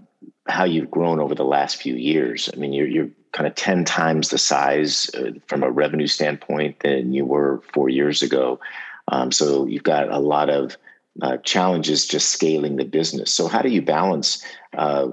how 0.47 0.63
you've 0.63 0.91
grown 0.91 1.19
over 1.19 1.35
the 1.35 1.43
last 1.45 1.81
few 1.81 1.95
years. 1.95 2.49
I 2.53 2.57
mean, 2.57 2.73
you're 2.73 2.87
you're 2.87 3.09
kind 3.31 3.47
of 3.47 3.55
ten 3.55 3.85
times 3.85 4.29
the 4.29 4.37
size 4.37 5.09
uh, 5.15 5.31
from 5.47 5.63
a 5.63 5.71
revenue 5.71 6.07
standpoint 6.07 6.79
than 6.79 7.13
you 7.13 7.25
were 7.25 7.61
four 7.73 7.89
years 7.89 8.21
ago. 8.21 8.59
Um, 9.07 9.31
so 9.31 9.65
you've 9.65 9.83
got 9.83 10.11
a 10.11 10.19
lot 10.19 10.49
of 10.49 10.77
uh, 11.21 11.37
challenges 11.37 12.07
just 12.07 12.29
scaling 12.29 12.77
the 12.77 12.85
business. 12.85 13.31
So 13.31 13.47
how 13.47 13.61
do 13.61 13.69
you 13.69 13.81
balance 13.81 14.43
uh, 14.77 15.09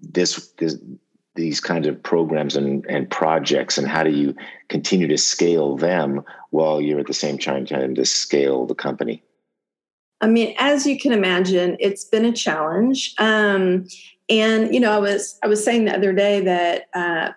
this, 0.00 0.48
this 0.58 0.76
these 1.34 1.60
kinds 1.60 1.86
of 1.88 2.00
programs 2.02 2.56
and, 2.56 2.86
and 2.86 3.10
projects, 3.10 3.76
and 3.76 3.88
how 3.88 4.04
do 4.04 4.10
you 4.10 4.34
continue 4.68 5.08
to 5.08 5.18
scale 5.18 5.76
them 5.76 6.22
while 6.50 6.80
you're 6.80 7.00
at 7.00 7.08
the 7.08 7.14
same 7.14 7.38
time 7.38 7.66
trying 7.66 7.94
to 7.94 8.04
scale 8.04 8.66
the 8.66 8.74
company? 8.74 9.22
I 10.20 10.28
mean, 10.28 10.54
as 10.58 10.86
you 10.86 10.98
can 10.98 11.12
imagine, 11.12 11.76
it's 11.80 12.04
been 12.04 12.24
a 12.24 12.32
challenge. 12.32 13.14
Um, 13.18 13.86
and 14.28 14.74
you 14.74 14.80
know 14.80 14.92
i 14.92 14.98
was 14.98 15.38
i 15.42 15.46
was 15.46 15.62
saying 15.64 15.84
the 15.84 15.94
other 15.94 16.12
day 16.12 16.40
that 16.40 16.88
uh, 16.94 17.30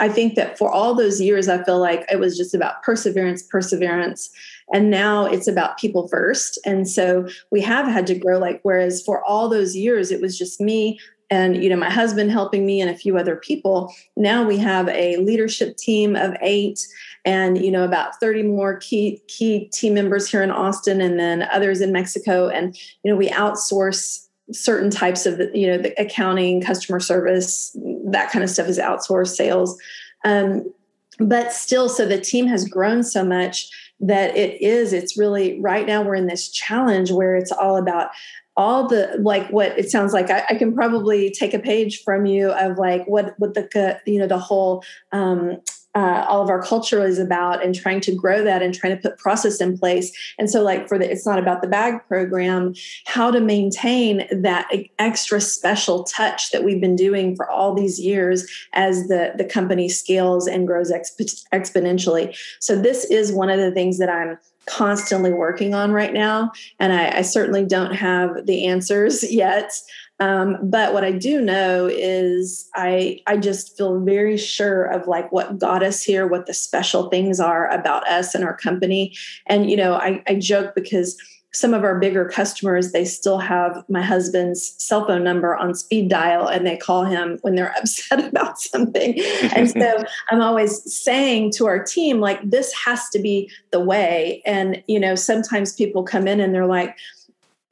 i 0.00 0.08
think 0.08 0.34
that 0.34 0.58
for 0.58 0.70
all 0.70 0.94
those 0.94 1.20
years 1.20 1.48
i 1.48 1.62
feel 1.64 1.78
like 1.78 2.04
it 2.10 2.18
was 2.18 2.36
just 2.36 2.54
about 2.54 2.82
perseverance 2.82 3.42
perseverance. 3.42 4.30
And 4.72 4.90
now 4.90 5.26
it's 5.26 5.48
about 5.48 5.78
people 5.78 6.08
first. 6.08 6.58
And 6.64 6.88
so 6.88 7.28
we 7.50 7.60
have 7.60 7.86
had 7.86 8.06
to 8.08 8.14
grow 8.14 8.38
like 8.38 8.60
whereas 8.62 9.02
for 9.02 9.22
all 9.24 9.48
those 9.48 9.76
years 9.76 10.10
it 10.10 10.20
was 10.20 10.38
just 10.38 10.60
me 10.60 10.98
and 11.30 11.62
you 11.62 11.70
know 11.70 11.76
my 11.76 11.90
husband 11.90 12.30
helping 12.30 12.66
me 12.66 12.80
and 12.80 12.90
a 12.90 12.96
few 12.96 13.16
other 13.16 13.36
people. 13.36 13.92
Now 14.16 14.44
we 14.46 14.58
have 14.58 14.88
a 14.88 15.16
leadership 15.16 15.76
team 15.76 16.16
of 16.16 16.34
eight 16.40 16.86
and 17.24 17.62
you 17.62 17.70
know 17.70 17.84
about 17.84 18.20
30 18.20 18.42
more 18.44 18.76
key 18.76 19.22
key 19.26 19.66
team 19.66 19.94
members 19.94 20.28
here 20.28 20.42
in 20.42 20.50
austin 20.50 21.00
and 21.00 21.18
then 21.18 21.42
others 21.42 21.80
in 21.80 21.92
mexico. 21.92 22.48
And 22.48 22.76
you 23.02 23.10
know 23.10 23.16
we 23.16 23.30
outsource 23.30 24.23
certain 24.52 24.90
types 24.90 25.26
of 25.26 25.40
you 25.54 25.66
know 25.66 25.78
the 25.78 25.98
accounting 26.00 26.60
customer 26.60 27.00
service 27.00 27.76
that 28.04 28.30
kind 28.30 28.42
of 28.42 28.50
stuff 28.50 28.68
is 28.68 28.78
outsourced 28.78 29.34
sales. 29.34 29.78
Um, 30.24 30.72
but 31.18 31.52
still 31.52 31.88
so 31.88 32.06
the 32.06 32.20
team 32.20 32.46
has 32.46 32.68
grown 32.68 33.02
so 33.02 33.24
much 33.24 33.68
that 34.00 34.36
it 34.36 34.60
is 34.60 34.92
it's 34.92 35.16
really 35.16 35.60
right 35.60 35.86
now 35.86 36.02
we're 36.02 36.14
in 36.14 36.26
this 36.26 36.48
challenge 36.50 37.12
where 37.12 37.36
it's 37.36 37.52
all 37.52 37.76
about 37.76 38.10
all 38.56 38.88
the 38.88 39.16
like 39.20 39.48
what 39.50 39.76
it 39.78 39.90
sounds 39.90 40.12
like 40.12 40.30
I, 40.30 40.44
I, 40.50 40.54
can 40.54 40.74
probably 40.74 41.30
take 41.30 41.54
a 41.54 41.58
page 41.58 42.02
from 42.02 42.24
you 42.26 42.50
of 42.52 42.78
like 42.78 43.04
what 43.06 43.34
what 43.38 43.54
the 43.54 44.00
you 44.06 44.18
know 44.18 44.26
the 44.26 44.38
whole 44.38 44.84
um, 45.12 45.60
uh, 45.94 46.26
all 46.28 46.42
of 46.42 46.50
our 46.50 46.62
culture 46.62 47.04
is 47.04 47.18
about 47.18 47.64
and 47.64 47.74
trying 47.74 48.00
to 48.00 48.14
grow 48.14 48.42
that 48.42 48.62
and 48.62 48.74
trying 48.74 48.96
to 48.96 49.00
put 49.00 49.18
process 49.18 49.60
in 49.60 49.78
place. 49.78 50.12
And 50.38 50.50
so 50.50 50.62
like 50.62 50.88
for 50.88 50.98
the 50.98 51.10
it's 51.10 51.26
not 51.26 51.38
about 51.38 51.62
the 51.62 51.68
bag 51.68 52.00
program 52.08 52.74
how 53.06 53.30
to 53.30 53.40
maintain 53.40 54.26
that 54.30 54.68
extra 54.98 55.40
special 55.40 56.04
touch 56.04 56.50
that 56.50 56.64
we've 56.64 56.80
been 56.80 56.96
doing 56.96 57.36
for 57.36 57.48
all 57.48 57.74
these 57.74 58.00
years 58.00 58.46
as 58.72 59.08
the 59.08 59.32
the 59.36 59.44
company 59.44 59.88
scales 59.88 60.46
and 60.46 60.66
grows 60.66 60.90
exp- 60.90 61.44
exponentially. 61.52 62.36
So 62.60 62.80
this 62.80 63.04
is 63.04 63.32
one 63.32 63.50
of 63.50 63.58
the 63.58 63.70
things 63.70 63.98
that 63.98 64.08
i'm 64.08 64.38
constantly 64.66 65.32
working 65.32 65.74
on 65.74 65.92
right 65.92 66.14
now 66.14 66.50
and 66.80 66.92
I, 66.92 67.18
I 67.18 67.22
certainly 67.22 67.66
don't 67.66 67.94
have 67.94 68.46
the 68.46 68.66
answers 68.66 69.22
yet 69.30 69.72
um, 70.20 70.58
but 70.62 70.92
what 70.94 71.04
I 71.04 71.10
do 71.10 71.40
know 71.40 71.86
is 71.86 72.68
I 72.74 73.20
I 73.26 73.36
just 73.36 73.76
feel 73.76 74.00
very 74.00 74.36
sure 74.36 74.84
of 74.84 75.08
like 75.08 75.30
what 75.32 75.58
got 75.58 75.82
us 75.82 76.02
here, 76.02 76.26
what 76.26 76.46
the 76.46 76.54
special 76.54 77.08
things 77.08 77.40
are 77.40 77.68
about 77.70 78.08
us 78.08 78.34
and 78.34 78.44
our 78.44 78.56
company. 78.56 79.14
And 79.46 79.68
you 79.68 79.76
know, 79.76 79.94
I, 79.94 80.22
I 80.28 80.36
joke 80.36 80.74
because 80.74 81.16
some 81.52 81.72
of 81.72 81.84
our 81.84 81.98
bigger 82.00 82.28
customers 82.28 82.90
they 82.90 83.04
still 83.04 83.38
have 83.38 83.84
my 83.88 84.02
husband's 84.02 84.74
cell 84.82 85.06
phone 85.06 85.22
number 85.22 85.54
on 85.54 85.72
speed 85.72 86.10
dial 86.10 86.48
and 86.48 86.66
they 86.66 86.76
call 86.76 87.04
him 87.04 87.38
when 87.42 87.54
they're 87.54 87.72
upset 87.78 88.24
about 88.24 88.58
something 88.58 89.20
and 89.54 89.70
so 89.70 90.02
i'm 90.30 90.42
always 90.42 90.82
saying 90.92 91.52
to 91.52 91.66
our 91.66 91.82
team 91.82 92.18
like 92.18 92.40
this 92.42 92.72
has 92.72 93.08
to 93.08 93.20
be 93.20 93.48
the 93.70 93.78
way 93.78 94.42
and 94.44 94.82
you 94.88 94.98
know 94.98 95.14
sometimes 95.14 95.72
people 95.72 96.02
come 96.02 96.26
in 96.26 96.40
and 96.40 96.52
they're 96.52 96.66
like 96.66 96.96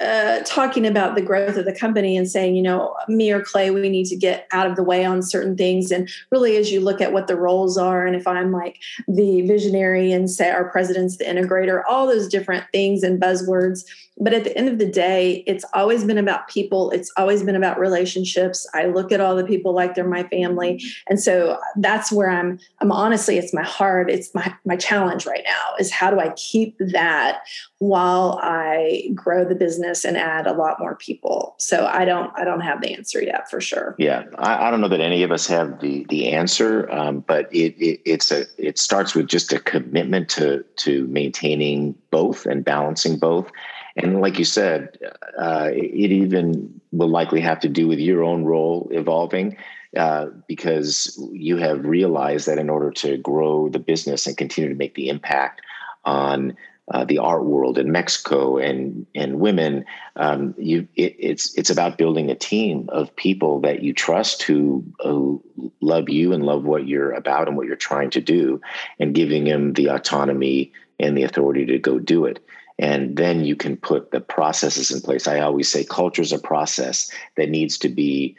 uh, 0.03 0.41
talking 0.45 0.87
about 0.87 1.15
the 1.15 1.23
growth 1.23 1.57
of 1.57 1.65
the 1.65 1.75
company 1.75 2.17
and 2.17 2.29
saying, 2.29 2.57
you 2.57 2.63
know, 2.63 2.95
me 3.09 3.31
or 3.31 3.43
Clay, 3.43 3.71
we 3.71 3.89
need 3.89 4.07
to 4.07 4.17
get 4.17 4.47
out 4.53 4.67
of 4.67 4.77
the 4.77 4.83
way 4.83 5.05
on 5.05 5.23
certain 5.23 5.57
things. 5.57 5.91
And 5.91 6.09
really, 6.31 6.57
as 6.57 6.73
you 6.73 6.81
look 6.81 7.01
at 7.01 7.13
what 7.13 7.29
the 7.29 7.37
roles 7.37 7.79
are, 7.79 8.07
and 8.07 8.17
if 8.17 8.27
I'm 8.27 8.53
like 8.53 8.81
the 9.07 9.43
visionary 9.43 10.13
and 10.13 10.31
say 10.31 10.51
our 10.51 10.69
president's 10.71 11.19
the 11.19 11.25
integrator, 11.25 11.83
all 11.89 12.07
those 12.07 12.29
different 12.29 12.65
things 12.73 13.03
and 13.03 13.21
buzzwords. 13.21 13.85
But 14.19 14.35
at 14.35 14.45
the 14.45 14.57
end 14.57 14.69
of 14.69 14.79
the 14.79 14.89
day, 14.89 15.43
it's 15.47 15.65
always 15.73 16.05
been 16.05 16.19
about 16.19 16.47
people. 16.47 16.91
It's 16.91 17.11
always 17.17 17.43
been 17.43 17.57
about 17.57 17.79
relationships. 17.79 18.69
I 18.75 18.85
look 18.85 19.11
at 19.11 19.21
all 19.21 19.35
the 19.35 19.45
people 19.45 19.73
like 19.73 19.95
they're 19.95 20.07
my 20.07 20.25
family. 20.25 20.83
And 21.09 21.19
so 21.19 21.59
that's 21.77 22.13
where 22.13 22.29
I'm, 22.29 22.61
I'm 22.81 22.93
honestly, 22.93 23.39
it's 23.39 23.55
my 23.55 23.63
heart. 23.63 24.11
It's 24.11 24.33
my, 24.35 24.55
my 24.67 24.77
challenge 24.77 25.27
right 25.27 25.43
now 25.47 25.75
is 25.79 25.91
how 25.91 26.11
do 26.11 26.21
I 26.21 26.31
keep 26.37 26.77
that 26.79 27.41
while 27.79 28.39
I 28.43 29.11
grow 29.15 29.45
the 29.45 29.55
business 29.55 29.92
business 29.93 30.05
and 30.05 30.17
add 30.17 30.47
a 30.47 30.53
lot 30.53 30.79
more 30.79 30.95
people. 30.95 31.55
So 31.59 31.87
I 31.87 32.05
don't 32.05 32.33
I 32.37 32.45
don't 32.45 32.61
have 32.61 32.81
the 32.81 32.95
answer 32.95 33.23
yet 33.23 33.51
for 33.51 33.61
sure. 33.61 33.95
Yeah, 33.99 34.25
I, 34.39 34.69
I 34.69 34.71
don't 34.71 34.81
know 34.81 34.89
that 34.89 35.01
any 35.01 35.23
of 35.23 35.31
us 35.31 35.47
have 35.49 35.81
the 35.81 36.07
the 36.09 36.33
answer, 36.33 36.91
um, 36.91 37.21
but 37.21 37.53
it, 37.53 37.75
it 37.79 38.01
it's 38.05 38.31
a 38.31 38.45
it 38.59 38.79
starts 38.79 39.15
with 39.15 39.29
just 39.29 39.53
a 39.53 39.61
commitment 39.61 40.29
to 40.31 40.65
to 40.85 41.07
maintaining 41.09 41.95
both 42.11 42.47
and 42.47 42.65
balancing 42.65 43.19
both. 43.19 43.51
And 43.97 44.23
like 44.23 44.39
you 44.39 44.47
said, 44.47 44.97
uh, 45.39 45.69
it 45.71 46.13
even 46.13 46.81
will 46.93 47.11
likely 47.11 47.43
have 47.43 47.61
to 47.61 47.69
do 47.69 47.87
with 47.87 47.99
your 47.99 48.25
own 48.25 48.45
role 48.45 48.89
evolving. 48.91 49.57
Uh, 49.95 50.29
because 50.49 51.21
you 51.33 51.59
have 51.59 51.85
realized 51.85 52.47
that 52.49 52.57
in 52.57 52.71
order 52.71 52.91
to 52.91 53.19
grow 53.19 53.69
the 53.69 53.79
business 53.79 54.27
and 54.27 54.39
continue 54.39 54.71
to 54.71 54.75
make 54.75 54.95
the 54.95 55.11
impact 55.11 55.61
on 56.07 56.57
uh, 56.93 57.05
the 57.05 57.19
art 57.19 57.45
world 57.45 57.79
in 57.79 57.91
Mexico 57.91 58.59
and 58.59 59.07
and 59.15 59.41
women, 59.41 59.85
um, 60.17 60.55
you 60.59 60.87
it, 60.95 61.17
it's 61.19 61.57
it's 61.59 61.71
about 61.71 61.99
building 61.99 62.31
a 62.31 62.35
team 62.35 62.89
of 62.91 63.15
people 63.17 63.61
that 63.61 63.83
you 63.83 63.95
trust 63.95 64.43
who, 64.43 64.85
who 65.03 65.43
love 65.81 66.09
you 66.09 66.33
and 66.33 66.45
love 66.45 66.65
what 66.65 66.87
you're 66.87 67.13
about 67.13 67.49
and 67.49 67.57
what 67.57 67.67
you're 67.67 67.77
trying 67.77 68.11
to 68.11 68.21
do, 68.21 68.61
and 68.99 69.15
giving 69.15 69.45
them 69.45 69.73
the 69.73 69.89
autonomy 69.89 70.73
and 71.01 71.17
the 71.17 71.23
authority 71.23 71.65
to 71.67 71.79
go 71.79 71.99
do 71.99 72.27
it. 72.27 72.45
And 72.79 73.17
then 73.17 73.45
you 73.45 73.57
can 73.57 73.77
put 73.77 74.11
the 74.11 74.21
processes 74.21 74.91
in 74.91 75.01
place. 75.01 75.27
I 75.27 75.41
always 75.41 75.69
say 75.69 75.85
culture 75.85 76.23
is 76.23 76.33
a 76.33 76.39
process 76.39 77.11
that 77.37 77.49
needs 77.49 77.79
to 77.79 77.89
be 77.89 78.37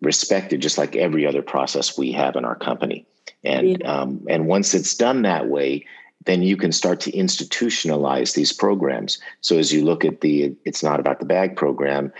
respected, 0.00 0.62
just 0.62 0.78
like 0.78 0.96
every 0.96 1.26
other 1.26 1.42
process 1.42 1.98
we 1.98 2.12
have 2.12 2.36
in 2.36 2.44
our 2.44 2.56
company. 2.56 3.06
And 3.42 3.82
um, 3.84 4.24
and 4.28 4.46
once 4.46 4.74
it's 4.74 4.94
done 4.94 5.22
that 5.22 5.48
way, 5.48 5.86
then 6.24 6.42
you 6.42 6.56
can 6.56 6.72
start 6.72 7.00
to 7.00 7.12
institutionalize 7.12 8.34
these 8.34 8.52
programs. 8.52 9.18
So 9.40 9.58
as 9.58 9.72
you 9.72 9.84
look 9.84 10.04
at 10.04 10.20
the 10.20 10.56
it's 10.64 10.82
not 10.82 11.00
about 11.00 11.20
the 11.20 11.26
bag 11.26 11.56
program, 11.56 12.12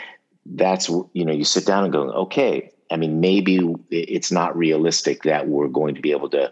that's 0.47 0.89
you 0.89 1.25
know 1.25 1.33
you 1.33 1.45
sit 1.45 1.67
down 1.67 1.85
and 1.85 1.93
go, 1.93 2.11
okay, 2.11 2.71
I 2.91 2.97
mean 2.97 3.21
maybe 3.21 3.61
it's 3.91 4.31
not 4.31 4.57
realistic 4.57 5.23
that 5.23 5.49
we're 5.49 5.69
going 5.69 5.95
to 5.95 6.03
be 6.03 6.13
able 6.13 6.31
to 6.31 6.51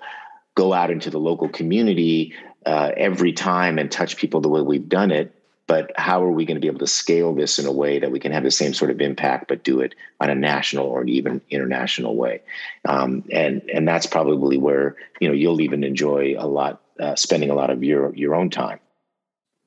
go 0.55 0.73
out 0.73 0.91
into 0.91 1.11
the 1.11 1.19
local 1.19 1.49
community 1.49 2.35
uh, 2.67 2.93
every 2.97 3.33
time 3.33 3.79
and 3.79 3.91
touch 3.91 4.17
people 4.17 4.41
the 4.41 4.49
way 4.49 4.61
we've 4.61 4.89
done 4.89 5.11
it. 5.11 5.35
But 5.69 5.93
how 5.97 6.23
are 6.23 6.31
we 6.31 6.45
going 6.45 6.57
to 6.57 6.61
be 6.61 6.67
able 6.67 6.81
to 6.81 6.87
scale 6.87 7.35
this 7.35 7.59
in 7.59 7.67
a 7.67 7.73
way 7.73 7.99
that 7.99 8.11
we 8.11 8.19
can 8.19 8.33
have 8.33 8.43
the 8.43 8.51
same 8.51 8.75
sort 8.75 8.91
of 8.91 9.01
impact, 9.01 9.49
but 9.49 9.63
do 9.63 9.81
it 9.81 9.95
on 10.21 10.29
a 10.29 10.35
national 10.35 10.87
or 10.87 11.05
even 11.05 11.41
international 11.51 12.17
way? 12.17 12.43
Um, 12.85 13.25
and 13.31 13.63
and 13.73 13.87
that's 13.87 14.07
probably 14.07 14.59
where 14.59 14.97
you 15.21 15.29
know 15.29 15.35
you'll 15.35 15.61
even 15.61 15.85
enjoy 15.85 16.35
a 16.37 16.47
lot 16.47 16.82
uh, 17.01 17.15
spending 17.17 17.51
a 17.51 17.55
lot 17.55 17.71
of 17.71 17.83
your 17.83 18.15
your 18.15 18.35
own 18.35 18.51
time. 18.51 18.79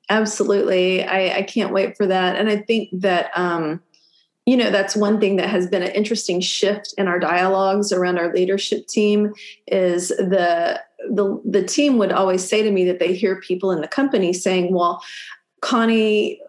Absolutely, 0.08 1.04
I, 1.04 1.38
I 1.38 1.42
can't 1.42 1.72
wait 1.72 1.96
for 1.96 2.06
that, 2.06 2.36
and 2.36 2.48
I 2.48 2.58
think 2.58 2.90
that 2.92 3.30
um, 3.36 3.82
you 4.44 4.56
know 4.56 4.70
that's 4.70 4.94
one 4.94 5.18
thing 5.18 5.36
that 5.36 5.48
has 5.48 5.66
been 5.66 5.82
an 5.82 5.90
interesting 5.90 6.40
shift 6.40 6.94
in 6.96 7.08
our 7.08 7.18
dialogues 7.18 7.92
around 7.92 8.18
our 8.18 8.32
leadership 8.32 8.86
team 8.86 9.34
is 9.66 10.08
the 10.08 10.80
the 11.10 11.40
the 11.44 11.64
team 11.64 11.98
would 11.98 12.12
always 12.12 12.46
say 12.46 12.62
to 12.62 12.70
me 12.70 12.84
that 12.84 13.00
they 13.00 13.14
hear 13.14 13.40
people 13.40 13.70
in 13.72 13.80
the 13.80 13.88
company 13.88 14.32
saying, 14.32 14.72
"Well, 14.72 15.02
Connie, 15.60 16.40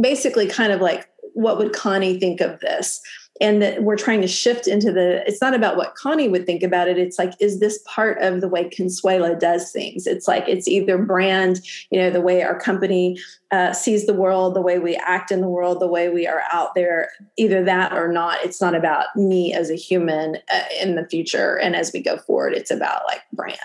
basically, 0.00 0.48
kind 0.48 0.72
of 0.72 0.80
like, 0.80 1.08
what 1.34 1.58
would 1.58 1.72
Connie 1.72 2.18
think 2.18 2.40
of 2.40 2.58
this?" 2.60 3.00
And 3.40 3.60
that 3.62 3.82
we're 3.82 3.96
trying 3.96 4.20
to 4.20 4.28
shift 4.28 4.66
into 4.66 4.92
the 4.92 5.26
it's 5.26 5.40
not 5.40 5.54
about 5.54 5.76
what 5.76 5.94
connie 5.94 6.28
would 6.28 6.46
think 6.46 6.62
about 6.62 6.88
it. 6.88 6.98
It's 6.98 7.18
like 7.18 7.32
is 7.40 7.60
this 7.60 7.80
part 7.86 8.18
of 8.20 8.40
the 8.40 8.48
way 8.48 8.68
consuela 8.68 9.38
does 9.38 9.70
things? 9.72 10.06
It's 10.06 10.26
like 10.26 10.48
it's 10.48 10.68
either 10.68 10.98
brand 10.98 11.60
you 11.90 11.98
know 11.98 12.10
the 12.10 12.20
way 12.20 12.42
our 12.42 12.58
company 12.58 13.18
uh, 13.50 13.72
sees 13.72 14.06
the 14.06 14.14
world 14.14 14.54
the 14.54 14.60
way 14.60 14.78
we 14.78 14.96
act 14.96 15.30
in 15.30 15.40
the 15.40 15.48
world 15.48 15.80
the 15.80 15.86
way 15.86 16.08
we 16.08 16.26
are 16.26 16.42
out 16.52 16.74
there 16.74 17.10
either 17.36 17.62
that 17.64 17.92
or 17.92 18.08
not. 18.08 18.38
It's 18.44 18.60
not 18.60 18.74
about 18.74 19.14
me 19.16 19.52
as 19.52 19.70
a 19.70 19.76
human 19.76 20.36
uh, 20.52 20.62
in 20.80 20.96
the 20.96 21.06
future. 21.06 21.58
And 21.58 21.76
as 21.76 21.92
we 21.92 22.00
go 22.02 22.18
forward 22.18 22.54
it's 22.54 22.70
about 22.70 23.02
like 23.06 23.22
brand. 23.32 23.58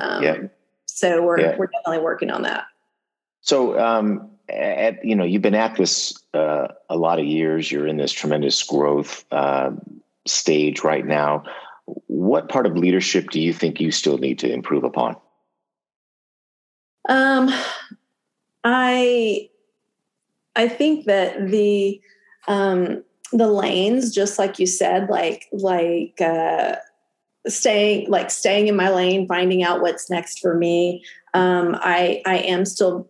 Um, 0.00 0.22
yeah. 0.22 0.36
so 0.86 1.22
we're, 1.22 1.40
yeah. 1.40 1.56
we're 1.56 1.66
definitely 1.66 2.04
working 2.04 2.30
on 2.30 2.42
that. 2.42 2.66
So 3.40 3.78
um 3.78 4.30
at 4.48 5.04
you 5.04 5.14
know 5.14 5.24
you've 5.24 5.42
been 5.42 5.54
at 5.54 5.76
this 5.76 6.14
uh, 6.34 6.68
a 6.88 6.96
lot 6.96 7.18
of 7.18 7.26
years. 7.26 7.70
You're 7.70 7.86
in 7.86 7.96
this 7.96 8.12
tremendous 8.12 8.62
growth 8.62 9.24
uh, 9.30 9.70
stage 10.26 10.82
right 10.82 11.06
now. 11.06 11.44
What 12.06 12.48
part 12.48 12.66
of 12.66 12.76
leadership 12.76 13.30
do 13.30 13.40
you 13.40 13.52
think 13.52 13.80
you 13.80 13.90
still 13.90 14.18
need 14.18 14.38
to 14.40 14.52
improve 14.52 14.84
upon? 14.84 15.16
Um 17.08 17.50
i 18.64 19.48
i 20.56 20.68
think 20.68 21.04
that 21.06 21.48
the 21.48 22.00
um 22.48 23.02
the 23.32 23.46
lanes 23.46 24.14
just 24.14 24.38
like 24.38 24.58
you 24.58 24.66
said 24.66 25.08
like 25.08 25.46
like 25.52 26.20
uh 26.20 26.74
staying 27.46 28.10
like 28.10 28.30
staying 28.30 28.66
in 28.66 28.76
my 28.76 28.90
lane 28.90 29.26
finding 29.26 29.62
out 29.62 29.80
what's 29.80 30.10
next 30.10 30.40
for 30.40 30.54
me 30.54 31.04
um 31.34 31.76
i 31.80 32.20
i 32.26 32.38
am 32.38 32.64
still 32.64 33.08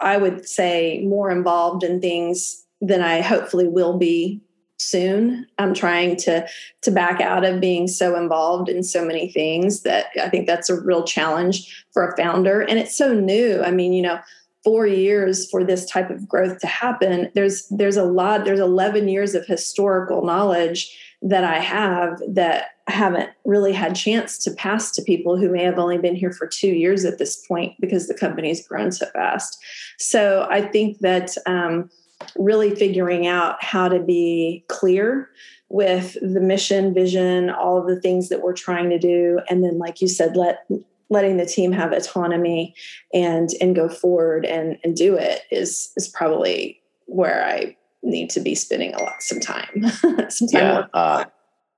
I 0.00 0.16
would 0.16 0.48
say, 0.48 1.02
more 1.06 1.30
involved 1.30 1.84
in 1.84 2.00
things 2.00 2.64
than 2.80 3.02
I 3.02 3.20
hopefully 3.20 3.68
will 3.68 3.98
be 3.98 4.40
soon. 4.78 5.46
I'm 5.58 5.74
trying 5.74 6.16
to 6.16 6.46
to 6.82 6.90
back 6.90 7.20
out 7.20 7.44
of 7.44 7.60
being 7.60 7.86
so 7.86 8.16
involved 8.16 8.70
in 8.70 8.82
so 8.82 9.04
many 9.04 9.30
things 9.30 9.82
that 9.82 10.06
I 10.20 10.30
think 10.30 10.46
that's 10.46 10.70
a 10.70 10.80
real 10.80 11.04
challenge 11.04 11.84
for 11.92 12.08
a 12.08 12.16
founder 12.16 12.62
and 12.62 12.78
it's 12.78 12.96
so 12.96 13.12
new. 13.12 13.62
I 13.62 13.70
mean, 13.70 13.92
you 13.92 14.00
know, 14.00 14.18
4 14.64 14.86
years 14.86 15.50
for 15.50 15.64
this 15.64 15.84
type 15.84 16.08
of 16.08 16.26
growth 16.26 16.60
to 16.60 16.66
happen. 16.66 17.30
There's 17.34 17.68
there's 17.68 17.98
a 17.98 18.04
lot 18.04 18.46
there's 18.46 18.58
11 18.58 19.08
years 19.08 19.34
of 19.34 19.46
historical 19.46 20.24
knowledge 20.24 20.96
that 21.22 21.44
I 21.44 21.58
have 21.58 22.20
that 22.28 22.70
I 22.88 22.92
haven't 22.92 23.30
really 23.44 23.72
had 23.72 23.94
chance 23.94 24.38
to 24.38 24.50
pass 24.52 24.90
to 24.92 25.02
people 25.02 25.36
who 25.36 25.50
may 25.50 25.62
have 25.62 25.78
only 25.78 25.98
been 25.98 26.16
here 26.16 26.32
for 26.32 26.46
two 26.46 26.70
years 26.70 27.04
at 27.04 27.18
this 27.18 27.36
point 27.46 27.74
because 27.80 28.08
the 28.08 28.14
company's 28.14 28.66
grown 28.66 28.90
so 28.90 29.06
fast. 29.06 29.58
So 29.98 30.46
I 30.50 30.62
think 30.62 30.98
that 31.00 31.36
um, 31.46 31.90
really 32.36 32.74
figuring 32.74 33.26
out 33.26 33.62
how 33.62 33.88
to 33.88 34.00
be 34.00 34.64
clear 34.68 35.28
with 35.68 36.16
the 36.20 36.40
mission, 36.40 36.92
vision, 36.92 37.50
all 37.50 37.78
of 37.78 37.86
the 37.86 38.00
things 38.00 38.28
that 38.28 38.42
we're 38.42 38.54
trying 38.54 38.90
to 38.90 38.98
do, 38.98 39.40
and 39.48 39.62
then, 39.62 39.78
like 39.78 40.00
you 40.00 40.08
said, 40.08 40.36
let 40.36 40.66
letting 41.10 41.36
the 41.36 41.46
team 41.46 41.72
have 41.72 41.92
autonomy 41.92 42.74
and 43.12 43.50
and 43.60 43.76
go 43.76 43.88
forward 43.88 44.44
and 44.44 44.78
and 44.82 44.96
do 44.96 45.14
it 45.14 45.42
is 45.50 45.92
is 45.96 46.08
probably 46.08 46.80
where 47.06 47.44
I 47.44 47.76
need 48.02 48.30
to 48.30 48.40
be 48.40 48.54
spending 48.54 48.94
a 48.94 49.02
lot 49.02 49.22
some 49.22 49.40
time 49.40 49.88
some 50.28 50.48
time 50.48 50.62
yeah, 50.62 50.86
uh, 50.94 51.24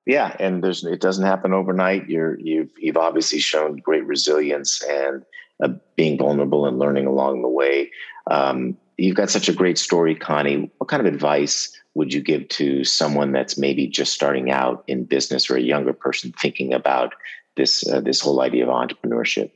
yeah 0.06 0.36
and 0.38 0.62
there's 0.62 0.84
it 0.84 1.00
doesn't 1.00 1.24
happen 1.24 1.52
overnight. 1.52 2.08
You're 2.08 2.38
you've 2.40 2.70
you've 2.78 2.96
obviously 2.96 3.38
shown 3.38 3.76
great 3.76 4.06
resilience 4.06 4.82
and 4.88 5.24
uh, 5.62 5.68
being 5.96 6.18
vulnerable 6.18 6.66
and 6.66 6.78
learning 6.78 7.06
along 7.06 7.42
the 7.42 7.48
way. 7.48 7.90
Um, 8.30 8.76
you've 8.96 9.16
got 9.16 9.30
such 9.30 9.48
a 9.48 9.52
great 9.52 9.78
story 9.78 10.14
connie. 10.14 10.70
What 10.78 10.88
kind 10.88 11.04
of 11.04 11.12
advice 11.12 11.76
would 11.94 12.12
you 12.12 12.20
give 12.20 12.48
to 12.48 12.84
someone 12.84 13.32
that's 13.32 13.58
maybe 13.58 13.86
just 13.86 14.12
starting 14.12 14.50
out 14.50 14.82
in 14.86 15.04
business 15.04 15.50
or 15.50 15.56
a 15.56 15.60
younger 15.62 15.92
person 15.92 16.32
thinking 16.40 16.72
about 16.72 17.14
this 17.56 17.86
uh, 17.88 18.00
this 18.00 18.20
whole 18.20 18.40
idea 18.40 18.68
of 18.68 18.70
entrepreneurship? 18.70 19.50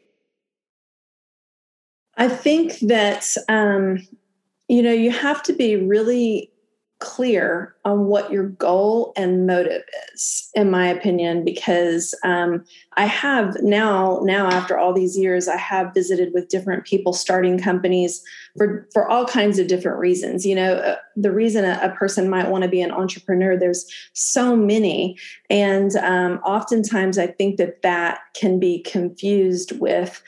I 2.17 2.29
think 2.29 2.79
that 2.81 3.37
um, 3.49 4.07
you 4.69 4.83
know 4.83 4.93
you 4.93 5.11
have 5.11 5.43
to 5.45 5.53
be 5.53 5.77
really 5.77 6.51
clear 6.99 7.75
on 7.85 8.07
what 8.07 8.33
your 8.33 8.49
goal 8.49 9.13
and 9.17 9.47
motive 9.47 9.83
is 10.15 10.51
in 10.55 10.71
my 10.71 10.87
opinion 10.87 11.45
because 11.45 12.15
um, 12.25 12.65
i 12.97 13.05
have 13.05 13.55
now 13.63 14.19
now 14.23 14.49
after 14.49 14.79
all 14.79 14.95
these 14.95 15.17
years 15.17 15.47
i 15.47 15.59
have 15.59 15.93
visited 15.93 16.33
with 16.33 16.49
different 16.49 16.85
people 16.87 17.13
starting 17.13 17.59
companies 17.59 18.23
for 18.57 18.89
for 18.93 19.09
all 19.09 19.25
kinds 19.27 19.59
of 19.59 19.67
different 19.67 19.99
reasons. 19.99 20.45
You 20.47 20.55
know 20.55 20.75
uh, 20.75 20.97
the 21.15 21.33
reason 21.33 21.65
a, 21.65 21.79
a, 21.83 21.91
person 21.91 22.29
might 22.29 22.51
want 22.51 22.65
to 22.65 22.69
be 22.69 22.81
an 22.81 22.91
entrepreneur 22.91 23.57
there's 23.57 23.87
so 24.13 24.57
many. 24.57 25.19
And 25.51 25.95
um, 25.97 26.39
oftentimes 26.39 27.19
i 27.19 27.27
think 27.27 27.57
that 27.57 27.83
that 27.83 28.21
can 28.35 28.59
be 28.59 28.83
confused 28.83 29.79
with 29.79 30.23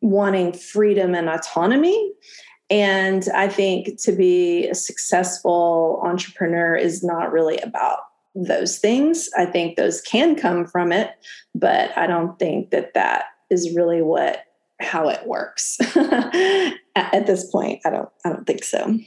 wanting 0.00 0.52
freedom 0.52 1.14
and 1.14 1.28
autonomy 1.28 2.12
and 2.70 3.28
I 3.34 3.48
think 3.48 4.00
to 4.02 4.12
be 4.12 4.66
a 4.68 4.74
successful 4.74 6.00
entrepreneur 6.04 6.74
is 6.74 7.02
not 7.02 7.32
really 7.32 7.58
about 7.58 7.98
those 8.34 8.78
things. 8.78 9.28
I 9.36 9.46
think 9.46 9.76
those 9.76 10.00
can 10.00 10.34
come 10.34 10.66
from 10.66 10.90
it, 10.90 11.10
but 11.54 11.96
I 11.96 12.06
don't 12.06 12.38
think 12.38 12.70
that 12.70 12.94
that 12.94 13.26
is 13.50 13.74
really 13.74 14.02
what 14.02 14.44
how 14.80 15.08
it 15.08 15.24
works 15.26 15.78
at 16.96 17.26
this 17.26 17.48
point. 17.50 17.80
I 17.84 17.90
don't 17.90 18.08
I 18.24 18.30
don't 18.30 18.46
think 18.46 18.64
so. 18.64 18.98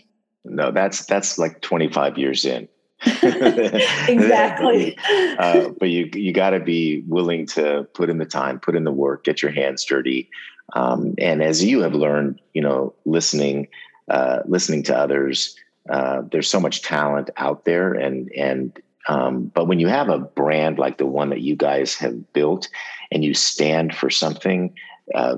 No, 0.45 0.71
that's 0.71 1.05
that's 1.05 1.37
like 1.37 1.61
25 1.61 2.17
years 2.17 2.45
in. 2.45 2.69
exactly. 3.21 4.97
uh, 5.39 5.69
but 5.79 5.89
you 5.89 6.09
you 6.13 6.31
got 6.31 6.51
to 6.51 6.59
be 6.59 7.03
willing 7.07 7.45
to 7.47 7.87
put 7.93 8.09
in 8.09 8.17
the 8.17 8.25
time, 8.25 8.59
put 8.59 8.75
in 8.75 8.85
the 8.85 8.91
work, 8.91 9.23
get 9.23 9.41
your 9.41 9.51
hands 9.51 9.83
dirty, 9.85 10.29
um, 10.73 11.15
and 11.17 11.41
as 11.41 11.63
you 11.63 11.81
have 11.81 11.93
learned, 11.93 12.41
you 12.53 12.61
know, 12.61 12.93
listening, 13.05 13.67
uh, 14.09 14.39
listening 14.45 14.83
to 14.83 14.97
others, 14.97 15.55
uh, 15.89 16.21
there's 16.31 16.49
so 16.49 16.59
much 16.59 16.81
talent 16.81 17.29
out 17.37 17.65
there, 17.65 17.93
and 17.93 18.31
and 18.33 18.77
um, 19.07 19.45
but 19.53 19.67
when 19.67 19.79
you 19.79 19.87
have 19.87 20.09
a 20.09 20.19
brand 20.19 20.77
like 20.77 20.97
the 20.97 21.05
one 21.05 21.29
that 21.29 21.41
you 21.41 21.55
guys 21.55 21.95
have 21.95 22.33
built, 22.33 22.67
and 23.11 23.23
you 23.23 23.33
stand 23.33 23.95
for 23.95 24.09
something, 24.09 24.73
uh, 25.15 25.37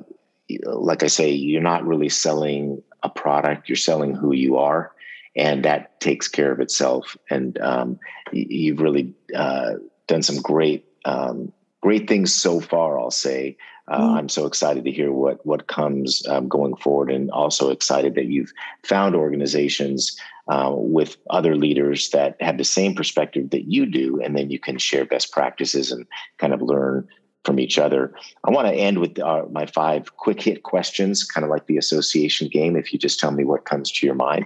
like 0.63 1.03
I 1.03 1.07
say, 1.07 1.29
you're 1.29 1.61
not 1.61 1.85
really 1.85 2.09
selling 2.09 2.81
a 3.03 3.09
product; 3.09 3.69
you're 3.69 3.75
selling 3.75 4.15
who 4.15 4.33
you 4.33 4.57
are, 4.57 4.91
and 5.35 5.63
that 5.65 5.99
takes 5.99 6.27
care 6.27 6.51
of 6.51 6.59
itself. 6.59 7.15
And 7.29 7.59
um, 7.59 7.99
you've 8.31 8.81
really 8.81 9.13
uh, 9.35 9.73
done 10.07 10.23
some 10.23 10.41
great 10.41 10.85
um, 11.05 11.53
great 11.81 12.07
things 12.07 12.33
so 12.33 12.59
far. 12.59 12.99
I'll 12.99 13.11
say. 13.11 13.55
Uh, 13.89 13.99
mm. 13.99 14.17
I'm 14.17 14.29
so 14.29 14.45
excited 14.45 14.83
to 14.85 14.91
hear 14.91 15.11
what 15.11 15.43
what 15.45 15.67
comes 15.67 16.25
um, 16.27 16.47
going 16.47 16.75
forward, 16.75 17.11
and 17.11 17.31
also 17.31 17.71
excited 17.71 18.15
that 18.15 18.25
you've 18.25 18.51
found 18.83 19.15
organizations 19.15 20.17
uh, 20.47 20.71
with 20.73 21.17
other 21.29 21.55
leaders 21.55 22.09
that 22.11 22.35
have 22.39 22.57
the 22.57 22.63
same 22.63 22.93
perspective 22.93 23.49
that 23.49 23.71
you 23.71 23.85
do, 23.85 24.21
and 24.21 24.37
then 24.37 24.49
you 24.49 24.59
can 24.59 24.77
share 24.77 25.05
best 25.05 25.31
practices 25.31 25.91
and 25.91 26.05
kind 26.37 26.53
of 26.53 26.61
learn 26.61 27.07
from 27.45 27.59
each 27.59 27.79
other. 27.79 28.13
I 28.43 28.51
want 28.51 28.67
to 28.67 28.73
end 28.73 28.99
with 28.99 29.17
uh, 29.17 29.45
my 29.51 29.65
five 29.65 30.17
quick 30.17 30.41
hit 30.41 30.63
questions, 30.63 31.23
kind 31.23 31.43
of 31.43 31.49
like 31.49 31.67
the 31.67 31.77
association 31.77 32.47
game. 32.47 32.75
If 32.75 32.93
you 32.93 32.99
just 32.99 33.19
tell 33.19 33.31
me 33.31 33.43
what 33.43 33.65
comes 33.65 33.91
to 33.91 34.05
your 34.05 34.15
mind, 34.15 34.45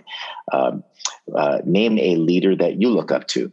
um, 0.52 0.84
uh, 1.36 1.60
name 1.66 1.98
a 1.98 2.16
leader 2.16 2.56
that 2.56 2.80
you 2.80 2.90
look 2.90 3.12
up 3.12 3.28
to. 3.30 3.52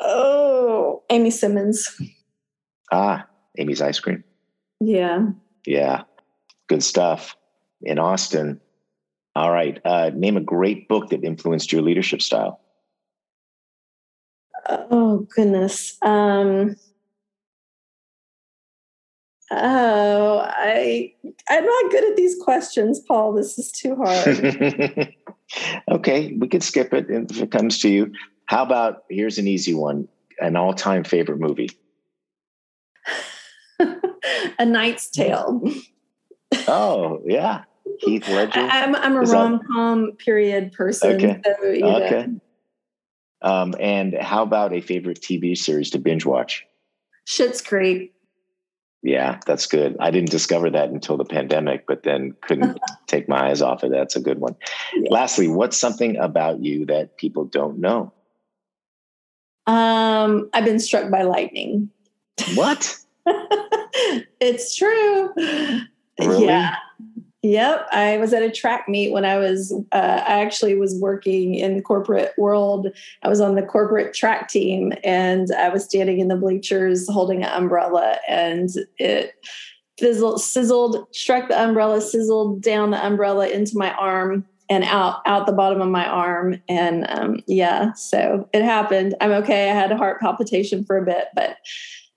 Oh, 0.00 1.02
Amy 1.10 1.30
Simmons. 1.30 2.00
Ah, 2.92 3.26
Amy's 3.58 3.80
ice 3.80 3.98
cream. 3.98 4.22
Yeah. 4.80 5.28
Yeah. 5.66 6.02
Good 6.68 6.84
stuff. 6.84 7.34
In 7.80 7.98
Austin. 7.98 8.60
All 9.34 9.50
right. 9.50 9.80
Uh, 9.84 10.10
name 10.14 10.36
a 10.36 10.40
great 10.40 10.88
book 10.88 11.08
that 11.08 11.24
influenced 11.24 11.72
your 11.72 11.82
leadership 11.82 12.20
style. 12.20 12.60
Oh 14.68 15.26
goodness. 15.34 15.96
Um, 16.02 16.76
oh, 19.50 20.42
I 20.46 21.12
I'm 21.48 21.64
not 21.64 21.90
good 21.90 22.04
at 22.04 22.16
these 22.16 22.36
questions, 22.40 23.00
Paul. 23.00 23.32
This 23.32 23.58
is 23.58 23.72
too 23.72 23.96
hard. 23.96 25.12
okay, 25.90 26.32
we 26.38 26.46
could 26.46 26.62
skip 26.62 26.92
it 26.92 27.06
if 27.08 27.42
it 27.42 27.50
comes 27.50 27.78
to 27.80 27.88
you. 27.88 28.12
How 28.46 28.62
about 28.62 29.04
here's 29.10 29.38
an 29.38 29.48
easy 29.48 29.74
one: 29.74 30.06
an 30.40 30.56
all-time 30.56 31.02
favorite 31.02 31.40
movie. 31.40 31.70
A 34.58 34.64
Knight's 34.64 35.08
Tale. 35.08 35.62
oh 36.68 37.20
yeah, 37.26 37.64
Heath 38.00 38.28
Ledger. 38.28 38.60
I'm 38.60 38.94
I'm 38.94 39.16
a 39.16 39.20
rom 39.20 39.60
com 39.72 40.12
period 40.12 40.72
person. 40.72 41.16
Okay. 41.16 41.40
So, 41.44 41.96
okay. 41.96 42.28
Um, 43.42 43.74
and 43.80 44.16
how 44.20 44.42
about 44.42 44.72
a 44.72 44.80
favorite 44.80 45.20
TV 45.20 45.56
series 45.56 45.90
to 45.90 45.98
binge 45.98 46.24
watch? 46.24 46.64
Schitt's 47.26 47.60
Creek. 47.60 48.14
Yeah, 49.02 49.40
that's 49.46 49.66
good. 49.66 49.96
I 49.98 50.12
didn't 50.12 50.30
discover 50.30 50.70
that 50.70 50.90
until 50.90 51.16
the 51.16 51.24
pandemic, 51.24 51.86
but 51.88 52.04
then 52.04 52.36
couldn't 52.40 52.78
take 53.08 53.28
my 53.28 53.48
eyes 53.48 53.60
off 53.60 53.82
it. 53.82 53.90
That's 53.90 54.14
a 54.14 54.20
good 54.20 54.38
one. 54.38 54.54
Yeah. 54.94 55.08
Lastly, 55.10 55.48
what's 55.48 55.76
something 55.76 56.16
about 56.18 56.62
you 56.62 56.86
that 56.86 57.16
people 57.16 57.44
don't 57.44 57.78
know? 57.78 58.12
Um, 59.66 60.48
I've 60.52 60.64
been 60.64 60.78
struck 60.78 61.10
by 61.10 61.22
lightning. 61.22 61.90
What? 62.54 62.96
it's 64.40 64.74
true. 64.76 65.32
Really? 66.18 66.46
Yeah. 66.46 66.76
Yep, 67.44 67.88
I 67.90 68.18
was 68.18 68.32
at 68.32 68.44
a 68.44 68.52
track 68.52 68.88
meet 68.88 69.12
when 69.12 69.24
I 69.24 69.36
was. 69.36 69.72
Uh, 69.90 70.22
I 70.24 70.40
actually 70.40 70.76
was 70.76 70.94
working 71.00 71.56
in 71.56 71.74
the 71.74 71.82
corporate 71.82 72.32
world. 72.38 72.86
I 73.24 73.28
was 73.28 73.40
on 73.40 73.56
the 73.56 73.62
corporate 73.62 74.14
track 74.14 74.48
team, 74.48 74.92
and 75.02 75.48
I 75.58 75.68
was 75.68 75.84
standing 75.84 76.20
in 76.20 76.28
the 76.28 76.36
bleachers 76.36 77.08
holding 77.08 77.42
an 77.42 77.50
umbrella, 77.50 78.18
and 78.28 78.70
it 78.98 79.34
fizzled, 79.98 80.40
sizzled, 80.40 81.08
struck 81.10 81.48
the 81.48 81.60
umbrella, 81.60 82.00
sizzled 82.00 82.62
down 82.62 82.92
the 82.92 83.04
umbrella 83.04 83.48
into 83.48 83.76
my 83.76 83.92
arm 83.94 84.46
and 84.70 84.84
out 84.84 85.20
out 85.26 85.46
the 85.46 85.52
bottom 85.52 85.80
of 85.80 85.88
my 85.88 86.06
arm, 86.06 86.62
and 86.68 87.06
um, 87.08 87.40
yeah, 87.48 87.92
so 87.94 88.48
it 88.52 88.62
happened. 88.62 89.16
I'm 89.20 89.32
okay. 89.32 89.68
I 89.68 89.74
had 89.74 89.90
a 89.90 89.96
heart 89.96 90.20
palpitation 90.20 90.84
for 90.84 90.96
a 90.96 91.04
bit, 91.04 91.26
but 91.34 91.56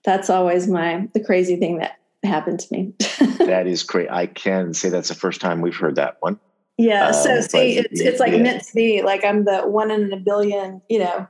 that's 0.06 0.30
always 0.30 0.68
my 0.68 1.08
the 1.12 1.22
crazy 1.22 1.56
thing 1.56 1.78
that 1.78 1.98
happened 2.22 2.60
to 2.60 2.72
me. 2.72 2.94
that 3.46 3.66
is 3.66 3.82
great. 3.82 4.10
I 4.10 4.26
can 4.26 4.72
say 4.72 4.88
that's 4.88 5.08
the 5.08 5.14
first 5.14 5.40
time 5.40 5.60
we've 5.60 5.76
heard 5.76 5.96
that 5.96 6.16
one. 6.20 6.40
Yeah. 6.78 7.10
So 7.10 7.36
um, 7.36 7.42
see, 7.42 7.78
it's 7.78 8.00
it's 8.00 8.20
like 8.20 8.32
yeah. 8.32 8.42
meant 8.42 8.64
to 8.64 8.74
be. 8.74 9.02
Like 9.02 9.24
I'm 9.24 9.44
the 9.44 9.62
one 9.62 9.90
in 9.90 10.12
a 10.12 10.16
billion. 10.16 10.80
You 10.88 11.00
know, 11.00 11.28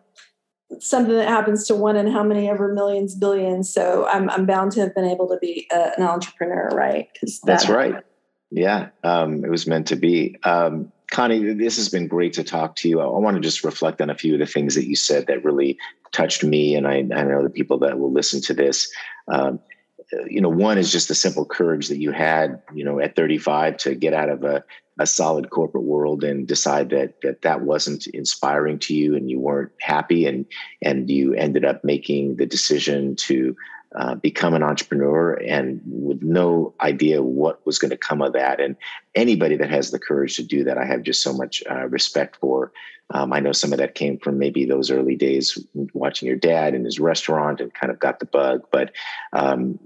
something 0.78 1.14
that 1.14 1.28
happens 1.28 1.66
to 1.68 1.74
one 1.74 1.96
in 1.96 2.06
how 2.06 2.22
many 2.22 2.48
ever 2.48 2.72
millions, 2.72 3.14
billions. 3.14 3.72
So 3.72 4.06
I'm 4.08 4.28
I'm 4.30 4.46
bound 4.46 4.72
to 4.72 4.80
have 4.80 4.94
been 4.94 5.06
able 5.06 5.28
to 5.28 5.38
be 5.40 5.66
a, 5.72 5.92
an 5.96 6.02
entrepreneur, 6.02 6.68
right? 6.74 7.08
That 7.22 7.40
that's 7.44 7.68
right. 7.68 8.04
Yeah, 8.50 8.90
um, 9.02 9.44
it 9.44 9.50
was 9.50 9.66
meant 9.66 9.88
to 9.88 9.96
be. 9.96 10.36
Um, 10.44 10.92
Connie, 11.10 11.54
this 11.54 11.76
has 11.76 11.88
been 11.88 12.08
great 12.08 12.32
to 12.34 12.44
talk 12.44 12.76
to 12.76 12.88
you. 12.88 13.00
I, 13.00 13.04
I 13.04 13.18
want 13.18 13.36
to 13.36 13.40
just 13.40 13.64
reflect 13.64 14.00
on 14.00 14.10
a 14.10 14.16
few 14.16 14.34
of 14.34 14.40
the 14.40 14.46
things 14.46 14.74
that 14.74 14.86
you 14.86 14.96
said 14.96 15.26
that 15.26 15.44
really 15.44 15.78
touched 16.12 16.42
me, 16.44 16.74
and 16.74 16.86
I, 16.86 16.98
I 16.98 17.24
know 17.24 17.42
the 17.42 17.50
people 17.50 17.78
that 17.78 17.98
will 17.98 18.12
listen 18.12 18.40
to 18.42 18.54
this. 18.54 18.90
Um, 19.28 19.60
you 20.28 20.40
know, 20.40 20.48
one 20.48 20.78
is 20.78 20.92
just 20.92 21.08
the 21.08 21.14
simple 21.14 21.44
courage 21.44 21.88
that 21.88 21.98
you 21.98 22.12
had, 22.12 22.62
you 22.74 22.84
know, 22.84 23.00
at 23.00 23.16
35 23.16 23.76
to 23.78 23.94
get 23.94 24.14
out 24.14 24.28
of 24.28 24.44
a, 24.44 24.62
a 24.98 25.06
solid 25.06 25.50
corporate 25.50 25.84
world 25.84 26.24
and 26.24 26.46
decide 26.46 26.90
that 26.90 27.20
that 27.22 27.42
that 27.42 27.62
wasn't 27.62 28.06
inspiring 28.08 28.78
to 28.78 28.94
you 28.94 29.16
and 29.16 29.28
you 29.28 29.38
weren't 29.38 29.72
happy 29.80 30.26
and 30.26 30.46
and 30.80 31.10
you 31.10 31.34
ended 31.34 31.64
up 31.64 31.84
making 31.84 32.36
the 32.36 32.46
decision 32.46 33.16
to 33.16 33.56
uh, 33.94 34.14
become 34.16 34.54
an 34.54 34.62
entrepreneur 34.62 35.34
and 35.34 35.80
with 35.84 36.22
no 36.22 36.74
idea 36.80 37.22
what 37.22 37.64
was 37.64 37.78
going 37.78 37.90
to 37.90 37.96
come 37.96 38.20
of 38.20 38.32
that. 38.32 38.60
And 38.60 38.76
anybody 39.14 39.56
that 39.56 39.70
has 39.70 39.90
the 39.90 39.98
courage 39.98 40.36
to 40.36 40.42
do 40.42 40.64
that, 40.64 40.78
I 40.78 40.84
have 40.84 41.02
just 41.02 41.22
so 41.22 41.32
much 41.32 41.62
uh, 41.70 41.86
respect 41.88 42.36
for. 42.40 42.72
Um, 43.10 43.32
I 43.32 43.38
know 43.38 43.52
some 43.52 43.72
of 43.72 43.78
that 43.78 43.94
came 43.94 44.18
from 44.18 44.38
maybe 44.38 44.64
those 44.64 44.90
early 44.90 45.14
days 45.14 45.56
watching 45.94 46.26
your 46.26 46.36
dad 46.36 46.74
in 46.74 46.84
his 46.84 46.98
restaurant 46.98 47.60
and 47.60 47.72
kind 47.72 47.92
of 47.92 48.00
got 48.00 48.18
the 48.18 48.26
bug. 48.26 48.66
But 48.72 48.92
um, 49.32 49.78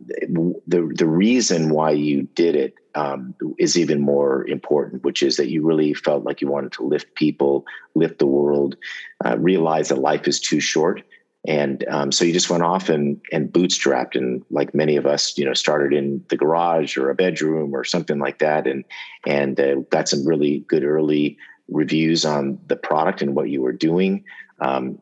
the 0.67 0.91
the 0.95 1.07
reason 1.07 1.69
why 1.69 1.91
you 1.91 2.23
did 2.35 2.57
it 2.57 2.75
um, 2.95 3.35
is 3.59 3.77
even 3.77 4.01
more 4.01 4.49
important, 4.49 5.05
which 5.05 5.23
is 5.23 5.37
that 5.37 5.51
you 5.51 5.63
really 5.63 5.93
felt 5.93 6.25
like 6.25 6.41
you 6.41 6.49
wanted 6.49 6.73
to 6.73 6.83
lift 6.83 7.15
people, 7.15 7.67
lift 7.95 8.19
the 8.19 8.27
world, 8.27 8.77
uh, 9.25 9.37
realize 9.39 9.91
that 9.91 9.99
life 9.99 10.27
is 10.27 10.41
too 10.41 10.61
short 10.61 11.03
and 11.47 11.87
um, 11.89 12.13
so 12.13 12.25
you 12.25 12.33
just 12.33 12.51
went 12.51 12.63
off 12.63 12.89
and 12.89 13.21
and 13.33 13.51
bootstrapped 13.51 14.15
and 14.15 14.45
like 14.51 14.75
many 14.75 14.97
of 14.97 15.07
us 15.07 15.37
you 15.39 15.45
know 15.45 15.55
started 15.55 15.93
in 15.93 16.23
the 16.29 16.37
garage 16.37 16.97
or 16.97 17.11
a 17.11 17.15
bedroom 17.15 17.75
or 17.75 17.85
something 17.85 18.19
like 18.19 18.39
that. 18.39 18.67
And 18.67 18.85
and 19.27 19.59
uh, 19.59 19.77
got 19.91 20.09
some 20.09 20.27
really 20.27 20.61
good 20.69 20.85
early 20.85 21.39
reviews 21.69 22.25
on 22.25 22.59
the 22.67 22.77
product 22.77 23.23
and 23.23 23.35
what 23.35 23.49
you 23.49 23.63
were 23.63 23.73
doing. 23.73 24.25
Um, 24.63 24.99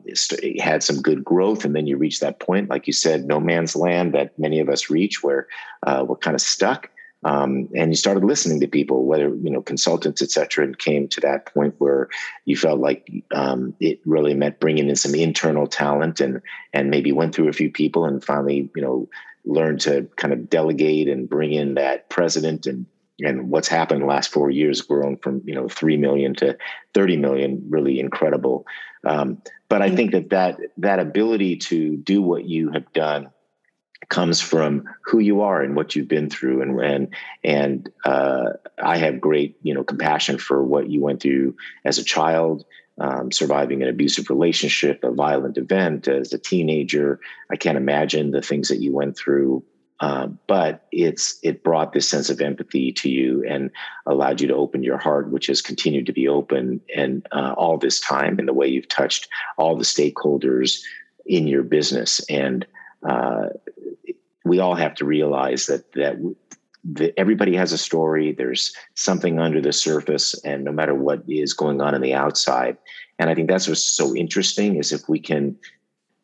had 0.61 0.83
some 0.83 1.01
good 1.01 1.21
growth 1.21 1.65
and 1.65 1.75
then 1.75 1.85
you 1.85 1.97
reach 1.97 2.21
that 2.21 2.39
point 2.39 2.69
like 2.69 2.87
you 2.87 2.93
said 2.93 3.25
no 3.25 3.41
man's 3.41 3.75
land 3.75 4.13
that 4.13 4.39
many 4.39 4.61
of 4.61 4.69
us 4.69 4.89
reach 4.89 5.21
where 5.21 5.47
uh, 5.85 6.05
we're 6.07 6.15
kind 6.15 6.33
of 6.33 6.39
stuck 6.39 6.89
um, 7.23 7.67
and 7.75 7.91
you 7.91 7.95
started 7.95 8.23
listening 8.23 8.59
to 8.61 8.67
people, 8.67 9.05
whether 9.05 9.29
you 9.35 9.49
know 9.49 9.61
consultants, 9.61 10.21
et 10.21 10.31
cetera, 10.31 10.63
and 10.63 10.77
came 10.77 11.07
to 11.09 11.21
that 11.21 11.45
point 11.53 11.75
where 11.77 12.07
you 12.45 12.55
felt 12.55 12.79
like 12.79 13.11
um, 13.33 13.75
it 13.79 13.99
really 14.05 14.33
meant 14.33 14.59
bringing 14.59 14.89
in 14.89 14.95
some 14.95 15.13
internal 15.15 15.67
talent, 15.67 16.21
and 16.21 16.41
and 16.73 16.89
maybe 16.89 17.11
went 17.11 17.35
through 17.35 17.49
a 17.49 17.53
few 17.53 17.69
people, 17.69 18.05
and 18.05 18.23
finally, 18.23 18.69
you 18.75 18.81
know, 18.81 19.09
learned 19.43 19.81
to 19.81 20.07
kind 20.15 20.33
of 20.33 20.49
delegate 20.49 21.09
and 21.09 21.29
bring 21.29 21.51
in 21.51 21.73
that 21.73 22.09
president 22.09 22.65
and 22.65 22.85
and 23.21 23.49
what's 23.49 23.67
happened 23.67 24.01
the 24.01 24.05
last 24.05 24.31
four 24.31 24.49
years 24.49 24.81
grown 24.81 25.17
from 25.17 25.41
you 25.43 25.53
know 25.53 25.67
three 25.67 25.97
million 25.97 26.33
to 26.35 26.57
thirty 26.93 27.17
million, 27.17 27.61
really 27.69 27.99
incredible. 27.99 28.65
Um, 29.05 29.41
but 29.67 29.81
I 29.81 29.87
mm-hmm. 29.87 29.95
think 29.97 30.11
that 30.11 30.29
that 30.29 30.59
that 30.77 30.99
ability 30.99 31.57
to 31.57 31.97
do 31.97 32.21
what 32.21 32.45
you 32.45 32.71
have 32.71 32.91
done 32.93 33.29
comes 34.09 34.41
from 34.41 34.83
who 35.05 35.19
you 35.19 35.41
are 35.41 35.61
and 35.61 35.75
what 35.75 35.95
you've 35.95 36.07
been 36.07 36.29
through. 36.29 36.61
And 36.61 36.79
and 36.81 37.13
and 37.43 37.89
uh, 38.05 38.51
I 38.83 38.97
have 38.97 39.21
great 39.21 39.57
you 39.63 39.73
know 39.73 39.83
compassion 39.83 40.37
for 40.37 40.63
what 40.63 40.89
you 40.89 41.01
went 41.01 41.21
through 41.21 41.55
as 41.85 41.97
a 41.97 42.03
child 42.03 42.65
um, 42.99 43.31
surviving 43.31 43.81
an 43.81 43.87
abusive 43.87 44.29
relationship 44.29 45.03
a 45.03 45.11
violent 45.11 45.57
event 45.57 46.07
as 46.07 46.33
a 46.33 46.37
teenager. 46.37 47.19
I 47.49 47.55
can't 47.55 47.77
imagine 47.77 48.31
the 48.31 48.41
things 48.41 48.67
that 48.67 48.81
you 48.81 48.93
went 48.93 49.17
through. 49.17 49.63
Uh, 50.01 50.27
but 50.47 50.87
it's 50.93 51.37
it 51.43 51.61
brought 51.61 51.91
this 51.91 52.07
sense 52.07 52.29
of 52.29 52.39
empathy 52.39 52.89
to 52.93 53.09
you 53.09 53.43
and 53.45 53.69
allowed 54.05 54.39
you 54.39 54.47
to 54.47 54.55
open 54.55 54.81
your 54.81 54.97
heart, 54.97 55.29
which 55.29 55.47
has 55.47 55.61
continued 55.61 56.05
to 56.05 56.13
be 56.13 56.25
open 56.25 56.79
and 56.95 57.27
uh, 57.33 57.53
all 57.57 57.77
this 57.77 57.99
time 57.99 58.39
in 58.39 58.45
the 58.45 58.53
way 58.53 58.65
you've 58.65 58.87
touched 58.87 59.27
all 59.57 59.75
the 59.75 59.83
stakeholders 59.83 60.79
in 61.25 61.47
your 61.47 61.63
business. 61.63 62.21
And 62.29 62.65
uh, 63.07 63.47
we 64.49 64.59
all 64.59 64.75
have 64.75 64.95
to 64.95 65.05
realize 65.05 65.67
that 65.67 65.91
that 65.93 66.17
everybody 67.17 67.55
has 67.55 67.71
a 67.71 67.77
story. 67.77 68.33
There's 68.33 68.73
something 68.95 69.39
under 69.39 69.61
the 69.61 69.73
surface, 69.73 70.33
and 70.43 70.63
no 70.63 70.71
matter 70.71 70.95
what 70.95 71.23
is 71.27 71.53
going 71.53 71.81
on 71.81 71.95
in 71.95 72.01
the 72.01 72.13
outside, 72.13 72.77
and 73.17 73.29
I 73.29 73.35
think 73.35 73.49
that's 73.49 73.67
what's 73.67 73.83
so 73.83 74.15
interesting 74.15 74.77
is 74.77 74.91
if 74.91 75.07
we 75.07 75.19
can 75.19 75.55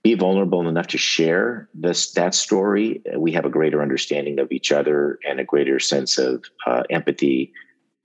be 0.03 0.13
vulnerable 0.13 0.67
enough 0.67 0.87
to 0.87 0.97
share 0.97 1.67
this 1.73 2.11
that 2.13 2.35
story, 2.35 3.01
we 3.17 3.31
have 3.31 3.45
a 3.45 3.49
greater 3.49 3.81
understanding 3.81 4.39
of 4.39 4.51
each 4.51 4.71
other 4.71 5.19
and 5.27 5.39
a 5.39 5.43
greater 5.43 5.79
sense 5.79 6.17
of 6.17 6.43
uh, 6.67 6.83
empathy 6.89 7.51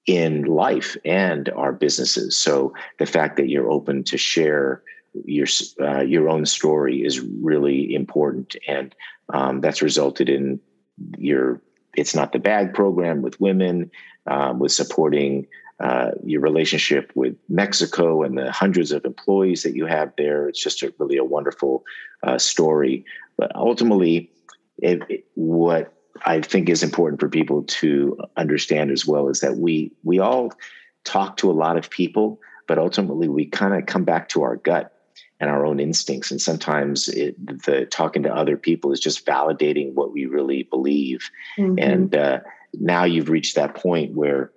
in 0.07 0.45
life 0.45 0.97
and 1.05 1.51
our 1.51 1.73
businesses. 1.73 2.37
So 2.37 2.73
the 2.99 3.07
fact 3.07 3.37
that 3.37 3.49
you're 3.49 3.71
open 3.71 4.03
to 4.05 4.17
share 4.17 4.83
your 5.25 5.47
uh, 5.81 6.01
your 6.01 6.29
own 6.29 6.47
story 6.47 7.05
is 7.05 7.21
really 7.21 7.95
important, 7.95 8.57
and 8.67 8.95
um, 9.33 9.61
that's 9.61 9.83
resulted 9.83 10.29
in 10.29 10.61
your 11.19 11.61
it's 11.97 12.15
not 12.15 12.33
the 12.33 12.39
bag 12.39 12.73
program 12.73 13.23
with 13.23 13.41
women, 13.41 13.91
um, 14.27 14.59
with 14.59 14.73
supporting 14.73 15.47
uh, 15.81 16.11
your 16.25 16.41
relationship 16.41 17.11
with 17.15 17.37
Mexico 17.49 18.23
and 18.23 18.37
the 18.37 18.53
hundreds 18.53 18.93
of 18.93 19.05
employees 19.05 19.63
that 19.63 19.75
you 19.75 19.87
have 19.87 20.13
there. 20.17 20.49
It's 20.49 20.63
just 20.63 20.83
a, 20.83 20.93
really 20.99 21.17
a 21.17 21.25
wonderful 21.25 21.85
uh, 22.23 22.39
story. 22.39 23.05
But 23.37 23.55
ultimately, 23.57 24.31
it, 24.79 25.03
it, 25.09 25.25
what 25.35 25.95
I 26.27 26.43
think 26.43 26.69
is 26.69 26.83
important 26.83 27.19
for 27.19 27.29
people 27.29 27.63
to 27.63 28.19
understand 28.37 28.91
as 28.91 29.07
well 29.07 29.29
is 29.29 29.41
that 29.41 29.57
we 29.57 29.93
we 30.05 30.19
all 30.19 30.53
talk 31.05 31.39
to 31.39 31.51
a 31.51 31.53
lot 31.53 31.77
of 31.77 31.89
people, 31.89 32.41
but 32.69 32.79
ultimately 32.79 33.29
we 33.29 33.47
kind 33.47 33.75
of 33.75 33.87
come 33.87 34.05
back 34.05 34.29
to 34.31 34.43
our 34.43 34.57
gut 34.57 34.93
and 35.41 35.49
our 35.49 35.65
own 35.65 35.81
instincts. 35.81 36.31
And 36.31 36.41
sometimes 36.41 37.09
it, 37.09 37.35
the 37.65 37.87
talking 37.87 38.23
to 38.25 38.35
other 38.35 38.57
people 38.57 38.93
is 38.93 39.01
just 39.01 39.25
validating 39.27 39.95
what 39.95 40.13
we 40.13 40.27
really 40.27 40.65
believe. 40.65 41.31
Mm-hmm. 41.59 41.79
And 41.79 42.15
uh, 42.15 42.41
now 42.75 43.05
you've 43.05 43.31
reached 43.31 43.57
that 43.57 43.75
point 43.75 44.15
where 44.15 44.53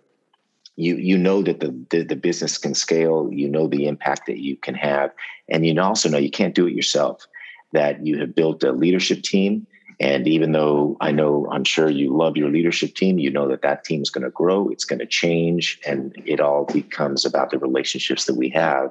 you 0.76 0.98
you 0.98 1.18
know 1.18 1.42
that 1.44 1.60
the, 1.60 1.86
the, 1.92 2.04
the 2.04 2.16
business 2.16 2.58
can 2.58 2.74
scale. 2.74 3.30
You 3.32 3.48
know 3.48 3.68
the 3.68 3.88
impact 3.88 4.26
that 4.26 4.40
you 4.40 4.58
can 4.58 4.76
have, 4.76 5.12
and 5.48 5.66
you 5.66 5.80
also 5.80 6.10
know 6.10 6.18
you 6.18 6.32
can't 6.32 6.56
do 6.56 6.68
it 6.68 6.74
yourself. 6.74 7.28
That 7.74 8.06
you 8.06 8.20
have 8.20 8.36
built 8.36 8.64
a 8.64 8.72
leadership 8.72 9.22
team. 9.24 9.68
And 10.00 10.28
even 10.28 10.52
though 10.52 10.98
I 11.00 11.12
know, 11.12 11.48
I'm 11.52 11.64
sure 11.64 11.90
you 11.90 12.16
love 12.16 12.36
your 12.36 12.50
leadership 12.50 12.96
team, 12.96 13.20
you 13.20 13.30
know 13.30 13.48
that 13.48 13.62
that 13.62 13.84
team 13.84 14.02
is 14.02 14.10
going 14.10 14.24
to 14.24 14.32
grow, 14.32 14.68
it's 14.70 14.86
going 14.86 15.00
to 15.00 15.06
change, 15.06 15.80
and 15.86 16.12
it 16.26 16.40
all 16.40 16.66
becomes 16.66 17.24
about 17.24 17.52
the 17.52 17.60
relationships 17.60 18.26
that 18.26 18.36
we 18.36 18.50
have 18.50 18.90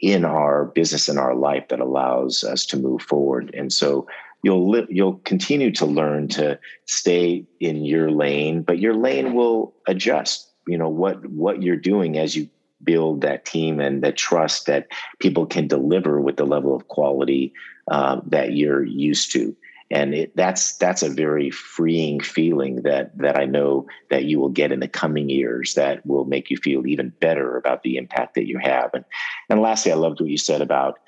in 0.00 0.24
our 0.24 0.66
business 0.66 1.08
and 1.08 1.18
our 1.18 1.34
life 1.34 1.68
that 1.68 1.80
allows 1.80 2.42
us 2.42 2.64
to 2.66 2.76
move 2.76 3.02
forward. 3.02 3.54
And 3.54 3.72
so 3.72 4.06
you'll 4.42 4.86
you'll 4.88 5.18
continue 5.24 5.70
to 5.72 5.86
learn 5.86 6.28
to 6.28 6.58
stay 6.86 7.46
in 7.60 7.84
your 7.84 8.10
lane, 8.10 8.62
but 8.62 8.78
your 8.78 8.94
lane 8.94 9.34
will 9.34 9.74
adjust. 9.86 10.48
You 10.66 10.78
know 10.78 10.88
what 10.88 11.26
what 11.26 11.62
you're 11.62 11.76
doing 11.76 12.18
as 12.18 12.36
you 12.36 12.48
build 12.82 13.20
that 13.20 13.44
team 13.44 13.80
and 13.80 14.02
that 14.02 14.16
trust 14.16 14.66
that 14.66 14.88
people 15.18 15.44
can 15.44 15.68
deliver 15.68 16.20
with 16.20 16.36
the 16.36 16.46
level 16.46 16.74
of 16.74 16.88
quality 16.88 17.52
uh, 17.90 18.20
that 18.26 18.54
you're 18.54 18.84
used 18.84 19.32
to 19.32 19.54
and 19.90 20.14
it, 20.14 20.36
that's 20.36 20.76
that's 20.76 21.02
a 21.02 21.08
very 21.08 21.50
freeing 21.50 22.20
feeling 22.20 22.82
that 22.82 23.16
that 23.18 23.36
I 23.36 23.44
know 23.44 23.86
that 24.10 24.24
you 24.24 24.38
will 24.38 24.48
get 24.48 24.70
in 24.70 24.80
the 24.80 24.88
coming 24.88 25.28
years 25.28 25.74
that 25.74 26.04
will 26.06 26.24
make 26.24 26.48
you 26.48 26.56
feel 26.56 26.86
even 26.86 27.12
better 27.20 27.56
about 27.56 27.82
the 27.82 27.96
impact 27.96 28.34
that 28.36 28.46
you 28.46 28.58
have. 28.58 28.90
And 28.94 29.04
and 29.48 29.60
lastly, 29.60 29.90
I 29.90 29.96
loved 29.96 30.20
what 30.20 30.30
you 30.30 30.38
said 30.38 30.62
about 30.62 30.98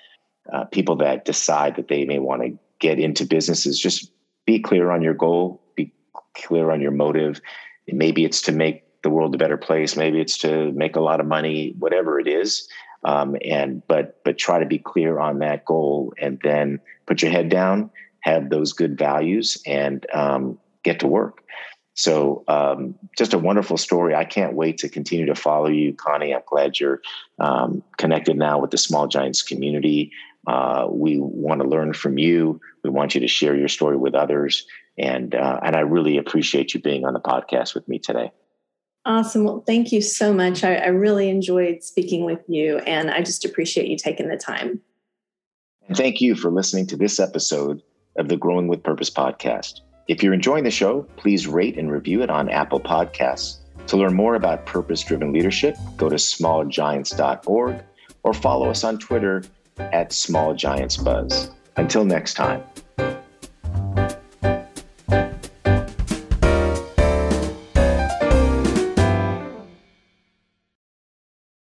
uh, 0.53 0.65
people 0.65 0.97
that 0.97 1.25
decide 1.25 1.77
that 1.77 1.89
they 1.89 2.05
may 2.05 2.19
want 2.19 2.43
to 2.43 2.59
get 2.81 2.99
into 2.99 3.25
businesses. 3.25 3.79
Just 3.79 4.11
be 4.47 4.59
clear 4.59 4.91
on 4.91 5.03
your 5.03 5.15
goal. 5.15 5.63
Be 5.77 5.93
clear 6.35 6.73
on 6.73 6.81
your 6.81 6.91
motive. 6.91 7.41
Maybe 7.87 8.25
it's 8.25 8.43
to 8.43 8.53
make 8.53 8.85
the 9.03 9.11
world 9.11 9.35
a 9.35 9.39
better 9.39 9.57
place. 9.57 9.97
Maybe 9.97 10.21
it's 10.21 10.39
to 10.39 10.73
make 10.73 10.97
a 10.97 11.01
lot 11.01 11.21
of 11.21 11.27
money. 11.27 11.75
Whatever 11.79 12.19
it 12.19 12.27
is. 12.27 12.69
Um, 13.05 13.37
and 13.45 13.83
but 13.87 14.23
but 14.25 14.39
try 14.39 14.59
to 14.59 14.67
be 14.67 14.79
clear 14.79 15.21
on 15.21 15.39
that 15.39 15.65
goal 15.65 16.13
and 16.19 16.41
then 16.43 16.81
put 17.07 17.23
your 17.23 17.31
head 17.31 17.49
down 17.49 17.91
have 18.23 18.51
those 18.51 18.73
good 18.73 18.99
values 18.99 19.61
and 19.67 20.07
um, 20.13 20.59
get 20.83 21.01
to 21.01 21.07
work. 21.07 21.43
So, 21.95 22.43
um, 22.49 22.95
just 23.19 23.35
a 23.35 23.39
wonderful 23.39 23.77
story. 23.77 24.15
I 24.15 24.25
can't 24.25 24.55
wait 24.55 24.79
to 24.79 24.89
continue 24.89 25.27
to 25.27 25.35
follow 25.35 25.69
you, 25.69 25.93
Connie. 25.93 26.35
I'm 26.35 26.41
glad 26.47 26.81
you're 26.81 27.03
um, 27.39 27.83
connected 27.99 28.39
now 28.39 28.59
with 28.59 28.71
the 28.71 28.79
Small 28.79 29.07
Giants 29.07 29.43
community. 29.43 30.11
Uh, 30.47 30.87
we 30.91 31.19
want 31.19 31.61
to 31.61 31.69
learn 31.69 31.93
from 31.93 32.17
you. 32.17 32.61
We 32.83 32.91
want 32.91 33.15
you 33.15 33.21
to 33.21 33.29
share 33.29 33.55
your 33.55 33.69
story 33.69 33.99
with 33.99 34.15
others, 34.15 34.67
and 34.97 35.35
uh, 35.35 35.61
and 35.63 35.77
I 35.77 35.81
really 35.81 36.17
appreciate 36.17 36.73
you 36.73 36.81
being 36.81 37.05
on 37.05 37.13
the 37.13 37.21
podcast 37.21 37.75
with 37.75 37.87
me 37.89 37.99
today. 37.99 38.33
Awesome. 39.05 39.45
Well, 39.45 39.63
thank 39.67 39.93
you 39.93 40.01
so 40.01 40.33
much. 40.33 40.65
I, 40.65 40.77
I 40.77 40.87
really 40.87 41.29
enjoyed 41.29 41.83
speaking 41.83 42.25
with 42.25 42.41
you, 42.49 42.79
and 42.79 43.11
I 43.11 43.21
just 43.21 43.45
appreciate 43.45 43.89
you 43.89 43.99
taking 43.99 44.29
the 44.29 44.37
time. 44.39 44.81
Thank 45.95 46.21
you 46.23 46.37
for 46.37 46.51
listening 46.51 46.87
to 46.89 46.97
this 46.97 47.21
episode 47.21 47.83
of 48.17 48.29
the 48.29 48.37
Growing 48.37 48.69
with 48.69 48.83
Purpose 48.83 49.11
podcast. 49.11 49.81
If 50.09 50.23
you're 50.23 50.35
enjoying 50.35 50.65
the 50.65 50.71
show, 50.71 51.03
please 51.17 51.47
rate 51.47 51.79
and 51.79 51.91
review 51.91 52.23
it 52.23 52.31
on 52.31 52.49
Apple 52.49 52.81
Podcasts. 52.81 53.59
To 53.87 53.97
learn 53.97 54.15
more 54.15 54.35
about 54.35 54.67
purpose 54.67 55.03
driven 55.03 55.33
leadership, 55.33 55.77
go 55.97 56.09
to 56.09 56.17
smallgiants.org 56.17 57.85
or 58.23 58.35
follow 58.35 58.71
us 58.71 58.85
on 58.85 58.99
Twitter 58.99 59.43
at 59.79 60.11
smallgiantsbuzz. 60.11 61.51
Until 61.77 62.05
next 62.05 62.35
time. 62.35 62.63